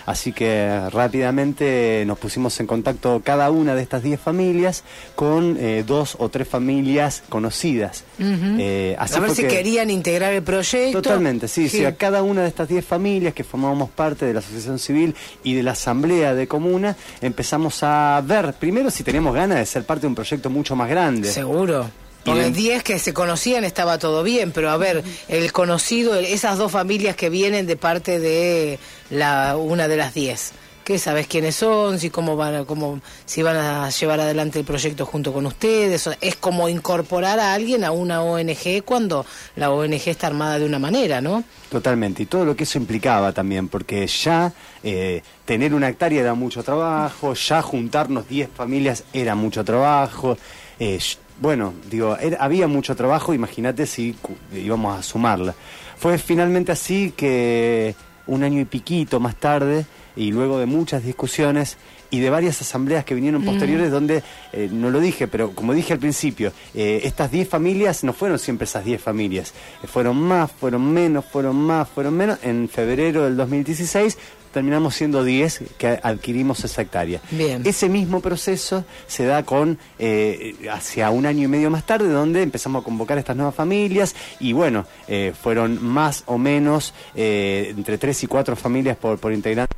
Así 0.06 0.32
que 0.34 0.90
rápidamente 0.92 2.04
nos 2.08 2.18
pusimos 2.18 2.60
en 2.60 2.68
contacto 2.68 3.22
cada 3.24 3.52
una 3.52 3.76
de 3.76 3.82
estas 3.82 4.04
10 4.04 4.20
familias 4.20 4.84
con 5.16 5.58
eh, 5.60 5.84
dos 5.86 6.16
o 6.20 6.30
tres 6.30 6.48
familias 6.48 7.24
conocidas. 7.30 8.04
Eh, 8.20 8.96
así 9.00 9.16
a 9.16 9.20
ver 9.20 9.32
si 9.32 9.44
que- 9.44 9.48
querían 9.48 9.90
integrar 9.90 10.34
el 10.34 10.44
proyecto. 10.44 11.02
Totalmente, 11.02 11.48
sí, 11.48 11.70
sí. 11.70 11.86
A 11.86 11.96
cada 11.96 12.24
una 12.24 12.42
de 12.42 12.48
estas 12.48 12.68
10 12.68 12.84
familias 12.86 13.34
que 13.34 13.44
formábamos 13.44 13.90
parte 13.90 14.26
de 14.26 14.34
la 14.34 14.40
asociación 14.40 14.80
civil 14.80 15.16
y 15.44 15.54
de 15.54 15.64
la 15.64 15.72
asamblea 15.72 16.34
de 16.34 16.48
comuna, 16.48 16.96
empezamos 17.22 17.84
a 17.84 18.22
ver 18.26 18.54
primero 18.54 18.90
si 18.92 19.04
teníamos 19.04 19.34
ganas 19.34 19.58
de 19.60 19.66
ser 19.66 19.84
parte 19.84 20.02
de 20.02 20.08
un 20.08 20.16
proyecto 20.16 20.50
mucho 20.50 20.76
más 20.76 20.90
grande. 20.90 21.32
Seguro. 21.32 21.90
Porque 22.24 22.44
de- 22.44 22.52
10 22.52 22.84
que 22.84 23.00
se 23.00 23.14
conocían 23.14 23.64
estaba 23.64 23.98
todo 23.98 24.24
bien, 24.24 24.52
pero 24.52 24.70
a 24.70 24.78
ver, 24.78 25.04
el 25.28 25.52
conocido, 25.52 26.16
esas 26.16 26.58
dos 26.58 26.72
familias 26.72 27.16
que 27.16 27.30
vienen 27.30 27.66
de 27.68 27.76
parte 27.78 28.20
de 28.20 28.80
la 29.10 29.58
una 29.58 29.88
de 29.88 29.98
las 29.98 30.14
10. 30.14 30.52
¿Qué 30.84 30.98
sabes 30.98 31.28
quiénes 31.28 31.56
son? 31.56 32.00
Si 32.00 32.10
cómo 32.10 32.36
van, 32.36 32.56
a- 32.56 32.66
cómo, 32.66 33.00
si 33.26 33.44
van 33.44 33.56
a 33.56 33.90
llevar 33.92 34.20
adelante 34.20 34.58
el 34.60 34.66
proyecto 34.66 35.06
junto 35.06 35.32
con 35.32 35.46
ustedes. 35.46 36.10
Es 36.22 36.36
como 36.36 36.68
incorporar 36.70 37.40
a 37.40 37.54
alguien 37.54 37.84
a 37.84 37.92
una 37.92 38.24
ONG 38.24 38.82
cuando 38.84 39.24
la 39.56 39.70
ONG 39.70 40.08
está 40.10 40.28
armada 40.28 40.58
de 40.58 40.66
una 40.66 40.80
manera, 40.80 41.22
¿no? 41.22 41.44
Totalmente, 41.70 42.24
y 42.24 42.26
todo 42.26 42.46
lo 42.46 42.56
que 42.56 42.64
eso 42.64 42.80
implicaba 42.80 43.32
también, 43.32 43.68
porque 43.68 44.06
ya 44.08 44.52
eh, 44.84 45.22
tener 45.46 45.74
una 45.76 45.88
hectárea 45.88 46.22
era 46.22 46.34
mucho 46.34 46.64
trabajo, 46.64 47.36
ya 47.36 47.62
juntarnos 47.62 48.28
10 48.28 48.50
familias 48.54 49.04
era 49.14 49.36
mucho 49.36 49.64
trabajo. 49.64 50.36
eh, 50.80 50.98
bueno, 51.42 51.74
digo, 51.90 52.16
era- 52.18 52.38
había 52.38 52.68
mucho 52.68 52.96
trabajo, 52.96 53.34
imagínate 53.34 53.86
si 53.86 54.16
íbamos 54.56 54.98
a 54.98 55.04
sumarla. 55.04 55.54
Fue 55.98 56.18
finalmente 56.18 56.72
así 56.72 57.14
que 57.18 57.96
un 58.28 58.44
año 58.44 58.62
y 58.62 58.66
piquito 58.66 59.20
más 59.20 59.36
tarde, 59.36 59.86
y 60.16 60.32
luego 60.32 60.60
de 60.60 60.66
muchas 60.66 61.04
discusiones 61.04 61.78
y 62.10 62.20
de 62.20 62.30
varias 62.30 62.60
asambleas 62.62 63.06
que 63.06 63.16
vinieron 63.16 63.42
Mm. 63.42 63.46
posteriores, 63.46 63.90
donde, 63.92 64.22
eh, 64.52 64.70
no 64.72 64.90
lo 64.90 65.00
dije, 65.00 65.28
pero 65.28 65.52
como 65.52 65.74
dije 65.74 65.94
al 65.94 66.00
principio, 66.00 66.52
eh, 66.76 67.02
estas 67.06 67.32
10 67.32 67.48
familias 67.48 68.04
no 68.04 68.12
fueron 68.12 68.38
siempre 68.38 68.66
esas 68.66 68.84
10 68.84 69.02
familias, 69.02 69.54
Eh, 69.82 69.88
fueron 69.88 70.18
más, 70.22 70.52
fueron 70.52 70.92
menos, 70.94 71.24
fueron 71.26 71.56
más, 71.56 71.88
fueron 71.88 72.16
menos. 72.16 72.38
En 72.44 72.68
febrero 72.68 73.24
del 73.24 73.38
2016 73.38 74.18
terminamos 74.52 74.96
siendo 74.96 75.24
10 75.24 75.64
que 75.78 76.00
adquirimos 76.02 76.64
esa 76.64 76.82
hectárea. 76.82 77.22
Bien. 77.32 77.62
Ese 77.66 77.90
mismo 77.90 78.22
proceso 78.22 78.86
se 79.08 79.26
da 79.26 79.44
con 79.44 79.78
eh, 80.00 80.56
hacia 80.72 81.10
un 81.10 81.26
año 81.26 81.46
y 81.46 81.48
medio 81.48 81.70
más 81.70 81.86
tarde, 81.86 82.10
donde 82.10 82.44
empezamos 82.44 82.82
a 82.82 82.86
convocar 82.86 83.18
estas 83.18 83.36
nuevas 83.36 83.56
familias 83.56 84.16
y 84.40 84.54
bueno, 84.54 84.86
eh, 85.08 85.34
fueron 85.40 85.84
más 85.84 86.24
o 86.28 86.38
menos 86.38 86.94
eh, 87.16 87.74
entre 87.76 87.98
3 87.98 88.24
y 88.24 88.28
4 88.28 88.56
familias 88.56 88.98
por, 88.98 89.18
por 89.20 89.34
integrante 89.34 89.76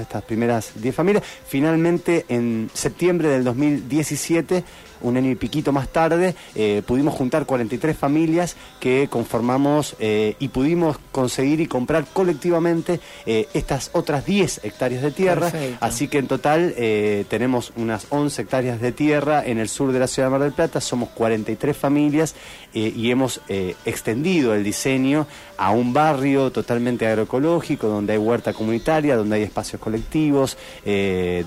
estas 0.00 0.22
primeras 0.22 0.72
10 0.80 0.94
familias. 0.94 1.24
Finalmente, 1.46 2.24
en 2.28 2.70
septiembre 2.72 3.28
del 3.28 3.44
2017, 3.44 4.64
un 5.00 5.16
año 5.16 5.30
y 5.30 5.34
piquito 5.34 5.72
más 5.72 5.88
tarde, 5.88 6.34
eh, 6.54 6.82
pudimos 6.86 7.14
juntar 7.14 7.46
43 7.46 7.96
familias 7.96 8.56
que 8.80 9.08
conformamos 9.10 9.96
eh, 9.98 10.36
y 10.38 10.48
pudimos 10.48 10.98
conseguir 11.12 11.60
y 11.60 11.66
comprar 11.66 12.06
colectivamente 12.12 13.00
eh, 13.26 13.48
estas 13.54 13.90
otras 13.92 14.24
10 14.24 14.64
hectáreas 14.64 15.02
de 15.02 15.10
tierra. 15.10 15.50
Perfecto. 15.50 15.84
Así 15.84 16.08
que 16.08 16.18
en 16.18 16.26
total 16.26 16.74
tenemos 17.28 17.72
unas 17.76 18.06
11 18.10 18.42
hectáreas 18.42 18.80
de 18.80 18.92
tierra 18.92 19.44
en 19.44 19.58
el 19.58 19.68
sur 19.68 19.92
de 19.92 19.98
la 19.98 20.06
ciudad 20.06 20.28
de 20.28 20.32
Mar 20.32 20.42
del 20.42 20.52
Plata, 20.52 20.80
somos 20.80 21.08
43 21.10 21.76
familias 21.76 22.34
y 22.72 23.10
hemos 23.10 23.40
extendido 23.84 24.54
el 24.54 24.62
diseño 24.64 25.26
a 25.56 25.70
un 25.72 25.92
barrio 25.92 26.50
totalmente 26.52 27.06
agroecológico, 27.06 27.88
donde 27.88 28.12
hay 28.12 28.18
huerta 28.18 28.52
comunitaria, 28.52 29.16
donde 29.16 29.36
hay 29.36 29.42
espacios 29.42 29.80
colectivos, 29.80 30.56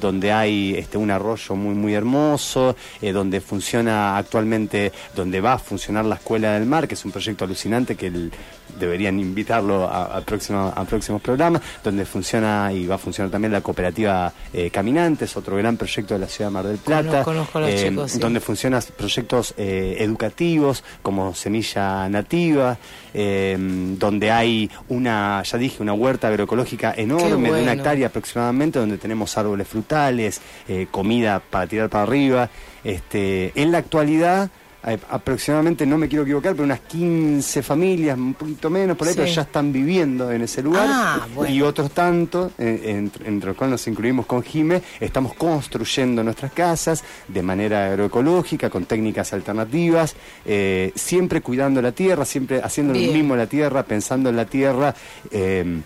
donde 0.02 0.32
hay 0.32 0.76
este, 0.78 0.97
un 0.97 1.12
arroyo 1.12 1.56
muy, 1.56 1.76
muy 1.76 1.93
hermoso, 1.93 2.76
eh, 3.02 3.12
funciona 3.42 4.18
actualmente, 4.18 4.92
donde 5.16 5.42
va 5.42 5.54
a 5.54 5.58
funcionar 5.60 6.06
la 6.06 6.16
Escuela 6.16 6.54
del 6.54 6.66
Mar, 6.66 6.88
que 6.88 6.94
es 6.96 7.04
un 7.06 7.12
proyecto 7.12 7.46
alucinante 7.46 7.96
que 7.96 8.08
el- 8.08 8.32
deberían 8.86 9.20
invitarlo 9.20 9.88
a, 9.88 10.18
a 10.18 10.22
próximo- 10.22 10.74
a 10.76 10.84
próximos 10.86 11.22
programas, 11.22 11.62
donde 11.84 12.06
funciona 12.06 12.72
y 12.74 12.86
va 12.88 12.96
a 12.96 12.98
funcionar 12.98 13.32
también 13.32 13.52
la 13.52 13.62
cooperativa 13.62 14.32
eh, 14.54 14.70
Caminantes, 14.70 15.36
otro 15.38 15.56
gran 15.58 15.78
proyecto 15.78 16.14
de 16.14 16.20
la 16.20 16.28
ciudad 16.28 16.50
de 16.50 16.54
Mar 16.54 16.66
del 16.68 16.78
Plata, 16.78 17.24
conozco 17.24 17.58
a 17.58 17.62
los 17.62 17.70
eh, 17.72 17.90
chicos, 17.90 18.12
sí. 18.12 18.20
donde 18.20 18.40
funcionan 18.40 18.82
proyectos 18.98 19.54
eh, 19.58 19.98
educativos 20.00 20.84
como 21.02 21.34
Semilla 21.34 22.08
Nativa, 22.10 22.78
eh, 23.14 23.56
donde 23.98 24.32
hay 24.32 24.70
una, 24.90 25.44
ya 25.44 25.58
dije, 25.58 25.82
una 25.82 25.94
huerta 25.94 26.28
agroecológica 26.28 26.94
enorme 26.96 27.52
de 27.52 27.62
una 27.64 27.74
hectárea 27.74 28.08
aproximadamente, 28.08 28.80
donde 28.80 28.98
tenemos 28.98 29.38
árboles 29.38 29.68
frutales, 29.68 30.42
eh, 30.68 30.88
comida 30.92 31.40
para 31.40 31.68
tirar 31.68 31.90
para 31.90 32.04
arriba. 32.04 32.50
Este, 32.84 33.52
en 33.62 33.72
la 33.72 33.78
actualidad, 33.78 34.50
aproximadamente, 35.10 35.86
no 35.86 35.98
me 35.98 36.08
quiero 36.08 36.24
equivocar, 36.24 36.54
pero 36.54 36.64
unas 36.64 36.80
15 36.82 37.62
familias, 37.62 38.18
un 38.18 38.34
poquito 38.34 38.70
menos 38.70 38.98
por 38.98 39.08
ahí, 39.08 39.14
Sí. 39.14 39.20
pero 39.22 39.32
ya 39.34 39.42
están 39.44 39.72
viviendo 39.72 40.32
en 40.32 40.42
ese 40.42 40.64
lugar. 40.64 40.88
Ah, 40.90 41.28
bueno. 41.36 41.54
Y 41.54 41.62
otros 41.62 41.92
tantos, 41.92 42.52
eh, 42.58 42.82
entre, 42.86 43.28
entre 43.28 43.48
los 43.50 43.58
cuales 43.58 43.72
nos 43.72 43.88
incluimos 43.88 44.26
con 44.26 44.42
Jime, 44.44 44.82
estamos 45.00 45.34
construyendo 45.36 46.24
nuestras 46.24 46.52
casas 46.52 47.04
de 47.28 47.42
manera 47.44 47.88
agroecológica, 47.88 48.70
con 48.70 48.86
técnicas 48.86 49.34
alternativas, 49.34 50.16
eh, 50.46 50.92
siempre 50.96 51.42
cuidando 51.42 51.82
la 51.82 51.92
tierra, 51.92 52.26
siempre 52.26 52.62
haciendo 52.64 52.94
lo 52.94 53.00
mismo 53.00 53.36
la 53.36 53.48
tierra, 53.48 53.84
pensando 53.84 54.30
en 54.30 54.36
la 54.36 54.46
tierra. 54.46 54.96
eh, 55.32 55.82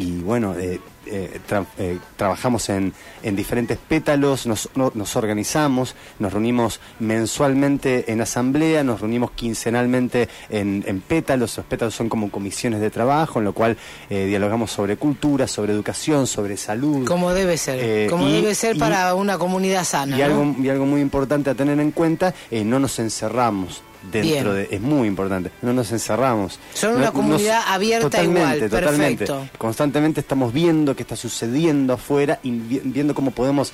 y 0.00 0.20
bueno, 0.22 0.54
eh, 0.58 0.80
eh, 1.06 1.40
tra- 1.48 1.66
eh, 1.78 1.98
trabajamos 2.16 2.68
en, 2.70 2.92
en 3.22 3.36
diferentes 3.36 3.76
pétalos, 3.76 4.46
nos, 4.46 4.68
no- 4.74 4.92
nos 4.94 5.14
organizamos, 5.16 5.94
nos 6.18 6.32
reunimos 6.32 6.80
mensualmente 7.00 8.10
en 8.10 8.20
asamblea, 8.20 8.82
nos 8.82 9.00
reunimos 9.00 9.30
quincenalmente 9.32 10.28
en, 10.48 10.82
en 10.86 11.00
pétalos, 11.00 11.56
los 11.58 11.66
pétalos 11.66 11.94
son 11.94 12.08
como 12.08 12.30
comisiones 12.30 12.80
de 12.80 12.90
trabajo, 12.90 13.38
en 13.40 13.44
lo 13.44 13.52
cual 13.52 13.76
eh, 14.08 14.26
dialogamos 14.26 14.70
sobre 14.70 14.96
cultura, 14.96 15.46
sobre 15.46 15.72
educación, 15.72 16.26
sobre 16.26 16.56
salud. 16.56 17.06
Como 17.06 17.32
debe 17.32 17.56
ser, 17.58 17.78
Eh, 17.80 18.06
como 18.08 18.26
y- 18.28 18.32
debe 18.32 18.54
ser 18.54 18.76
y- 18.76 18.78
para 18.78 19.14
una 19.14 19.36
comunidad 19.38 19.84
sana. 19.84 20.16
y 20.16 20.20
¿no? 20.20 20.24
algo, 20.24 20.56
y 20.62 20.68
algo 20.70 20.86
muy 20.86 21.00
importante 21.02 21.50
a 21.50 21.54
tener 21.54 21.78
en 21.78 21.90
cuenta, 21.92 22.34
eh, 22.50 22.64
no 22.64 22.78
nos 22.78 22.98
encerramos 22.98 23.82
dentro 24.10 24.52
Bien. 24.54 24.68
de... 24.68 24.68
Es 24.76 24.80
muy 24.80 25.08
importante, 25.08 25.50
no 25.62 25.72
nos 25.72 25.90
encerramos. 25.92 26.58
Son 26.74 26.96
una 26.96 27.06
no- 27.06 27.12
comunidad 27.12 27.62
abierta 27.66 28.08
totalmente, 28.08 28.56
igual, 28.66 28.70
totalmente. 28.70 29.26
perfecto. 29.26 29.58
Constantemente 29.58 30.20
estamos 30.20 30.52
viendo 30.52 30.94
qué 30.96 31.02
está 31.02 31.16
sucediendo 31.16 31.92
afuera 31.94 32.38
y 32.42 32.50
vi- 32.52 32.80
viendo 32.84 33.14
cómo 33.14 33.30
podemos 33.30 33.72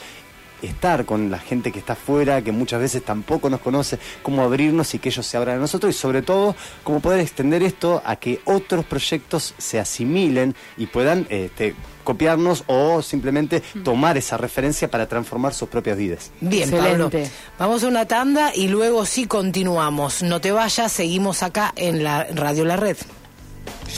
estar 0.63 1.05
con 1.05 1.31
la 1.31 1.39
gente 1.39 1.73
que 1.73 1.79
está 1.79 1.95
afuera, 1.95 2.43
que 2.43 2.53
muchas 2.53 2.81
veces 2.81 3.05
tampoco 3.05 3.51
nos 3.51 3.61
conoce, 3.61 3.99
cómo 4.23 4.43
abrirnos 4.43 4.95
y 4.95 4.99
que 4.99 5.09
ellos 5.09 5.27
se 5.27 5.37
abran 5.37 5.57
a 5.57 5.61
nosotros 5.61 5.95
y 5.95 5.99
sobre 5.99 6.23
todo 6.23 6.55
cómo 6.83 7.01
poder 7.01 7.21
extender 7.21 7.63
esto 7.63 8.03
a 8.05 8.17
que 8.17 8.41
otros 8.45 8.85
proyectos 8.85 9.55
se 9.59 9.79
asimilen 9.79 10.55
y 10.77 10.87
puedan 10.87 11.27
este, 11.31 11.75
copiarnos 12.05 12.65
o 12.69 13.03
simplemente 13.03 13.63
tomar 13.85 14.17
esa 14.17 14.37
referencia 14.37 14.91
para 14.91 15.07
transformar 15.07 15.53
sus 15.53 15.69
propias 15.69 15.99
vidas. 15.99 16.31
Bien, 16.41 16.71
Pablo. 16.71 17.11
Vamos 17.59 17.83
a 17.83 17.89
una 17.89 18.07
tanda 18.07 18.55
y 18.55 18.69
luego 18.69 19.05
sí 19.05 19.27
continuamos. 19.27 20.23
No 20.23 20.41
te 20.41 20.53
vayas, 20.53 20.93
seguimos 20.93 21.43
acá 21.43 21.73
en 21.77 22.05
la 22.05 22.25
Radio 22.25 22.65
La 22.65 22.77
Red. 22.77 22.97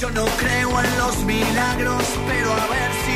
Yo 0.00 0.10
no 0.10 0.24
creo 0.24 0.80
en 0.80 0.98
los 0.98 1.24
milagros, 1.24 2.02
pero 2.26 2.52
a 2.52 2.66
ver 2.66 2.90
si 3.04 3.07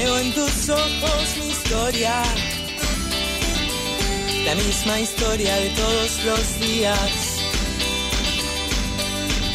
Veo 0.00 0.18
en 0.18 0.32
tus 0.32 0.68
ojos 0.70 1.36
mi 1.38 1.48
historia, 1.50 2.22
la 4.46 4.54
misma 4.54 4.98
historia 4.98 5.54
de 5.56 5.68
todos 5.68 6.24
los 6.24 6.60
días. 6.60 7.12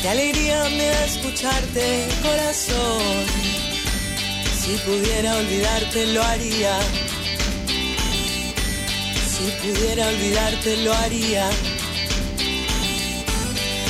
Qué 0.04 0.08
alegría 0.08 0.70
me 0.70 0.86
da 0.86 1.06
escucharte, 1.06 2.08
corazón. 2.22 3.26
Si 4.62 4.74
pudiera 4.86 5.36
olvidarte 5.36 6.06
lo 6.14 6.24
haría. 6.24 6.80
Si 9.32 9.46
pudiera 9.64 10.08
olvidarte 10.10 10.78
lo 10.78 10.94
haría. 10.94 11.50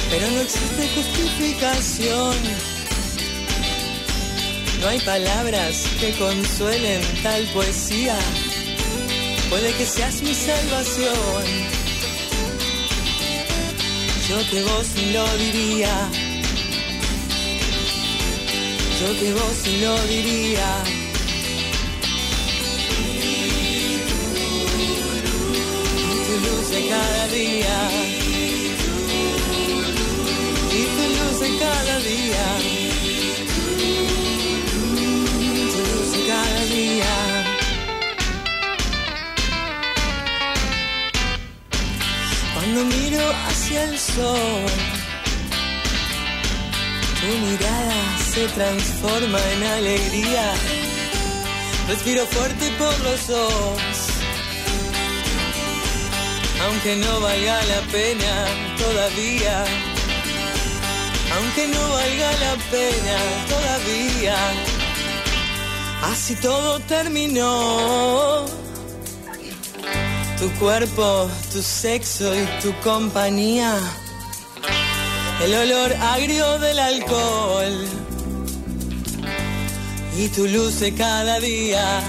Pero 0.10 0.32
no 0.32 0.40
existe 0.40 0.88
justificación. 0.96 2.75
No 4.82 4.88
hay 4.90 5.00
palabras 5.00 5.86
que 6.00 6.12
consuelen 6.18 7.02
tal 7.24 7.44
poesía. 7.54 8.18
Puede 9.50 9.74
que 9.74 9.86
seas 9.86 10.22
mi 10.22 10.34
salvación. 10.34 11.44
Yo 14.30 14.38
que 14.50 14.64
vos 14.64 14.88
lo 15.14 15.38
diría. 15.38 16.10
Yo 19.00 19.20
que 19.20 19.34
vos 19.34 19.68
lo 19.82 20.02
diría. 20.08 20.84
Y 26.12 26.16
tu 26.26 26.34
luz 26.46 26.70
de 26.70 26.88
cada 26.90 27.28
día. 27.28 27.90
Y 30.72 30.84
tu 30.96 31.04
luz 31.18 31.40
de 31.40 31.60
cada 31.60 32.00
día. 32.00 32.85
Cuando 42.54 42.84
miro 42.84 43.24
hacia 43.48 43.84
el 43.86 43.98
sol, 43.98 44.66
tu 47.22 47.28
mirada 47.46 48.18
se 48.34 48.48
transforma 48.48 49.40
en 49.54 49.64
alegría. 49.64 50.52
Respiro 51.88 52.26
fuerte 52.26 52.70
por 52.78 53.00
los 53.06 53.28
dos, 53.28 53.80
aunque 56.66 56.98
no 56.98 57.22
valga 57.22 57.64
la 57.64 57.82
pena 57.90 58.48
todavía. 58.78 59.64
Aunque 61.38 61.68
no 61.68 61.90
valga 61.90 62.32
la 62.32 62.56
pena 62.70 63.18
todavía. 63.48 64.75
Así 66.12 66.36
todo 66.36 66.80
terminó. 66.82 68.46
Tu 70.40 70.52
cuerpo, 70.60 71.30
tu 71.52 71.62
sexo 71.62 72.32
y 72.36 72.46
tu 72.62 72.72
compañía. 72.82 73.76
El 75.44 75.54
olor 75.56 75.94
agrio 75.94 76.60
del 76.60 76.80
alcohol. 76.80 77.88
Y 80.18 80.28
tu 80.30 80.48
luz 80.48 80.80
de 80.80 80.94
cada 80.94 81.40
día. 81.40 82.02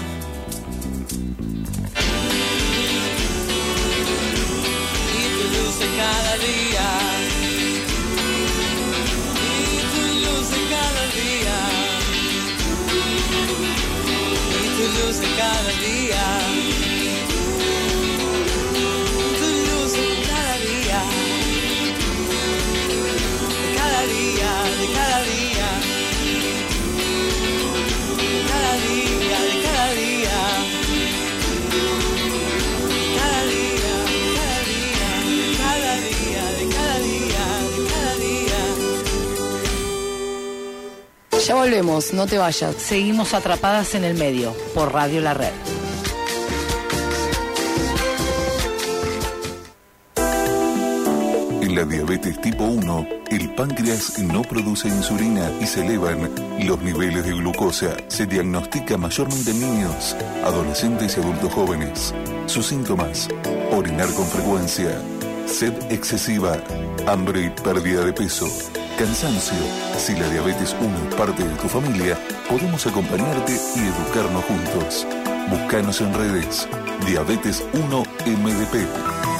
De 15.19 15.27
cada 15.35 15.71
día. 15.79 16.76
Ya 41.47 41.55
volvemos, 41.55 42.13
no 42.13 42.27
te 42.27 42.37
vayas. 42.37 42.75
Seguimos 42.75 43.33
atrapadas 43.33 43.95
en 43.95 44.03
el 44.03 44.15
medio 44.15 44.53
por 44.73 44.91
Radio 44.91 45.21
La 45.21 45.33
Red. 45.33 45.53
En 51.61 51.73
la 51.73 51.85
diabetes 51.85 52.41
tipo 52.41 52.65
1, 52.65 53.07
el 53.31 53.55
páncreas 53.55 54.19
no 54.19 54.41
produce 54.41 54.89
insulina 54.89 55.49
y 55.61 55.65
se 55.67 55.85
elevan 55.85 56.29
los 56.65 56.81
niveles 56.81 57.23
de 57.23 57.31
glucosa. 57.31 57.95
Se 58.09 58.25
diagnostica 58.25 58.97
mayormente 58.97 59.51
en 59.51 59.61
niños, 59.61 60.17
adolescentes 60.43 61.15
y 61.15 61.21
adultos 61.21 61.53
jóvenes. 61.53 62.13
Sus 62.47 62.65
síntomas, 62.65 63.29
orinar 63.71 64.13
con 64.15 64.25
frecuencia, 64.25 65.01
sed 65.45 65.71
excesiva, 65.89 66.61
hambre 67.07 67.45
y 67.45 67.49
pérdida 67.61 68.03
de 68.03 68.11
peso, 68.11 68.47
cansancio. 68.97 69.57
Si 69.97 70.13
la 70.13 70.27
diabetes 70.29 70.75
1 70.81 71.09
es 71.09 71.15
parte 71.15 71.43
de 71.43 71.55
tu 71.55 71.69
familia, 71.69 72.17
podemos 72.49 72.85
acompañarte 72.87 73.53
y 73.75 73.79
educarnos 73.79 74.43
juntos. 74.45 75.07
Búscanos 75.49 76.01
en 76.01 76.13
redes. 76.13 76.67
Diabetes 77.05 77.63
1 77.73 78.03
MDP. 78.25 79.36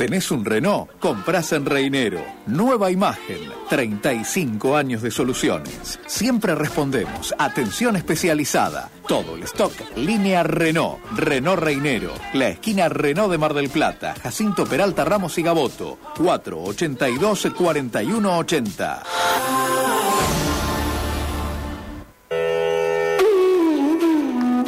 ¿Tenés 0.00 0.30
un 0.30 0.46
Renault? 0.46 0.90
Comprás 0.98 1.52
en 1.52 1.66
Reinero. 1.66 2.24
Nueva 2.46 2.90
imagen. 2.90 3.36
35 3.68 4.74
años 4.74 5.02
de 5.02 5.10
soluciones. 5.10 6.00
Siempre 6.06 6.54
respondemos. 6.54 7.34
Atención 7.36 7.96
especializada. 7.96 8.88
Todo 9.06 9.36
el 9.36 9.42
stock. 9.42 9.74
Línea 9.96 10.42
Renault. 10.42 11.00
Renault 11.14 11.60
Reinero. 11.60 12.14
La 12.32 12.48
esquina 12.48 12.88
Renault 12.88 13.30
de 13.30 13.36
Mar 13.36 13.52
del 13.52 13.68
Plata. 13.68 14.14
Jacinto 14.22 14.64
Peralta 14.64 15.04
Ramos 15.04 15.36
y 15.36 15.42
Gaboto. 15.42 15.98
482 16.16 17.48
4180. 17.54 19.02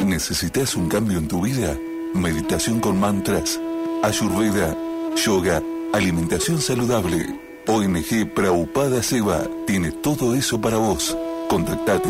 ¿Necesitas 0.05 0.75
un 0.75 0.87
cambio 0.89 1.17
en 1.17 1.27
tu 1.27 1.41
vida? 1.41 1.75
Meditación 2.13 2.79
con 2.79 2.99
mantras, 2.99 3.59
ayurveda, 4.03 4.77
yoga, 5.15 5.61
alimentación 5.93 6.59
saludable. 6.61 7.39
ONG 7.67 8.33
Praupada 8.33 9.01
Seva 9.01 9.47
tiene 9.65 9.91
todo 9.91 10.35
eso 10.35 10.59
para 10.59 10.77
vos. 10.77 11.17
Contactate 11.49 12.09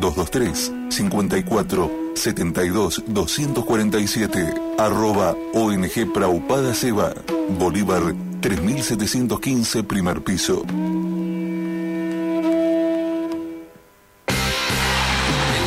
223 0.00 0.72
54 0.88 1.90
72 2.14 3.04
247 3.06 4.54
arroba 4.78 5.36
ONG 5.52 6.12
Praupada 6.12 6.72
Seba 6.74 7.12
Bolívar 7.58 8.14
3715 8.40 9.82
primer 9.84 10.22
piso. 10.22 10.62
El 10.62 10.84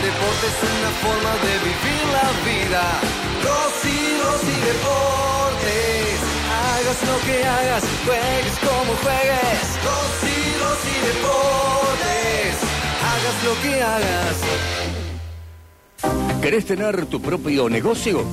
deporte 0.01 0.47
es 0.47 0.57
una 0.79 0.91
forma 1.03 1.33
de 1.45 1.53
vivir 1.59 2.01
la 2.11 2.27
vida. 2.49 2.81
Rosy, 3.43 3.97
Rosy 4.23 4.55
Deportes. 4.65 5.08
Hagas 6.99 7.07
lo 7.07 7.19
que 7.25 7.43
hagas, 7.45 7.83
juegues 8.05 8.59
como 8.59 8.93
juegues. 9.01 9.79
Rosy, 9.85 10.37
Rosy 10.59 10.95
Deportes. 11.07 12.57
Hagas 13.05 13.37
lo 13.45 13.53
que 13.61 13.73
hagas. 13.81 14.37
¿Querés 16.41 16.65
tener 16.65 17.05
tu 17.05 17.21
propio 17.21 17.69
negocio? 17.69 18.23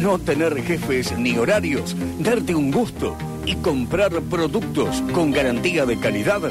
No 0.00 0.18
tener 0.18 0.62
jefes 0.62 1.16
ni 1.16 1.38
horarios, 1.38 1.96
darte 2.18 2.54
un 2.54 2.70
gusto 2.70 3.16
y 3.46 3.54
comprar 3.56 4.12
productos 4.22 5.02
con 5.12 5.30
garantía 5.30 5.86
de 5.86 5.98
calidad. 5.98 6.42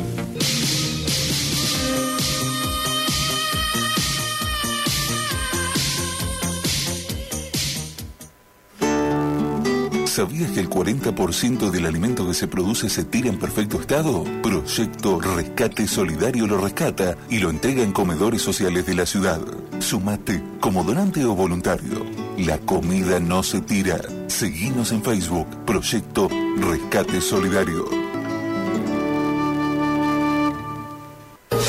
¿Sabías 10.22 10.52
que 10.52 10.60
el 10.60 10.70
40% 10.70 11.72
del 11.72 11.88
alimento 11.88 12.28
que 12.28 12.36
se 12.36 12.48
produce 12.48 12.90
se 12.90 13.06
tira 13.06 13.28
en 13.28 13.40
perfecto 13.40 13.82
estado? 13.82 14.24
Proyecto 14.44 15.20
Rescate 15.20 15.88
Solidario 15.88 16.46
lo 16.46 16.60
rescata 16.60 17.18
y 17.28 17.40
lo 17.40 17.50
entrega 17.50 17.82
en 17.82 17.92
comedores 17.92 18.44
sociales 18.44 18.86
de 18.86 18.94
la 18.94 19.08
ciudad. 19.08 19.42
Sumate 19.80 20.44
como 20.60 20.84
donante 20.84 21.26
o 21.26 21.34
voluntario. 21.34 22.06
La 22.38 22.60
comida 22.60 23.20
no 23.20 23.42
se 23.42 23.62
tira. 23.62 24.00
Seguinos 24.28 24.92
en 24.92 25.02
Facebook. 25.02 25.48
Proyecto 25.66 26.30
Rescate 26.58 27.20
Solidario. 27.20 27.86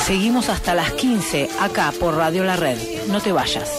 Seguimos 0.04 0.50
hasta 0.50 0.74
las 0.74 0.92
15 0.92 1.48
acá 1.58 1.90
por 1.98 2.16
Radio 2.16 2.44
La 2.44 2.56
Red. 2.56 2.76
No 3.08 3.18
te 3.18 3.32
vayas. 3.32 3.70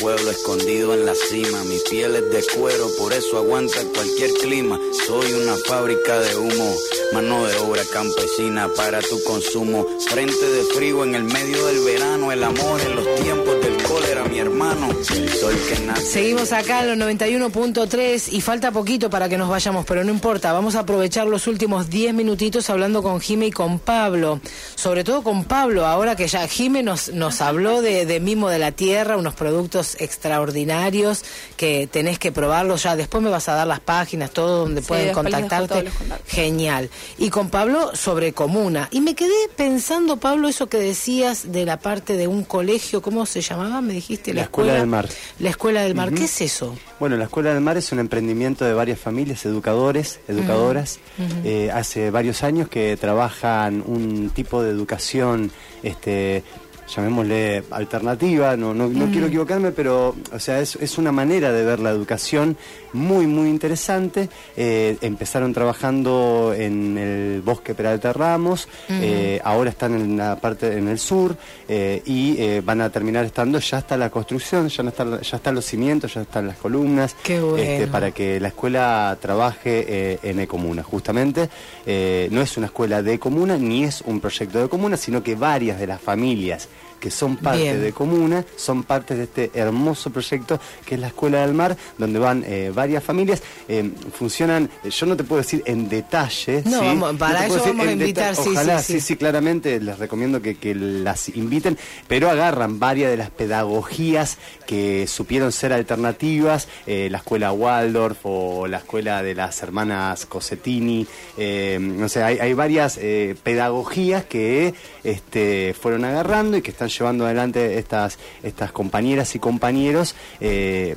Pueblo 0.00 0.30
escondido 0.30 0.94
en 0.94 1.06
la 1.06 1.14
cima, 1.14 1.64
mi 1.64 1.78
piel 1.90 2.16
es 2.16 2.30
de 2.30 2.44
cuero, 2.56 2.88
por 2.98 3.12
eso 3.12 3.38
aguanta 3.38 3.80
cualquier 3.94 4.30
clima. 4.34 4.78
Soy 5.06 5.32
una 5.32 5.56
fábrica 5.56 6.18
de 6.20 6.36
humo, 6.36 6.74
mano 7.12 7.46
de 7.46 7.56
obra 7.56 7.82
campesina 7.92 8.68
para 8.74 9.00
tu 9.00 9.22
consumo. 9.22 9.86
Frente 10.08 10.46
de 10.46 10.62
frío 10.74 11.04
en 11.04 11.14
el 11.14 11.24
medio 11.24 11.66
del 11.66 11.80
verano, 11.84 12.32
el 12.32 12.42
amor 12.42 12.80
en 12.80 12.96
los 12.96 13.14
tiempos 13.16 13.60
del 13.62 13.82
cólera, 13.82 14.24
mi 14.24 14.38
hermano. 14.38 14.55
El 14.84 15.28
sol 15.30 15.54
que 15.68 15.80
nace. 15.86 16.06
Seguimos 16.06 16.52
acá 16.52 16.82
en 16.82 16.98
los 16.98 17.08
91.3 17.08 18.28
y 18.32 18.40
falta 18.40 18.70
poquito 18.70 19.08
para 19.08 19.28
que 19.28 19.38
nos 19.38 19.48
vayamos, 19.48 19.84
pero 19.86 20.04
no 20.04 20.10
importa, 20.10 20.52
vamos 20.52 20.74
a 20.74 20.80
aprovechar 20.80 21.26
los 21.26 21.46
últimos 21.46 21.88
10 21.88 22.14
minutitos 22.14 22.68
hablando 22.70 23.02
con 23.02 23.20
Jime 23.20 23.46
y 23.46 23.50
con 23.50 23.78
Pablo. 23.78 24.40
Sobre 24.74 25.04
todo 25.04 25.22
con 25.22 25.44
Pablo, 25.44 25.86
ahora 25.86 26.16
que 26.16 26.28
ya 26.28 26.46
Jime 26.46 26.82
nos, 26.82 27.08
nos 27.12 27.40
habló 27.40 27.80
de, 27.82 28.04
de 28.06 28.20
Mimo 28.20 28.48
de 28.50 28.58
la 28.58 28.72
Tierra, 28.72 29.16
unos 29.16 29.34
productos 29.34 29.96
extraordinarios 30.00 31.24
que 31.56 31.88
tenés 31.90 32.18
que 32.18 32.32
probarlos 32.32 32.82
ya. 32.82 32.96
Después 32.96 33.22
me 33.22 33.30
vas 33.30 33.48
a 33.48 33.54
dar 33.54 33.66
las 33.66 33.80
páginas, 33.80 34.30
todo 34.30 34.60
donde 34.60 34.82
Sí, 34.82 34.88
pueden 34.88 35.14
contactarte. 35.14 35.90
Genial. 36.26 36.90
Y 37.18 37.30
con 37.30 37.48
Pablo 37.48 37.92
sobre 37.94 38.32
comuna. 38.32 38.88
Y 38.90 39.00
me 39.00 39.14
quedé 39.14 39.48
pensando, 39.56 40.18
Pablo, 40.18 40.48
eso 40.48 40.68
que 40.68 40.78
decías 40.78 41.52
de 41.52 41.64
la 41.64 41.78
parte 41.78 42.16
de 42.16 42.26
un 42.26 42.44
colegio, 42.44 43.00
¿cómo 43.02 43.26
se 43.26 43.40
llamaba? 43.40 43.80
Me 43.80 43.94
dijiste 43.94 44.34
La 44.34 44.42
Escuela 44.42 44.65
del 44.74 44.86
Mar. 44.86 45.08
La 45.38 45.50
Escuela 45.50 45.82
del 45.82 45.94
Mar. 45.94 46.12
¿Qué 46.12 46.24
es 46.24 46.40
eso? 46.40 46.76
Bueno, 46.98 47.16
la 47.16 47.24
Escuela 47.24 47.52
del 47.52 47.62
Mar 47.62 47.76
es 47.76 47.92
un 47.92 47.98
emprendimiento 47.98 48.64
de 48.64 48.72
varias 48.72 48.98
familias, 48.98 49.44
educadores, 49.46 50.20
educadoras, 50.28 50.98
eh, 51.44 51.70
hace 51.72 52.10
varios 52.10 52.42
años 52.42 52.68
que 52.68 52.96
trabajan 52.96 53.82
un 53.86 54.30
tipo 54.30 54.62
de 54.62 54.70
educación, 54.70 55.50
este, 55.82 56.42
llamémosle 56.88 57.64
alternativa, 57.70 58.56
no, 58.56 58.72
no, 58.74 58.88
no 58.88 59.06
quiero 59.10 59.26
equivocarme, 59.26 59.72
pero 59.72 60.14
o 60.32 60.38
sea, 60.38 60.60
es, 60.60 60.76
es 60.76 60.98
una 60.98 61.12
manera 61.12 61.52
de 61.52 61.64
ver 61.64 61.80
la 61.80 61.90
educación 61.90 62.56
muy, 62.92 63.26
muy 63.26 63.48
interesante. 63.48 64.28
Eh, 64.56 64.96
empezaron 65.00 65.52
trabajando 65.52 66.54
en 66.56 66.98
el 66.98 67.42
bosque 67.42 67.74
Peralta 67.74 68.12
Ramos, 68.12 68.68
eh, 68.88 69.40
ahora 69.44 69.70
están 69.70 69.94
en 69.94 70.16
la 70.16 70.36
parte 70.40 70.76
en 70.76 70.88
el 70.88 70.98
sur 70.98 71.36
eh, 71.68 72.02
y 72.04 72.60
van 72.60 72.80
a 72.80 72.90
terminar 72.90 73.24
estando, 73.24 73.58
ya 73.58 73.78
está 73.78 73.96
la 73.96 74.10
construcción, 74.10 74.68
ya, 74.68 74.82
no 74.82 74.90
está, 74.90 75.20
ya 75.20 75.36
están 75.36 75.54
los 75.54 75.64
cimientos, 75.64 76.14
ya 76.14 76.22
están 76.22 76.46
las 76.46 76.56
columnas, 76.56 77.16
Qué 77.22 77.40
bueno. 77.40 77.58
este, 77.58 77.86
para 77.88 78.10
que 78.10 78.40
la 78.40 78.48
escuela 78.48 79.16
trabaje 79.20 80.18
en 80.22 80.40
Ecomuna. 80.40 80.82
Justamente 80.82 81.48
no 81.86 82.40
es 82.40 82.56
una 82.56 82.66
escuela 82.66 83.02
de 83.02 83.18
comuna 83.18 83.56
ni 83.56 83.84
es 83.84 84.00
un 84.02 84.20
proyecto 84.20 84.60
de 84.60 84.68
comuna, 84.68 84.96
sino 84.96 85.22
que 85.22 85.34
varias 85.34 85.78
de 85.78 85.86
las 85.86 86.00
familias 86.00 86.68
que 87.06 87.10
son 87.12 87.36
parte 87.36 87.62
Bien. 87.62 87.80
de 87.80 87.92
comuna 87.92 88.44
son 88.56 88.82
parte 88.82 89.14
de 89.14 89.22
este 89.24 89.52
hermoso 89.54 90.10
proyecto 90.10 90.58
que 90.84 90.96
es 90.96 91.00
la 91.00 91.06
Escuela 91.06 91.42
del 91.46 91.54
Mar, 91.54 91.76
donde 91.98 92.18
van 92.18 92.42
eh, 92.44 92.72
varias 92.74 93.04
familias. 93.04 93.44
Eh, 93.68 93.92
funcionan, 94.12 94.68
eh, 94.82 94.90
yo 94.90 95.06
no 95.06 95.16
te 95.16 95.22
puedo 95.22 95.40
decir 95.40 95.62
en 95.66 95.88
detalle. 95.88 96.62
No, 96.64 96.80
¿sí? 96.80 96.84
vamos- 96.86 97.14
para 97.16 97.46
eso 97.46 97.60
vamos 97.64 97.86
a 97.86 97.92
invitar, 97.92 98.34
sí, 98.34 98.48
Ojalá, 98.50 98.80
sí, 98.82 98.94
sí, 98.94 99.00
sí. 99.00 99.06
sí, 99.06 99.16
claramente 99.16 99.78
les 99.78 100.00
recomiendo 100.00 100.42
que, 100.42 100.56
que 100.56 100.74
las 100.74 101.28
inviten, 101.28 101.78
pero 102.08 102.28
agarran 102.28 102.80
varias 102.80 103.12
de 103.12 103.18
las 103.18 103.30
pedagogías 103.30 104.38
que 104.66 105.06
supieron 105.06 105.52
ser 105.52 105.72
alternativas, 105.72 106.66
eh, 106.88 107.06
la 107.08 107.18
escuela 107.18 107.52
Waldorf 107.52 108.18
o 108.24 108.66
la 108.66 108.78
escuela 108.78 109.22
de 109.22 109.36
las 109.36 109.62
hermanas 109.62 110.26
Cosettini, 110.26 111.06
eh, 111.38 111.78
no 111.80 112.08
sé, 112.08 112.24
hay, 112.24 112.38
hay 112.40 112.52
varias 112.52 112.98
eh, 113.00 113.36
pedagogías 113.44 114.24
que 114.24 114.74
este, 115.04 115.72
fueron 115.80 116.04
agarrando 116.04 116.56
y 116.56 116.62
que 116.62 116.72
están 116.72 116.88
llevando 116.96 117.24
adelante 117.24 117.78
estas, 117.78 118.18
estas 118.42 118.72
compañeras 118.72 119.34
y 119.34 119.38
compañeros. 119.38 120.14
eh, 120.40 120.96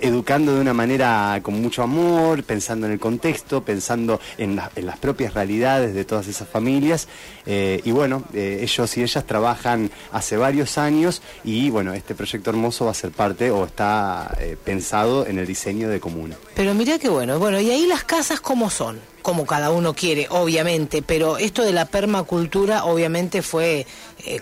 educando 0.00 0.54
de 0.54 0.60
una 0.60 0.74
manera 0.74 1.38
con 1.42 1.60
mucho 1.60 1.82
amor, 1.82 2.42
pensando 2.44 2.86
en 2.86 2.92
el 2.92 2.98
contexto, 3.00 3.62
pensando 3.62 4.20
en, 4.38 4.56
la- 4.56 4.70
en 4.76 4.86
las 4.86 4.98
propias 4.98 5.34
realidades 5.34 5.94
de 5.94 6.04
todas 6.04 6.26
esas 6.28 6.48
familias. 6.48 7.08
Eh, 7.46 7.80
y 7.84 7.90
bueno, 7.90 8.24
eh, 8.34 8.60
ellos 8.62 8.96
y 8.96 9.02
ellas 9.02 9.24
trabajan 9.26 9.90
hace 10.12 10.36
varios 10.36 10.78
años 10.78 11.22
y 11.44 11.70
bueno, 11.70 11.92
este 11.94 12.14
proyecto 12.14 12.50
hermoso 12.50 12.84
va 12.86 12.90
a 12.92 12.94
ser 12.94 13.10
parte 13.10 13.50
o 13.50 13.64
está 13.64 14.34
eh, 14.40 14.56
pensado 14.62 15.26
en 15.26 15.38
el 15.38 15.46
diseño 15.46 15.88
de 15.88 16.00
comuna. 16.00 16.36
Pero 16.54 16.74
mirá 16.74 16.98
qué 16.98 17.08
bueno. 17.08 17.38
Bueno, 17.38 17.60
y 17.60 17.70
ahí 17.70 17.86
las 17.86 18.04
casas 18.04 18.40
cómo 18.40 18.70
son, 18.70 19.00
como 19.22 19.46
cada 19.46 19.70
uno 19.70 19.94
quiere, 19.94 20.26
obviamente, 20.30 21.02
pero 21.02 21.38
esto 21.38 21.62
de 21.62 21.72
la 21.72 21.84
permacultura 21.86 22.84
obviamente 22.84 23.42
fue 23.42 23.86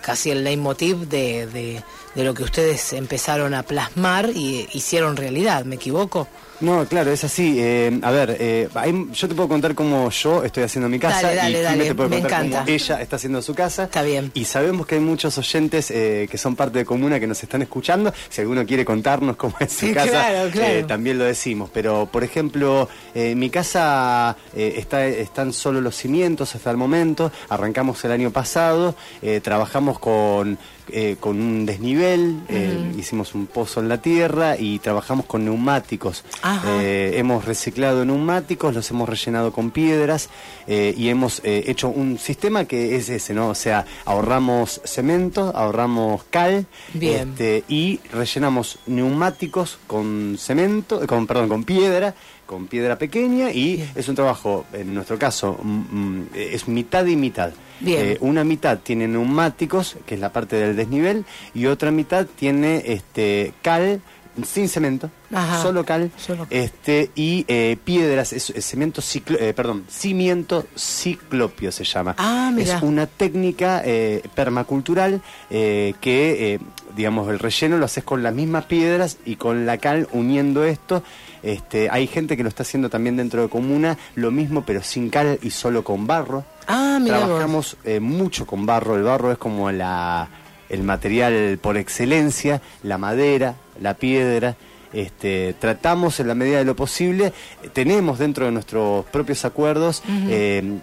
casi 0.01 0.31
el 0.31 0.43
leitmotiv 0.43 1.07
de, 1.07 1.81
de 2.15 2.23
lo 2.23 2.33
que 2.33 2.43
ustedes 2.43 2.93
empezaron 2.93 3.53
a 3.53 3.63
plasmar 3.63 4.29
y 4.33 4.67
hicieron 4.73 5.15
realidad, 5.15 5.65
¿me 5.65 5.75
equivoco? 5.75 6.27
No, 6.61 6.85
claro, 6.85 7.09
es 7.11 7.23
así. 7.23 7.55
Eh, 7.57 7.99
a 8.01 8.11
ver, 8.11 8.35
eh, 8.37 8.67
yo 9.13 9.29
te 9.29 9.33
puedo 9.33 9.47
contar 9.47 9.75
cómo 9.75 10.09
yo 10.09 10.43
estoy 10.43 10.63
haciendo 10.63 10.89
mi 10.89 10.99
casa 10.99 11.21
Dale, 11.27 11.35
dale, 11.37 11.59
y 11.59 11.61
dale, 11.63 11.85
te 11.85 11.95
puede 11.95 12.09
me 12.09 12.19
contar 12.19 12.39
encanta. 12.45 12.65
cómo 12.65 12.69
ella 12.75 13.01
está 13.01 13.15
haciendo 13.15 13.41
su 13.41 13.55
casa. 13.55 13.83
Está 13.85 14.01
bien. 14.03 14.29
Y 14.33 14.43
sabemos 14.43 14.85
que 14.85 14.95
hay 14.95 15.01
muchos 15.01 15.37
oyentes 15.37 15.89
eh, 15.89 16.27
que 16.29 16.37
son 16.37 16.57
parte 16.57 16.79
de 16.79 16.83
Comuna 16.85 17.17
que 17.17 17.27
nos 17.27 17.41
están 17.41 17.61
escuchando. 17.61 18.13
Si 18.27 18.41
alguno 18.41 18.65
quiere 18.65 18.83
contarnos 18.83 19.37
cómo 19.37 19.55
es 19.61 19.71
su 19.71 19.79
Sí, 19.87 19.93
casa, 19.93 20.09
claro, 20.09 20.49
claro. 20.51 20.73
eh, 20.73 20.83
también 20.83 21.17
lo 21.17 21.23
decimos. 21.23 21.69
Pero, 21.73 22.09
por 22.11 22.25
ejemplo, 22.25 22.89
mi 23.15 23.49
casa 23.49 24.35
está, 24.53 25.05
están 25.05 25.53
solo 25.53 25.79
los 25.79 25.95
cimientos 25.95 26.55
hasta 26.55 26.69
el 26.71 26.75
momento. 26.77 27.31
Arrancamos 27.47 28.03
el 28.03 28.11
año 28.11 28.31
pasado, 28.31 28.95
trabajamos 29.43 29.97
con, 29.99 30.57
eh, 30.93 31.17
con 31.19 31.39
un 31.39 31.65
desnivel, 31.65 32.41
eh, 32.49 32.93
hicimos 32.97 33.35
un 33.35 33.47
pozo 33.47 33.79
en 33.79 33.89
la 33.89 34.01
tierra 34.01 34.57
y 34.57 34.79
trabajamos 34.79 35.25
con 35.25 35.45
neumáticos. 35.45 36.23
Eh, 36.67 37.13
hemos 37.15 37.45
reciclado 37.45 38.05
neumáticos, 38.05 38.73
los 38.73 38.89
hemos 38.91 39.07
rellenado 39.07 39.51
con 39.51 39.71
piedras 39.71 40.29
eh, 40.67 40.93
y 40.97 41.09
hemos 41.09 41.41
hecho 41.43 41.89
un 41.89 42.17
sistema 42.17 42.65
que 42.65 42.95
es 42.95 43.09
ese, 43.09 43.33
¿no? 43.33 43.49
O 43.49 43.55
sea, 43.55 43.85
ahorramos 44.05 44.81
cemento, 44.83 45.51
ahorramos 45.55 46.23
cal 46.29 46.65
Bien. 46.93 47.29
este, 47.29 47.63
y 47.67 47.99
rellenamos 48.11 48.79
neumáticos 48.87 49.79
con 49.87 50.37
cemento, 50.37 51.05
con 51.07 51.27
perdón, 51.27 51.49
con 51.49 51.63
piedra, 51.63 52.15
con 52.49 52.65
piedra 52.65 52.97
pequeña 52.97 53.51
y 53.51 53.87
es 53.93 54.09
un 54.09 54.15
trabajo, 54.15 54.65
en 54.73 54.91
nuestro 54.95 55.19
caso, 55.19 55.59
mm, 55.61 55.69
mm, 55.69 56.27
es 56.33 56.67
mitad 56.67 57.05
y 57.05 57.15
mitad. 57.15 57.51
Bien. 57.79 57.99
Eh, 58.03 58.17
una 58.21 58.43
mitad 58.43 58.79
tiene 58.79 59.07
neumáticos, 59.07 59.97
que 60.07 60.15
es 60.15 60.19
la 60.19 60.33
parte 60.33 60.55
del 60.55 60.75
desnivel, 60.75 61.25
y 61.53 61.67
otra 61.67 61.91
mitad 61.91 62.25
tiene 62.25 62.81
este 62.87 63.53
cal 63.61 64.01
sin 64.43 64.67
cemento, 64.67 65.11
Ajá. 65.31 65.61
solo 65.61 65.85
cal, 65.85 66.11
este 66.49 67.11
y 67.13 67.45
eh, 67.47 67.77
piedras, 67.83 68.33
es, 68.33 68.49
es 68.49 68.65
cemento 68.65 69.01
ciclo, 69.01 69.37
eh, 69.39 69.53
perdón, 69.53 69.85
cimiento 69.87 70.65
ciclopio 70.75 71.71
se 71.71 71.83
llama. 71.83 72.15
Ah, 72.17 72.51
mira. 72.51 72.77
Es 72.77 72.83
una 72.83 73.05
técnica 73.05 73.83
eh, 73.85 74.23
permacultural 74.33 75.21
que, 75.49 76.59
digamos, 76.95 77.29
el 77.29 77.37
relleno 77.37 77.77
lo 77.77 77.85
haces 77.85 78.03
con 78.03 78.23
las 78.23 78.33
mismas 78.33 78.65
piedras 78.65 79.17
y 79.23 79.35
con 79.35 79.67
la 79.67 79.77
cal 79.77 80.07
uniendo 80.13 80.63
esto. 80.63 81.03
Este, 81.43 81.89
hay 81.89 82.07
gente 82.07 82.35
que 82.35 82.43
lo 82.43 82.49
está 82.49 82.63
haciendo 82.63 82.89
también 82.89 83.17
dentro 83.17 83.41
de 83.41 83.49
comuna, 83.49 83.97
lo 84.15 84.31
mismo 84.31 84.63
pero 84.65 84.83
sin 84.83 85.09
cal 85.09 85.39
y 85.41 85.51
solo 85.51 85.83
con 85.83 86.07
barro. 86.07 86.43
Ah, 86.67 86.99
mira. 87.01 87.19
Trabajamos 87.19 87.77
eh, 87.83 87.99
mucho 87.99 88.45
con 88.45 88.65
barro, 88.65 88.95
el 88.95 89.03
barro 89.03 89.31
es 89.31 89.37
como 89.37 89.71
la, 89.71 90.27
el 90.69 90.83
material 90.83 91.57
por 91.61 91.77
excelencia, 91.77 92.61
la 92.83 92.97
madera, 92.97 93.55
la 93.81 93.93
piedra. 93.93 94.55
Este, 94.91 95.55
tratamos 95.59 96.19
en 96.19 96.27
la 96.27 96.33
medida 96.33 96.57
de 96.57 96.65
lo 96.65 96.75
posible, 96.75 97.31
tenemos 97.73 98.17
dentro 98.17 98.45
de 98.45 98.51
nuestros 98.51 99.05
propios 99.05 99.45
acuerdos 99.45 100.01
eh, 100.27 100.79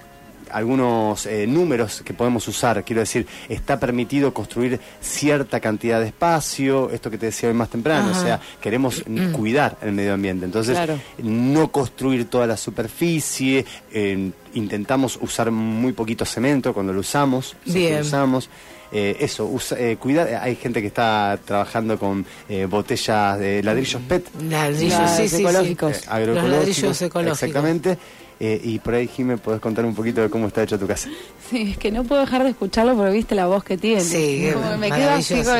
algunos 0.50 1.26
eh, 1.26 1.46
números 1.46 2.02
que 2.04 2.14
podemos 2.14 2.46
usar. 2.48 2.84
Quiero 2.84 3.00
decir, 3.00 3.26
está 3.48 3.78
permitido 3.80 4.32
construir 4.34 4.80
cierta 5.00 5.60
cantidad 5.60 6.00
de 6.00 6.06
espacio, 6.06 6.90
esto 6.90 7.10
que 7.10 7.18
te 7.18 7.26
decía 7.26 7.48
hoy 7.48 7.54
más 7.54 7.68
temprano, 7.70 8.10
Ajá. 8.10 8.18
o 8.20 8.22
sea, 8.22 8.40
queremos 8.60 9.02
mm, 9.06 9.32
cuidar 9.32 9.76
el 9.82 9.92
medio 9.92 10.14
ambiente. 10.14 10.44
Entonces, 10.44 10.74
Claro. 10.74 10.98
no 11.22 11.70
construir 11.72 12.26
toda 12.26 12.46
la 12.46 12.56
superficie, 12.56 13.64
eh, 13.92 14.30
intentamos 14.54 15.18
usar 15.20 15.50
muy 15.50 15.92
poquito 15.92 16.24
cemento 16.24 16.72
cuando 16.72 16.92
lo 16.92 17.00
usamos, 17.00 17.56
si 17.66 17.72
Bien. 17.74 17.94
lo 17.96 18.00
usamos. 18.02 18.48
Eh, 18.92 19.16
eso, 19.18 19.46
usa- 19.46 19.76
eh, 19.80 19.96
cuidar, 19.96 20.28
hay 20.40 20.54
gente 20.54 20.80
que 20.80 20.86
está 20.86 21.36
trabajando 21.44 21.98
con 21.98 22.24
eh, 22.48 22.66
botellas 22.66 23.36
de 23.38 23.60
ladrillos 23.60 24.00
PET. 24.08 24.24
Ladrillos, 24.48 25.10
sí, 25.10 25.36
ecológicos. 25.42 26.06
Agroecológicos, 26.06 26.42
Los 26.44 26.50
ladrillos 26.50 27.02
ecológicos. 27.02 27.42
Exactamente. 27.42 27.98
Eh, 28.38 28.60
y 28.62 28.78
por 28.80 28.92
ahí, 28.94 29.08
Jimé, 29.08 29.38
podés 29.38 29.60
contar 29.60 29.86
un 29.86 29.94
poquito 29.94 30.20
de 30.20 30.28
cómo 30.28 30.46
está 30.48 30.62
hecha 30.62 30.76
tu 30.76 30.86
casa. 30.86 31.08
Sí, 31.48 31.70
es 31.70 31.78
que 31.78 31.90
no 31.90 32.04
puedo 32.04 32.20
dejar 32.20 32.42
de 32.44 32.50
escucharlo 32.50 32.94
porque 32.94 33.12
viste 33.12 33.34
la 33.34 33.46
voz 33.46 33.64
que 33.64 33.78
tiene. 33.78 34.02
Sí, 34.02 34.50
Como 34.52 34.76
me 34.76 34.90
quedo 34.90 35.10
así 35.10 35.34
como 35.42 35.56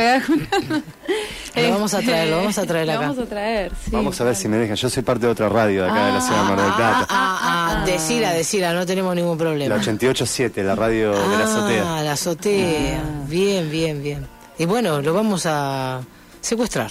Lo 1.56 1.70
vamos 1.70 1.94
a 1.94 2.00
traer, 2.00 2.28
lo 2.28 2.36
vamos 2.36 2.58
a 2.58 2.66
traer 2.66 2.86
Lo 2.86 2.92
acá. 2.92 3.00
vamos 3.00 3.18
a 3.18 3.24
traer, 3.26 3.72
sí. 3.82 3.90
Vamos 3.90 4.20
a 4.20 4.24
ver 4.24 4.36
si 4.36 4.48
me 4.48 4.58
dejan. 4.58 4.76
Yo 4.76 4.90
soy 4.90 5.02
parte 5.02 5.24
de 5.24 5.32
otra 5.32 5.48
radio 5.48 5.84
de 5.84 5.90
acá 5.90 6.06
de 6.06 6.12
la 6.12 6.20
ciudad 6.20 6.42
de 6.42 6.48
Mar 6.48 6.60
del 6.64 6.74
Plata. 6.74 7.06
Ah, 7.08 7.78
ah, 7.80 7.84
decila, 7.86 8.32
decila, 8.32 8.74
no 8.74 8.84
tenemos 8.84 9.14
ningún 9.14 9.38
problema. 9.38 9.74
La 9.76 9.82
88.7, 9.82 10.62
la 10.62 10.74
radio 10.74 11.12
de 11.12 11.38
la 11.38 11.44
azotea. 11.44 11.96
Ah, 11.98 12.02
la 12.02 12.12
azotea. 12.12 13.02
Bien, 13.26 13.70
bien, 13.70 14.02
bien. 14.02 14.26
Y 14.58 14.66
bueno, 14.66 15.00
lo 15.00 15.14
vamos 15.14 15.44
a 15.46 16.02
secuestrar. 16.46 16.90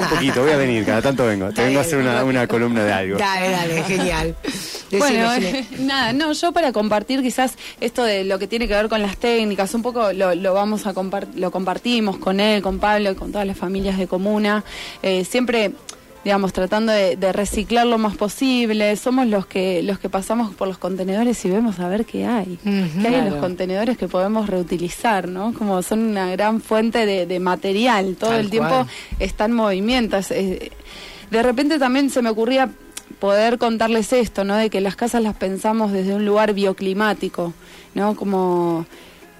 Un 0.00 0.08
poquito, 0.08 0.42
voy 0.42 0.52
a 0.52 0.56
venir, 0.56 0.84
cada 0.86 1.02
tanto 1.02 1.26
vengo. 1.26 1.50
Te 1.52 1.64
vengo 1.64 1.78
a 1.78 1.82
hacer 1.82 1.98
una, 1.98 2.24
una 2.24 2.46
columna 2.46 2.84
de 2.84 2.92
algo. 2.92 3.18
Dale, 3.18 3.50
dale, 3.50 3.82
genial. 3.84 4.36
Bueno, 4.90 5.30
Decime, 5.32 5.66
nada, 5.80 6.12
no, 6.12 6.32
yo 6.32 6.52
para 6.52 6.72
compartir 6.72 7.22
quizás 7.22 7.54
esto 7.80 8.04
de 8.04 8.24
lo 8.24 8.38
que 8.38 8.46
tiene 8.46 8.68
que 8.68 8.74
ver 8.74 8.88
con 8.88 9.00
las 9.02 9.16
técnicas, 9.16 9.72
un 9.74 9.82
poco 9.82 10.12
lo, 10.12 10.34
lo 10.34 10.54
vamos 10.54 10.86
a 10.86 10.92
compar- 10.94 11.28
lo 11.34 11.50
compartimos 11.50 12.18
con 12.18 12.40
él, 12.40 12.62
con 12.62 12.78
Pablo 12.78 13.10
y 13.10 13.14
con 13.14 13.32
todas 13.32 13.46
las 13.46 13.56
familias 13.56 13.96
de 13.98 14.06
comuna, 14.06 14.64
eh, 15.02 15.24
siempre 15.24 15.72
digamos 16.24 16.52
tratando 16.52 16.92
de, 16.92 17.16
de 17.16 17.32
reciclar 17.32 17.86
lo 17.86 17.98
más 17.98 18.16
posible, 18.16 18.94
somos 18.96 19.26
los 19.26 19.46
que 19.46 19.82
los 19.82 19.98
que 19.98 20.08
pasamos 20.08 20.54
por 20.54 20.68
los 20.68 20.78
contenedores 20.78 21.44
y 21.44 21.50
vemos 21.50 21.80
a 21.80 21.88
ver 21.88 22.04
qué 22.04 22.26
hay, 22.26 22.58
qué 22.62 23.08
hay 23.08 23.14
en 23.14 23.30
los 23.30 23.40
contenedores 23.40 23.98
que 23.98 24.06
podemos 24.08 24.48
reutilizar, 24.48 25.26
¿no? 25.28 25.52
Como 25.52 25.82
son 25.82 26.00
una 26.00 26.30
gran 26.30 26.60
fuente 26.60 27.06
de, 27.06 27.26
de 27.26 27.40
material, 27.40 28.16
todo 28.16 28.30
Tal 28.30 28.40
el 28.40 28.50
tiempo 28.50 28.68
cual. 28.70 28.86
está 29.18 29.46
en 29.46 29.52
movimiento. 29.52 30.16
de 30.18 31.42
repente 31.42 31.78
también 31.78 32.08
se 32.10 32.22
me 32.22 32.30
ocurría 32.30 32.70
poder 33.18 33.58
contarles 33.58 34.12
esto, 34.12 34.44
¿no? 34.44 34.56
De 34.56 34.70
que 34.70 34.80
las 34.80 34.96
casas 34.96 35.22
las 35.22 35.34
pensamos 35.36 35.92
desde 35.92 36.14
un 36.14 36.24
lugar 36.24 36.54
bioclimático, 36.54 37.52
¿no? 37.94 38.14
Como 38.16 38.86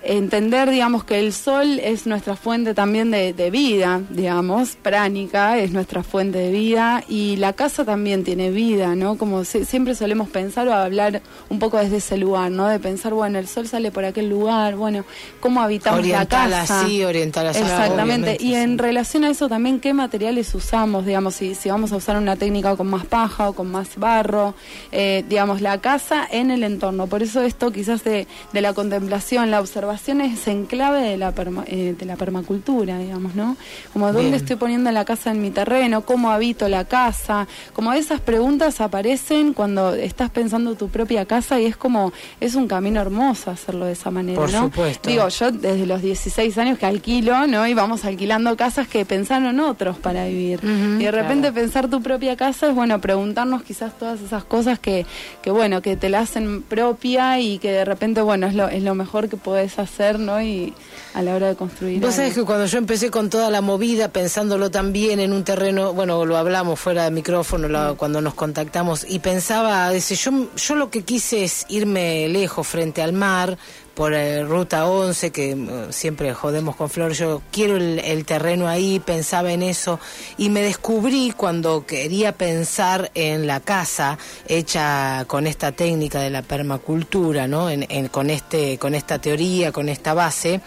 entender, 0.04 0.70
digamos, 0.70 1.04
que 1.04 1.18
el 1.20 1.32
sol 1.32 1.78
es 1.78 2.06
nuestra 2.06 2.34
fuente 2.36 2.74
también 2.74 3.10
de, 3.10 3.32
de 3.32 3.50
vida, 3.50 4.00
digamos, 4.10 4.76
pránica, 4.82 5.58
es 5.58 5.70
nuestra 5.72 6.02
fuente 6.02 6.38
de 6.38 6.50
vida 6.50 7.04
y 7.08 7.36
la 7.36 7.52
casa 7.52 7.84
también 7.84 8.24
tiene 8.24 8.50
vida, 8.50 8.94
¿no? 8.96 9.16
Como 9.16 9.44
si- 9.44 9.64
siempre 9.64 9.94
solemos 9.94 10.28
pensar 10.28 10.66
o 10.68 10.74
hablar 10.74 11.22
un 11.50 11.58
poco 11.58 11.78
desde 11.78 11.98
ese 11.98 12.16
lugar, 12.16 12.50
¿no? 12.50 12.66
De 12.68 12.80
pensar, 12.80 13.14
bueno, 13.14 13.38
el 13.38 13.46
sol 13.46 13.68
sale 13.68 13.90
por 13.92 14.04
aquel 14.04 14.28
lugar, 14.28 14.74
bueno, 14.76 15.04
¿cómo 15.40 15.60
habitamos 15.62 16.00
Oriental 16.00 16.50
la 16.50 16.60
casa? 16.60 16.80
así, 16.82 17.04
oriental 17.04 17.46
así. 17.46 17.60
Exactamente. 17.60 18.36
y 18.40 18.54
en 18.54 18.78
relación 18.78 19.22
a 19.24 19.30
eso 19.30 19.48
también, 19.48 19.78
¿qué 19.78 19.94
materiales 19.94 20.52
usamos? 20.54 21.06
Digamos, 21.06 21.34
si, 21.34 21.54
si 21.54 21.68
vamos 21.68 21.92
a 21.92 21.96
usar 21.96 22.16
una 22.16 22.34
técnica 22.36 22.74
con 22.76 22.88
más 22.88 23.06
paja 23.06 23.50
o 23.50 23.52
con 23.52 23.70
más 23.70 23.96
barro, 23.96 24.54
eh, 24.90 25.24
digamos, 25.28 25.60
la 25.60 25.80
casa 25.80 26.26
en 26.30 26.50
el 26.50 26.64
entorno. 26.64 27.06
Por 27.06 27.22
eso 27.22 27.42
esto 27.42 27.70
quizás 27.70 28.02
de, 28.02 28.26
de 28.52 28.60
la 28.60 28.72
contemplación, 28.72 29.50
la 29.50 29.60
observación 29.60 29.91
es 29.96 30.48
en 30.48 30.66
clave 30.66 31.00
de 31.02 31.16
la, 31.16 31.34
perma- 31.34 31.64
eh, 31.66 31.94
de 31.98 32.06
la 32.06 32.16
permacultura, 32.16 32.98
digamos, 32.98 33.34
¿no? 33.34 33.56
Como 33.92 34.06
dónde 34.06 34.22
Bien. 34.22 34.34
estoy 34.34 34.56
poniendo 34.56 34.90
la 34.90 35.04
casa 35.04 35.30
en 35.30 35.40
mi 35.42 35.50
terreno, 35.50 36.02
cómo 36.02 36.30
habito 36.30 36.68
la 36.68 36.84
casa, 36.84 37.46
como 37.72 37.92
esas 37.92 38.20
preguntas 38.20 38.80
aparecen 38.80 39.52
cuando 39.52 39.94
estás 39.94 40.30
pensando 40.30 40.74
tu 40.74 40.88
propia 40.88 41.24
casa 41.26 41.60
y 41.60 41.66
es 41.66 41.76
como, 41.76 42.12
es 42.40 42.54
un 42.54 42.68
camino 42.68 43.00
hermoso 43.00 43.50
hacerlo 43.50 43.86
de 43.86 43.92
esa 43.92 44.10
manera, 44.10 44.38
Por 44.40 44.52
¿no? 44.52 44.62
supuesto. 44.64 45.08
Digo, 45.08 45.28
yo 45.28 45.50
desde 45.52 45.86
los 45.86 46.00
16 46.02 46.56
años 46.58 46.78
que 46.78 46.86
alquilo, 46.86 47.46
¿no? 47.46 47.66
Y 47.66 47.74
vamos 47.74 48.04
alquilando 48.04 48.56
casas 48.56 48.88
que 48.88 49.04
pensaron 49.04 49.58
otros 49.60 49.98
para 49.98 50.26
vivir. 50.26 50.60
y 50.62 51.04
de 51.04 51.10
repente 51.10 51.52
pensar 51.52 51.88
tu 51.88 52.00
propia 52.02 52.36
casa 52.36 52.68
es, 52.68 52.74
bueno, 52.74 53.00
preguntarnos 53.00 53.62
quizás 53.62 53.96
todas 53.98 54.20
esas 54.20 54.44
cosas 54.44 54.78
que, 54.78 55.06
que 55.42 55.50
bueno, 55.50 55.82
que 55.82 55.96
te 55.96 56.08
la 56.08 56.20
hacen 56.20 56.62
propia 56.62 57.38
y 57.40 57.58
que 57.58 57.70
de 57.72 57.84
repente, 57.84 58.22
bueno, 58.22 58.46
es 58.46 58.54
lo, 58.54 58.68
es 58.68 58.82
lo 58.82 58.94
mejor 58.94 59.28
que 59.28 59.36
podés 59.36 59.78
hacer, 59.78 59.81
¿no? 60.18 60.40
Y 60.42 60.72
a 61.14 61.22
la 61.22 61.34
hora 61.34 61.48
de 61.48 61.56
construir. 61.56 62.00
Vos 62.00 62.04
algo. 62.10 62.16
sabés 62.16 62.34
que 62.34 62.42
cuando 62.44 62.66
yo 62.66 62.78
empecé 62.78 63.10
con 63.10 63.28
toda 63.30 63.50
la 63.50 63.60
movida, 63.60 64.08
pensándolo 64.08 64.70
también 64.70 65.20
en 65.20 65.32
un 65.32 65.44
terreno, 65.44 65.92
bueno, 65.92 66.24
lo 66.24 66.36
hablamos 66.36 66.78
fuera 66.80 67.04
de 67.04 67.10
micrófono 67.10 67.68
la- 67.68 67.94
cuando 67.96 68.20
nos 68.20 68.34
contactamos, 68.34 69.04
y 69.08 69.18
pensaba, 69.18 69.90
dice, 69.90 70.14
yo, 70.14 70.48
yo 70.56 70.74
lo 70.74 70.90
que 70.90 71.02
quise 71.02 71.44
es 71.44 71.66
irme 71.68 72.28
lejos 72.28 72.66
frente 72.66 73.02
al 73.02 73.12
mar, 73.12 73.58
por 73.94 74.14
eh, 74.14 74.42
Ruta 74.44 74.86
11, 74.86 75.30
que 75.30 75.50
eh, 75.52 75.86
siempre 75.90 76.32
jodemos 76.34 76.76
con 76.76 76.88
Flor, 76.88 77.12
yo 77.12 77.42
quiero 77.50 77.76
el, 77.76 78.24
terreno 78.24 78.68
ahí, 78.68 78.98
pensaba 79.00 79.52
en 79.52 79.62
eso, 79.62 80.00
y 80.38 80.48
me 80.48 80.62
descubrí 80.62 81.32
cuando 81.36 81.84
quería 81.86 82.32
pensar 82.32 83.10
en 83.14 83.46
la 83.46 83.60
casa 83.60 84.18
hecha 84.48 85.24
con 85.26 85.46
esta 85.46 85.72
técnica 85.72 86.20
de 86.20 86.30
la 86.30 86.42
permacultura, 86.42 87.46
¿no? 87.46 87.68
En- 87.70 87.86
en- 87.88 88.08
con, 88.08 88.30
este, 88.30 88.78
con 88.78 88.94
esta 88.94 89.18
teoría, 89.18 89.72
con 89.72 89.88
esta 89.88 90.14
base, 90.14 90.60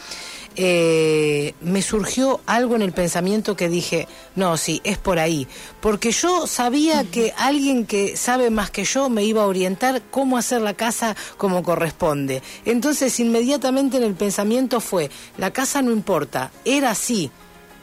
eh, 0.55 1.53
me 1.61 1.81
surgió 1.81 2.39
algo 2.45 2.75
en 2.75 2.81
el 2.81 2.93
pensamiento 2.93 3.55
que 3.55 3.69
dije, 3.69 4.07
no, 4.35 4.57
sí, 4.57 4.81
es 4.83 4.97
por 4.97 5.19
ahí. 5.19 5.47
Porque 5.81 6.11
yo 6.11 6.47
sabía 6.47 7.03
que 7.03 7.33
alguien 7.37 7.85
que 7.85 8.15
sabe 8.17 8.49
más 8.49 8.71
que 8.71 8.83
yo 8.83 9.09
me 9.09 9.23
iba 9.23 9.43
a 9.43 9.47
orientar 9.47 10.01
cómo 10.11 10.37
hacer 10.37 10.61
la 10.61 10.73
casa 10.73 11.15
como 11.37 11.63
corresponde. 11.63 12.41
Entonces 12.65 13.19
inmediatamente 13.19 13.97
en 13.97 14.03
el 14.03 14.15
pensamiento 14.15 14.79
fue, 14.79 15.09
la 15.37 15.51
casa 15.51 15.81
no 15.81 15.91
importa, 15.91 16.51
era 16.63 16.91
así. 16.91 17.31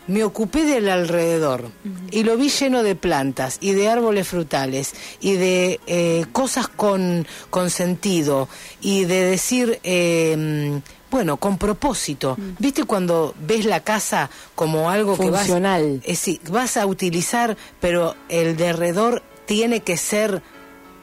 Me 0.08 0.24
ocupé 0.24 0.64
del 0.64 0.88
alrededor 0.88 1.70
y 2.10 2.24
lo 2.24 2.36
vi 2.36 2.48
lleno 2.48 2.82
de 2.82 2.96
plantas 2.96 3.58
y 3.60 3.70
de 3.70 3.88
árboles 3.88 4.26
frutales 4.26 4.94
y 5.20 5.34
de 5.34 5.78
eh, 5.86 6.26
cosas 6.32 6.66
con, 6.66 7.24
con 7.50 7.70
sentido 7.70 8.48
y 8.80 9.04
de 9.04 9.24
decir, 9.24 9.78
eh, 9.84 10.80
bueno, 11.12 11.36
con 11.36 11.58
propósito. 11.58 12.36
¿Viste 12.58 12.84
cuando 12.84 13.34
ves 13.38 13.66
la 13.66 13.80
casa 13.80 14.30
como 14.54 14.88
algo 14.88 15.14
Funcional. 15.14 16.00
que 16.02 16.10
vas, 16.10 16.28
eh, 16.28 16.40
vas 16.50 16.76
a 16.78 16.86
utilizar, 16.86 17.56
pero 17.80 18.16
el 18.30 18.56
derredor 18.56 19.22
tiene 19.44 19.80
que 19.80 19.98
ser 19.98 20.42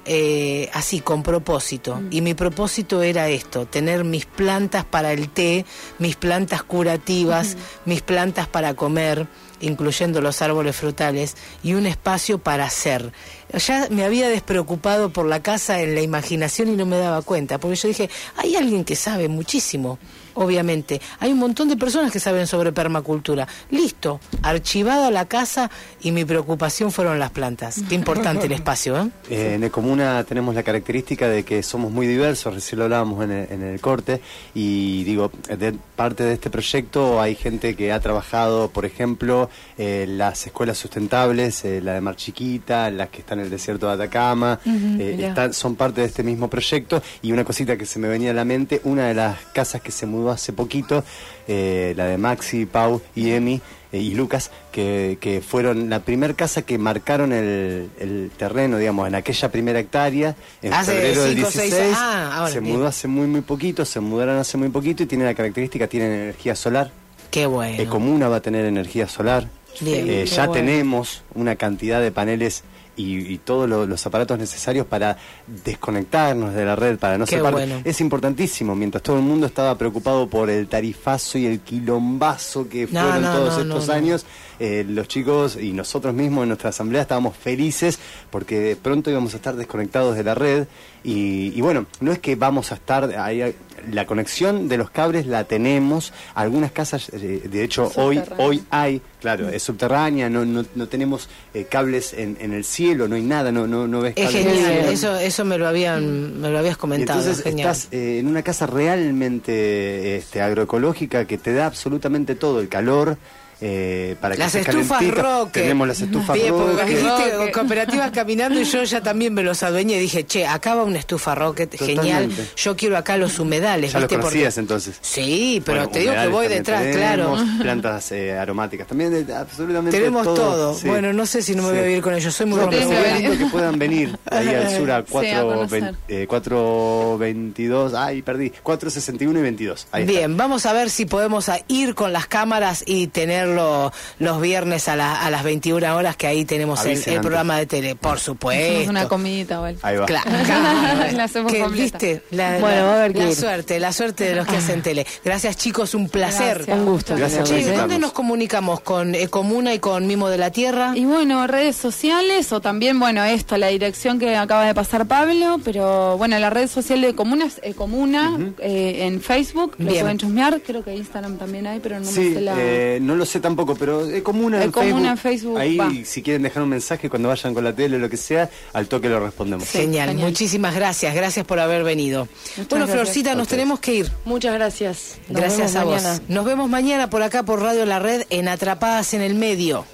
eh, 0.05 0.67
así, 0.73 1.01
con 1.01 1.21
propósito. 1.21 1.97
Mm. 1.97 2.07
Y 2.09 2.21
mi 2.21 2.33
propósito 2.33 3.03
era 3.03 3.29
esto, 3.29 3.67
tener 3.67 4.03
mis 4.03 4.25
plantas 4.25 4.83
para 4.83 5.13
el 5.13 5.29
té, 5.29 5.63
mis 5.99 6.15
plantas 6.15 6.63
curativas, 6.63 7.55
mis 7.85 8.01
plantas 8.01 8.47
para 8.47 8.73
comer, 8.73 9.27
incluyendo 9.61 10.21
los 10.21 10.41
árboles 10.41 10.75
frutales, 10.75 11.35
y 11.63 11.73
un 11.73 11.85
espacio 11.85 12.39
para 12.39 12.65
hacer. 12.65 13.11
Ya 13.53 13.87
me 13.89 14.03
había 14.03 14.29
despreocupado 14.29 15.11
por 15.11 15.25
la 15.25 15.41
casa 15.41 15.81
en 15.81 15.95
la 15.95 16.01
imaginación 16.01 16.69
y 16.69 16.75
no 16.75 16.85
me 16.85 16.97
daba 16.97 17.21
cuenta, 17.21 17.57
porque 17.57 17.75
yo 17.75 17.87
dije, 17.87 18.09
hay 18.37 18.55
alguien 18.55 18.85
que 18.85 18.95
sabe 18.95 19.27
muchísimo. 19.27 19.99
Obviamente, 20.41 21.01
hay 21.19 21.33
un 21.33 21.37
montón 21.39 21.67
de 21.67 21.75
personas 21.75 22.13
que 22.13 22.19
saben 22.21 22.47
sobre 22.47 22.71
permacultura. 22.71 23.45
Listo, 23.71 24.21
archivada 24.41 25.11
la 25.11 25.25
casa 25.25 25.69
y 26.01 26.11
mi 26.13 26.23
preocupación 26.23 26.93
fueron 26.93 27.19
las 27.19 27.31
plantas. 27.31 27.81
Qué 27.89 27.95
importante 27.95 28.45
el 28.45 28.53
espacio, 28.53 28.97
¿eh? 28.97 29.09
Eh, 29.29 29.53
en 29.55 29.63
Ecomuna 29.65 30.23
tenemos 30.23 30.55
la 30.55 30.63
característica 30.63 31.27
de 31.27 31.43
que 31.43 31.61
somos 31.61 31.91
muy 31.91 32.07
diversos, 32.07 32.53
recién 32.53 32.79
lo 32.79 32.85
hablábamos 32.85 33.21
en 33.25 33.31
el, 33.31 33.51
en 33.51 33.63
el 33.63 33.81
corte, 33.81 34.21
y 34.55 35.03
digo, 35.03 35.29
de 35.49 35.73
parte 35.97 36.23
de 36.23 36.33
este 36.35 36.49
proyecto 36.49 37.21
hay 37.21 37.35
gente 37.35 37.75
que 37.75 37.91
ha 37.91 37.99
trabajado, 37.99 38.69
por 38.69 38.85
ejemplo, 38.85 39.49
eh, 39.77 40.05
las 40.07 40.45
escuelas 40.47 40.77
sustentables, 40.77 41.65
eh, 41.65 41.81
la 41.81 41.95
de 41.95 42.01
Mar 42.01 42.15
Chiquita, 42.15 42.89
las 42.91 43.09
que 43.09 43.19
están 43.19 43.39
en 43.39 43.45
el 43.45 43.51
desierto 43.51 43.87
de 43.87 43.93
Atacama, 43.93 44.59
eh, 44.65 45.17
están- 45.19 45.53
son 45.53 45.75
parte 45.75 45.99
de 45.99 46.07
este 46.07 46.23
mismo 46.23 46.49
proyecto, 46.49 47.01
y 47.21 47.33
una 47.33 47.43
cosita 47.43 47.75
que 47.77 47.85
se 47.85 47.99
me 47.99 48.07
venía 48.07 48.31
a 48.31 48.33
la 48.33 48.45
mente, 48.45 48.79
una 48.85 49.07
de 49.07 49.13
las 49.15 49.37
casas 49.53 49.81
que 49.81 49.91
se 49.91 50.05
mudó 50.05 50.28
hace 50.31 50.53
poquito, 50.53 51.03
eh, 51.47 51.93
la 51.97 52.05
de 52.05 52.17
Maxi, 52.17 52.65
Pau 52.65 53.01
y 53.15 53.31
Emi, 53.31 53.61
eh, 53.91 53.97
y 53.99 54.13
Lucas, 54.13 54.51
que, 54.71 55.17
que 55.19 55.41
fueron 55.41 55.89
la 55.89 55.99
primer 56.01 56.35
casa 56.35 56.61
que 56.61 56.77
marcaron 56.77 57.33
el, 57.33 57.89
el 57.99 58.31
terreno, 58.37 58.77
digamos, 58.77 59.07
en 59.07 59.15
aquella 59.15 59.51
primera 59.51 59.79
hectárea, 59.79 60.35
en 60.61 60.73
Hace 60.73 60.91
febrero 60.93 61.23
del 61.23 61.35
cinco 61.35 61.47
o 61.47 61.51
seis 61.51 61.71
16. 61.73 61.95
ah, 61.97 62.31
ahora, 62.37 62.51
se 62.51 62.59
bien. 62.59 62.75
mudó 62.75 62.87
hace 62.87 63.07
muy, 63.07 63.27
muy 63.27 63.41
poquito, 63.41 63.85
se 63.85 63.99
mudaron 63.99 64.37
hace 64.37 64.57
muy 64.57 64.69
poquito 64.69 65.03
y 65.03 65.05
tiene 65.05 65.25
la 65.25 65.33
característica, 65.33 65.87
tienen 65.87 66.11
energía 66.11 66.55
solar. 66.55 66.91
Qué 67.31 67.45
bueno. 67.45 67.81
Ecomuna 67.81 68.27
va 68.27 68.37
a 68.37 68.41
tener 68.41 68.65
energía 68.65 69.07
solar. 69.07 69.47
Bien, 69.81 70.09
Eh, 70.09 70.25
ya 70.25 70.47
bueno. 70.47 70.53
tenemos 70.65 71.21
una 71.35 71.55
cantidad 71.55 72.01
de 72.01 72.11
paneles 72.11 72.63
y, 72.99 73.33
y 73.33 73.37
todos 73.37 73.69
lo- 73.69 73.85
los 73.85 74.05
aparatos 74.05 74.37
necesarios 74.37 74.85
para 74.85 75.17
desconectarnos 75.63 76.53
de 76.53 76.65
la 76.65 76.75
red, 76.75 76.97
para 76.97 77.17
no 77.17 77.25
ser 77.25 77.41
bueno. 77.41 77.81
Es 77.85 78.01
importantísimo, 78.01 78.75
mientras 78.75 79.01
todo 79.03 79.15
el 79.17 79.21
mundo 79.23 79.45
estaba 79.47 79.75
preocupado 79.77 80.27
por 80.27 80.49
el 80.49 80.67
tarifazo 80.67 81.37
y 81.37 81.45
el 81.45 81.59
quilombazo 81.61 82.67
que 82.67 82.87
No, 82.91 83.01
fueron 83.01 83.21
no, 83.21 83.33
todos 83.33 83.65
no, 83.65 83.75
estos 83.75 83.89
años, 83.89 84.25
eh, 84.59 84.85
los 84.87 85.07
chicos 85.07 85.57
y 85.59 85.71
nosotros 85.73 86.13
mismos 86.13 86.43
en 86.43 86.49
nuestra 86.49 86.69
asamblea 86.69 87.01
estábamos 87.01 87.35
felices 87.37 87.99
porque 88.29 88.59
de 88.59 88.75
pronto 88.75 89.09
íbamos 89.09 89.33
a 89.33 89.37
estar 89.37 89.55
desconectados 89.55 90.15
de 90.15 90.23
la 90.23 90.35
red 90.35 90.67
y, 91.03 91.53
y 91.55 91.61
bueno, 91.61 91.85
no 92.01 92.11
es 92.11 92.19
que 92.19 92.35
vamos 92.35 92.71
a 92.73 92.75
estar, 92.75 93.17
ahí, 93.17 93.55
la 93.89 94.05
conexión 94.05 94.67
de 94.67 94.77
los 94.77 94.89
cables 94.89 95.25
la 95.27 95.45
tenemos, 95.45 96.11
algunas 96.35 96.73
casas, 96.73 97.09
eh, 97.13 97.43
de 97.49 97.63
hecho 97.63 97.89
hoy, 97.95 98.21
hoy 98.37 98.61
hay, 98.69 99.01
claro, 99.21 99.47
es 99.47 99.63
subterránea, 99.63 100.29
no, 100.29 100.43
no, 100.43 100.65
no 100.75 100.87
tenemos 100.89 101.29
eh, 101.53 101.65
cables 101.69 102.13
en, 102.13 102.35
en 102.41 102.51
el 102.51 102.65
cielo, 102.65 103.07
no 103.07 103.15
hay 103.15 103.21
nada, 103.23 103.49
no, 103.53 103.65
no, 103.65 103.87
no 103.87 104.01
ves 104.01 104.13
Es 104.17 104.25
cables 104.25 104.41
en 104.45 104.49
el 104.49 104.55
genial, 104.57 104.73
cielo. 104.73 104.91
eso, 104.91 105.15
eso 105.15 105.45
me 105.45 105.57
lo 105.57 105.67
habían, 105.69 106.41
me 106.41 106.49
lo 106.49 106.59
habías 106.59 106.75
Y 106.75 106.79
comentado. 106.79 107.19
entonces 107.21 107.43
genial. 107.45 107.71
estás 107.71 107.87
eh, 107.93 108.19
en 108.19 108.27
una 108.27 108.41
casa 108.43 108.67
realmente 108.67 110.17
este, 110.17 110.41
agroecológica 110.41 111.25
que 111.25 111.37
te 111.37 111.53
da 111.53 111.65
absolutamente 111.67 112.35
todo, 112.35 112.59
el 112.59 112.67
calor. 112.69 113.17
Eh, 113.61 114.15
para 114.21 114.35
que 114.35 114.39
Las 114.39 114.55
estés 114.55 114.73
estufas. 114.75 115.05
Roque. 115.09 115.61
Tenemos 115.61 115.87
las 115.87 115.99
estufas 116.01 116.35
Bien, 116.35 116.53
porque 116.53 116.71
Roque. 116.81 116.95
dijiste 116.95 117.51
cooperativas 117.51 118.11
caminando 118.11 118.59
y 118.59 118.63
yo 118.63 118.83
ya 118.83 119.01
también 119.01 119.33
me 119.33 119.43
los 119.43 119.63
adueñé 119.63 119.95
y 119.97 119.99
dije, 119.99 120.25
che, 120.25 120.47
acá 120.47 120.75
va 120.75 120.83
una 120.83 120.99
estufa 120.99 121.35
Rocket, 121.35 121.77
genial. 121.77 122.29
Yo 122.55 122.75
quiero 122.77 122.97
acá 122.97 123.17
los 123.17 123.37
humedales, 123.39 123.91
Ya 123.93 123.99
¿viste? 123.99 124.15
Porque- 124.15 124.21
conocías 124.29 124.57
entonces. 124.57 124.95
Sí, 125.01 125.61
pero 125.65 125.79
Bueno, 125.79 125.91
te 125.91 125.99
digo 125.99 126.13
que 126.13 126.27
voy 126.27 126.47
detrás, 126.47 126.81
tenemos, 126.83 127.41
claro. 127.41 127.59
Plantas 127.61 128.11
eh, 128.11 128.37
aromáticas 128.37 128.87
también, 128.87 129.25
de- 129.25 129.33
absolutamente 129.33 129.97
Tenemos 129.97 130.23
todo. 130.23 130.73
sí. 130.75 130.87
Bueno, 130.87 131.11
no 131.13 131.25
sé 131.25 131.41
si 131.41 131.55
no 131.55 131.63
me 131.63 131.69
Sí. 131.69 131.75
voy 131.75 131.83
a 131.83 131.87
vivir 131.87 132.01
con 132.03 132.13
ellos, 132.13 132.33
soy 132.33 132.45
muy 132.45 132.59
No, 132.59 132.69
pero 132.69 132.89
lindo 133.17 133.37
que 133.37 133.45
puedan 133.51 133.77
venir 133.77 134.17
ahí 134.31 134.47
al 134.47 134.69
sur 134.77 134.91
a 134.91 134.99
Sí, 134.99 135.03
a 135.07 135.11
4, 135.11 135.47
conocer. 135.47 135.95
eh, 136.07 136.25
422, 136.27 137.93
ay, 137.93 138.21
perdí, 138.21 138.51
461 138.63 139.39
y 139.39 139.41
22. 139.41 139.87
Ahí 139.91 140.03
está. 140.03 140.11
Bien, 140.11 140.37
vamos 140.37 140.65
a 140.65 140.73
ver 140.73 140.89
si 140.89 141.05
podemos 141.05 141.49
ir 141.67 141.95
con 141.95 142.13
las 142.13 142.27
cámaras 142.27 142.83
y 142.85 143.07
los 143.55 144.41
viernes 144.41 144.87
a, 144.87 144.95
la- 144.95 145.21
a 145.21 145.29
las 145.29 145.43
21 145.43 145.95
horas, 145.95 146.15
que 146.15 146.27
ahí 146.27 146.45
tenemos 146.45 146.85
el, 146.85 146.99
programa 147.21 147.57
de 147.57 147.65
tele, 147.65 147.95
por 147.95 148.11
Hacemos 148.17 148.21
supuesto. 148.23 148.89
una 148.89 149.07
comidita, 149.07 149.55
igual. 149.55 149.77
Ahí 149.81 149.97
va. 149.97 150.05
Claro, 150.05 150.29
claro. 150.45 151.11
La 151.17 151.23
hacemos 151.23 151.51
Que, 151.51 151.59
completa. 151.61 151.97
¿Viste? 151.97 152.23
La, 152.31 152.57
Bueno, 152.59 152.91
a 153.29 153.35
suerte, 153.35 153.79
la 153.79 153.93
suerte 153.93 154.23
de 154.25 154.35
los 154.35 154.47
que 154.47 154.57
hacen 154.57 154.81
tele. 154.81 155.05
Gracias 155.23 155.57
chicos, 155.57 155.93
un 155.95 156.09
placer. 156.09 156.57
Gracias. 156.57 156.77
Un 156.77 156.85
gusto. 156.85 157.15
Gracias 157.15 157.49
Che, 157.49 157.59
¿eh? 157.73 157.77
¿dónde 157.77 157.99
nos 157.99 158.11
comunicamos? 158.11 158.79
¿Con 158.81 159.15
Ecomuna 159.15 159.73
y 159.73 159.79
con 159.79 160.07
Mimo 160.07 160.29
de 160.29 160.37
la 160.37 160.51
Tierra? 160.51 160.93
Y 160.95 161.05
bueno, 161.05 161.45
redes 161.47 161.75
sociales 161.75 162.51
o 162.51 162.61
también, 162.61 162.99
bueno, 162.99 163.23
esto, 163.23 163.57
la 163.57 163.67
dirección 163.67 164.19
que 164.19 164.35
acaba 164.35 164.65
de 164.65 164.73
pasar 164.73 165.05
Pablo, 165.07 165.59
pero 165.63 166.17
bueno, 166.17 166.37
la 166.39 166.49
red 166.49 166.67
social 166.67 167.01
de 167.01 167.15
Comuna 167.15 167.45
es 167.45 167.59
eh, 167.63 167.73
Comuna 167.73 168.37
eh, 168.59 169.05
en 169.07 169.21
Facebook, 169.21 169.75
lo 169.77 169.85
Bien. 169.91 170.01
pueden 170.01 170.17
chusmear, 170.17 170.61
creo 170.61 170.83
que 170.83 170.95
Instagram 170.95 171.37
también 171.37 171.67
hay, 171.67 171.79
pero 171.79 171.99
no 171.99 172.05
Sí, 172.05 172.19
me 172.21 172.33
sé 172.35 172.41
la... 172.41 172.53
eh, 172.57 172.99
no 173.01 173.15
lo 173.15 173.25
sé 173.25 173.38
tampoco, 173.41 173.75
pero 173.75 174.05
es 174.05 174.21
comuna 174.23 174.61
en 174.63 174.69
Ecomuna 174.69 175.15
Facebook. 175.15 175.57
en 175.57 175.57
Facebook, 175.57 175.57
Ahí, 175.59 175.77
va. 175.77 176.05
si 176.05 176.21
quieren 176.21 176.43
dejar 176.43 176.63
un 176.63 176.69
mensaje 176.69 177.09
cuando 177.09 177.29
vayan 177.29 177.53
con 177.53 177.63
la 177.63 177.73
tele 177.73 177.97
o 177.97 177.99
lo 177.99 178.09
que 178.09 178.17
sea, 178.17 178.49
al 178.73 178.87
toque 178.87 179.09
lo 179.09 179.19
respondemos. 179.19 179.67
Genial, 179.69 180.09
genial. 180.09 180.27
muchísimas 180.27 180.75
gracias, 180.75 181.13
gracias 181.15 181.45
por 181.45 181.59
haber 181.59 181.83
venido. 181.83 182.27
bueno, 182.55 182.85
gracias. 182.85 182.89
Florcita, 182.91 183.35
nos 183.35 183.47
tenemos 183.47 183.79
que 183.79 183.93
ir. 183.95 184.11
Muchas 184.25 184.53
gracias. 184.53 185.17
Nos 185.29 185.41
gracias 185.41 185.75
a 185.75 185.85
mañana. 185.85 186.09
vos. 186.13 186.21
Nos 186.27 186.45
vemos 186.45 186.69
mañana 186.69 187.09
por 187.09 187.23
acá 187.23 187.43
por 187.43 187.61
Radio 187.61 187.85
La 187.85 187.99
Red 187.99 188.23
en 188.29 188.47
Atrapadas 188.47 189.13
en 189.13 189.21
el 189.21 189.35
Medio. 189.35 189.85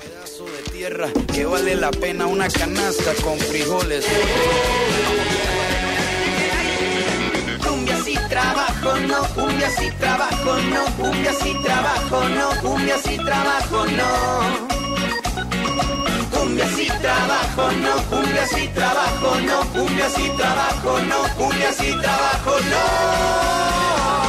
pedazo 0.00 0.44
de 0.44 0.70
tierra 0.72 1.08
que 1.34 1.44
vale 1.44 1.74
la 1.76 1.90
pena 1.90 2.26
una 2.26 2.48
canasta 2.48 3.14
con 3.22 3.38
frijoles. 3.38 4.04
Trabajo, 8.38 8.96
no, 9.08 9.22
cumbia 9.34 9.70
si 9.70 9.90
trabajo, 9.92 10.56
no, 10.70 10.84
cumbia 10.96 11.32
si 11.32 11.54
trabajo, 11.62 12.28
no, 12.28 12.48
cumbia 12.62 12.98
si 12.98 13.16
trabajo, 13.18 13.86
no. 13.98 14.08
Cumbia 16.30 16.66
si 16.68 16.86
trabajo, 16.86 17.72
no, 17.84 17.94
cumbia 18.10 18.46
si 18.46 18.68
trabajo, 18.68 19.40
no, 19.48 19.60
cumbia 19.72 20.08
si 20.10 20.28
trabajo, 20.36 21.00
no, 21.10 21.18
cumbia 21.36 21.72
si 21.72 21.90
trabajo, 22.00 22.52
no. 22.70 24.27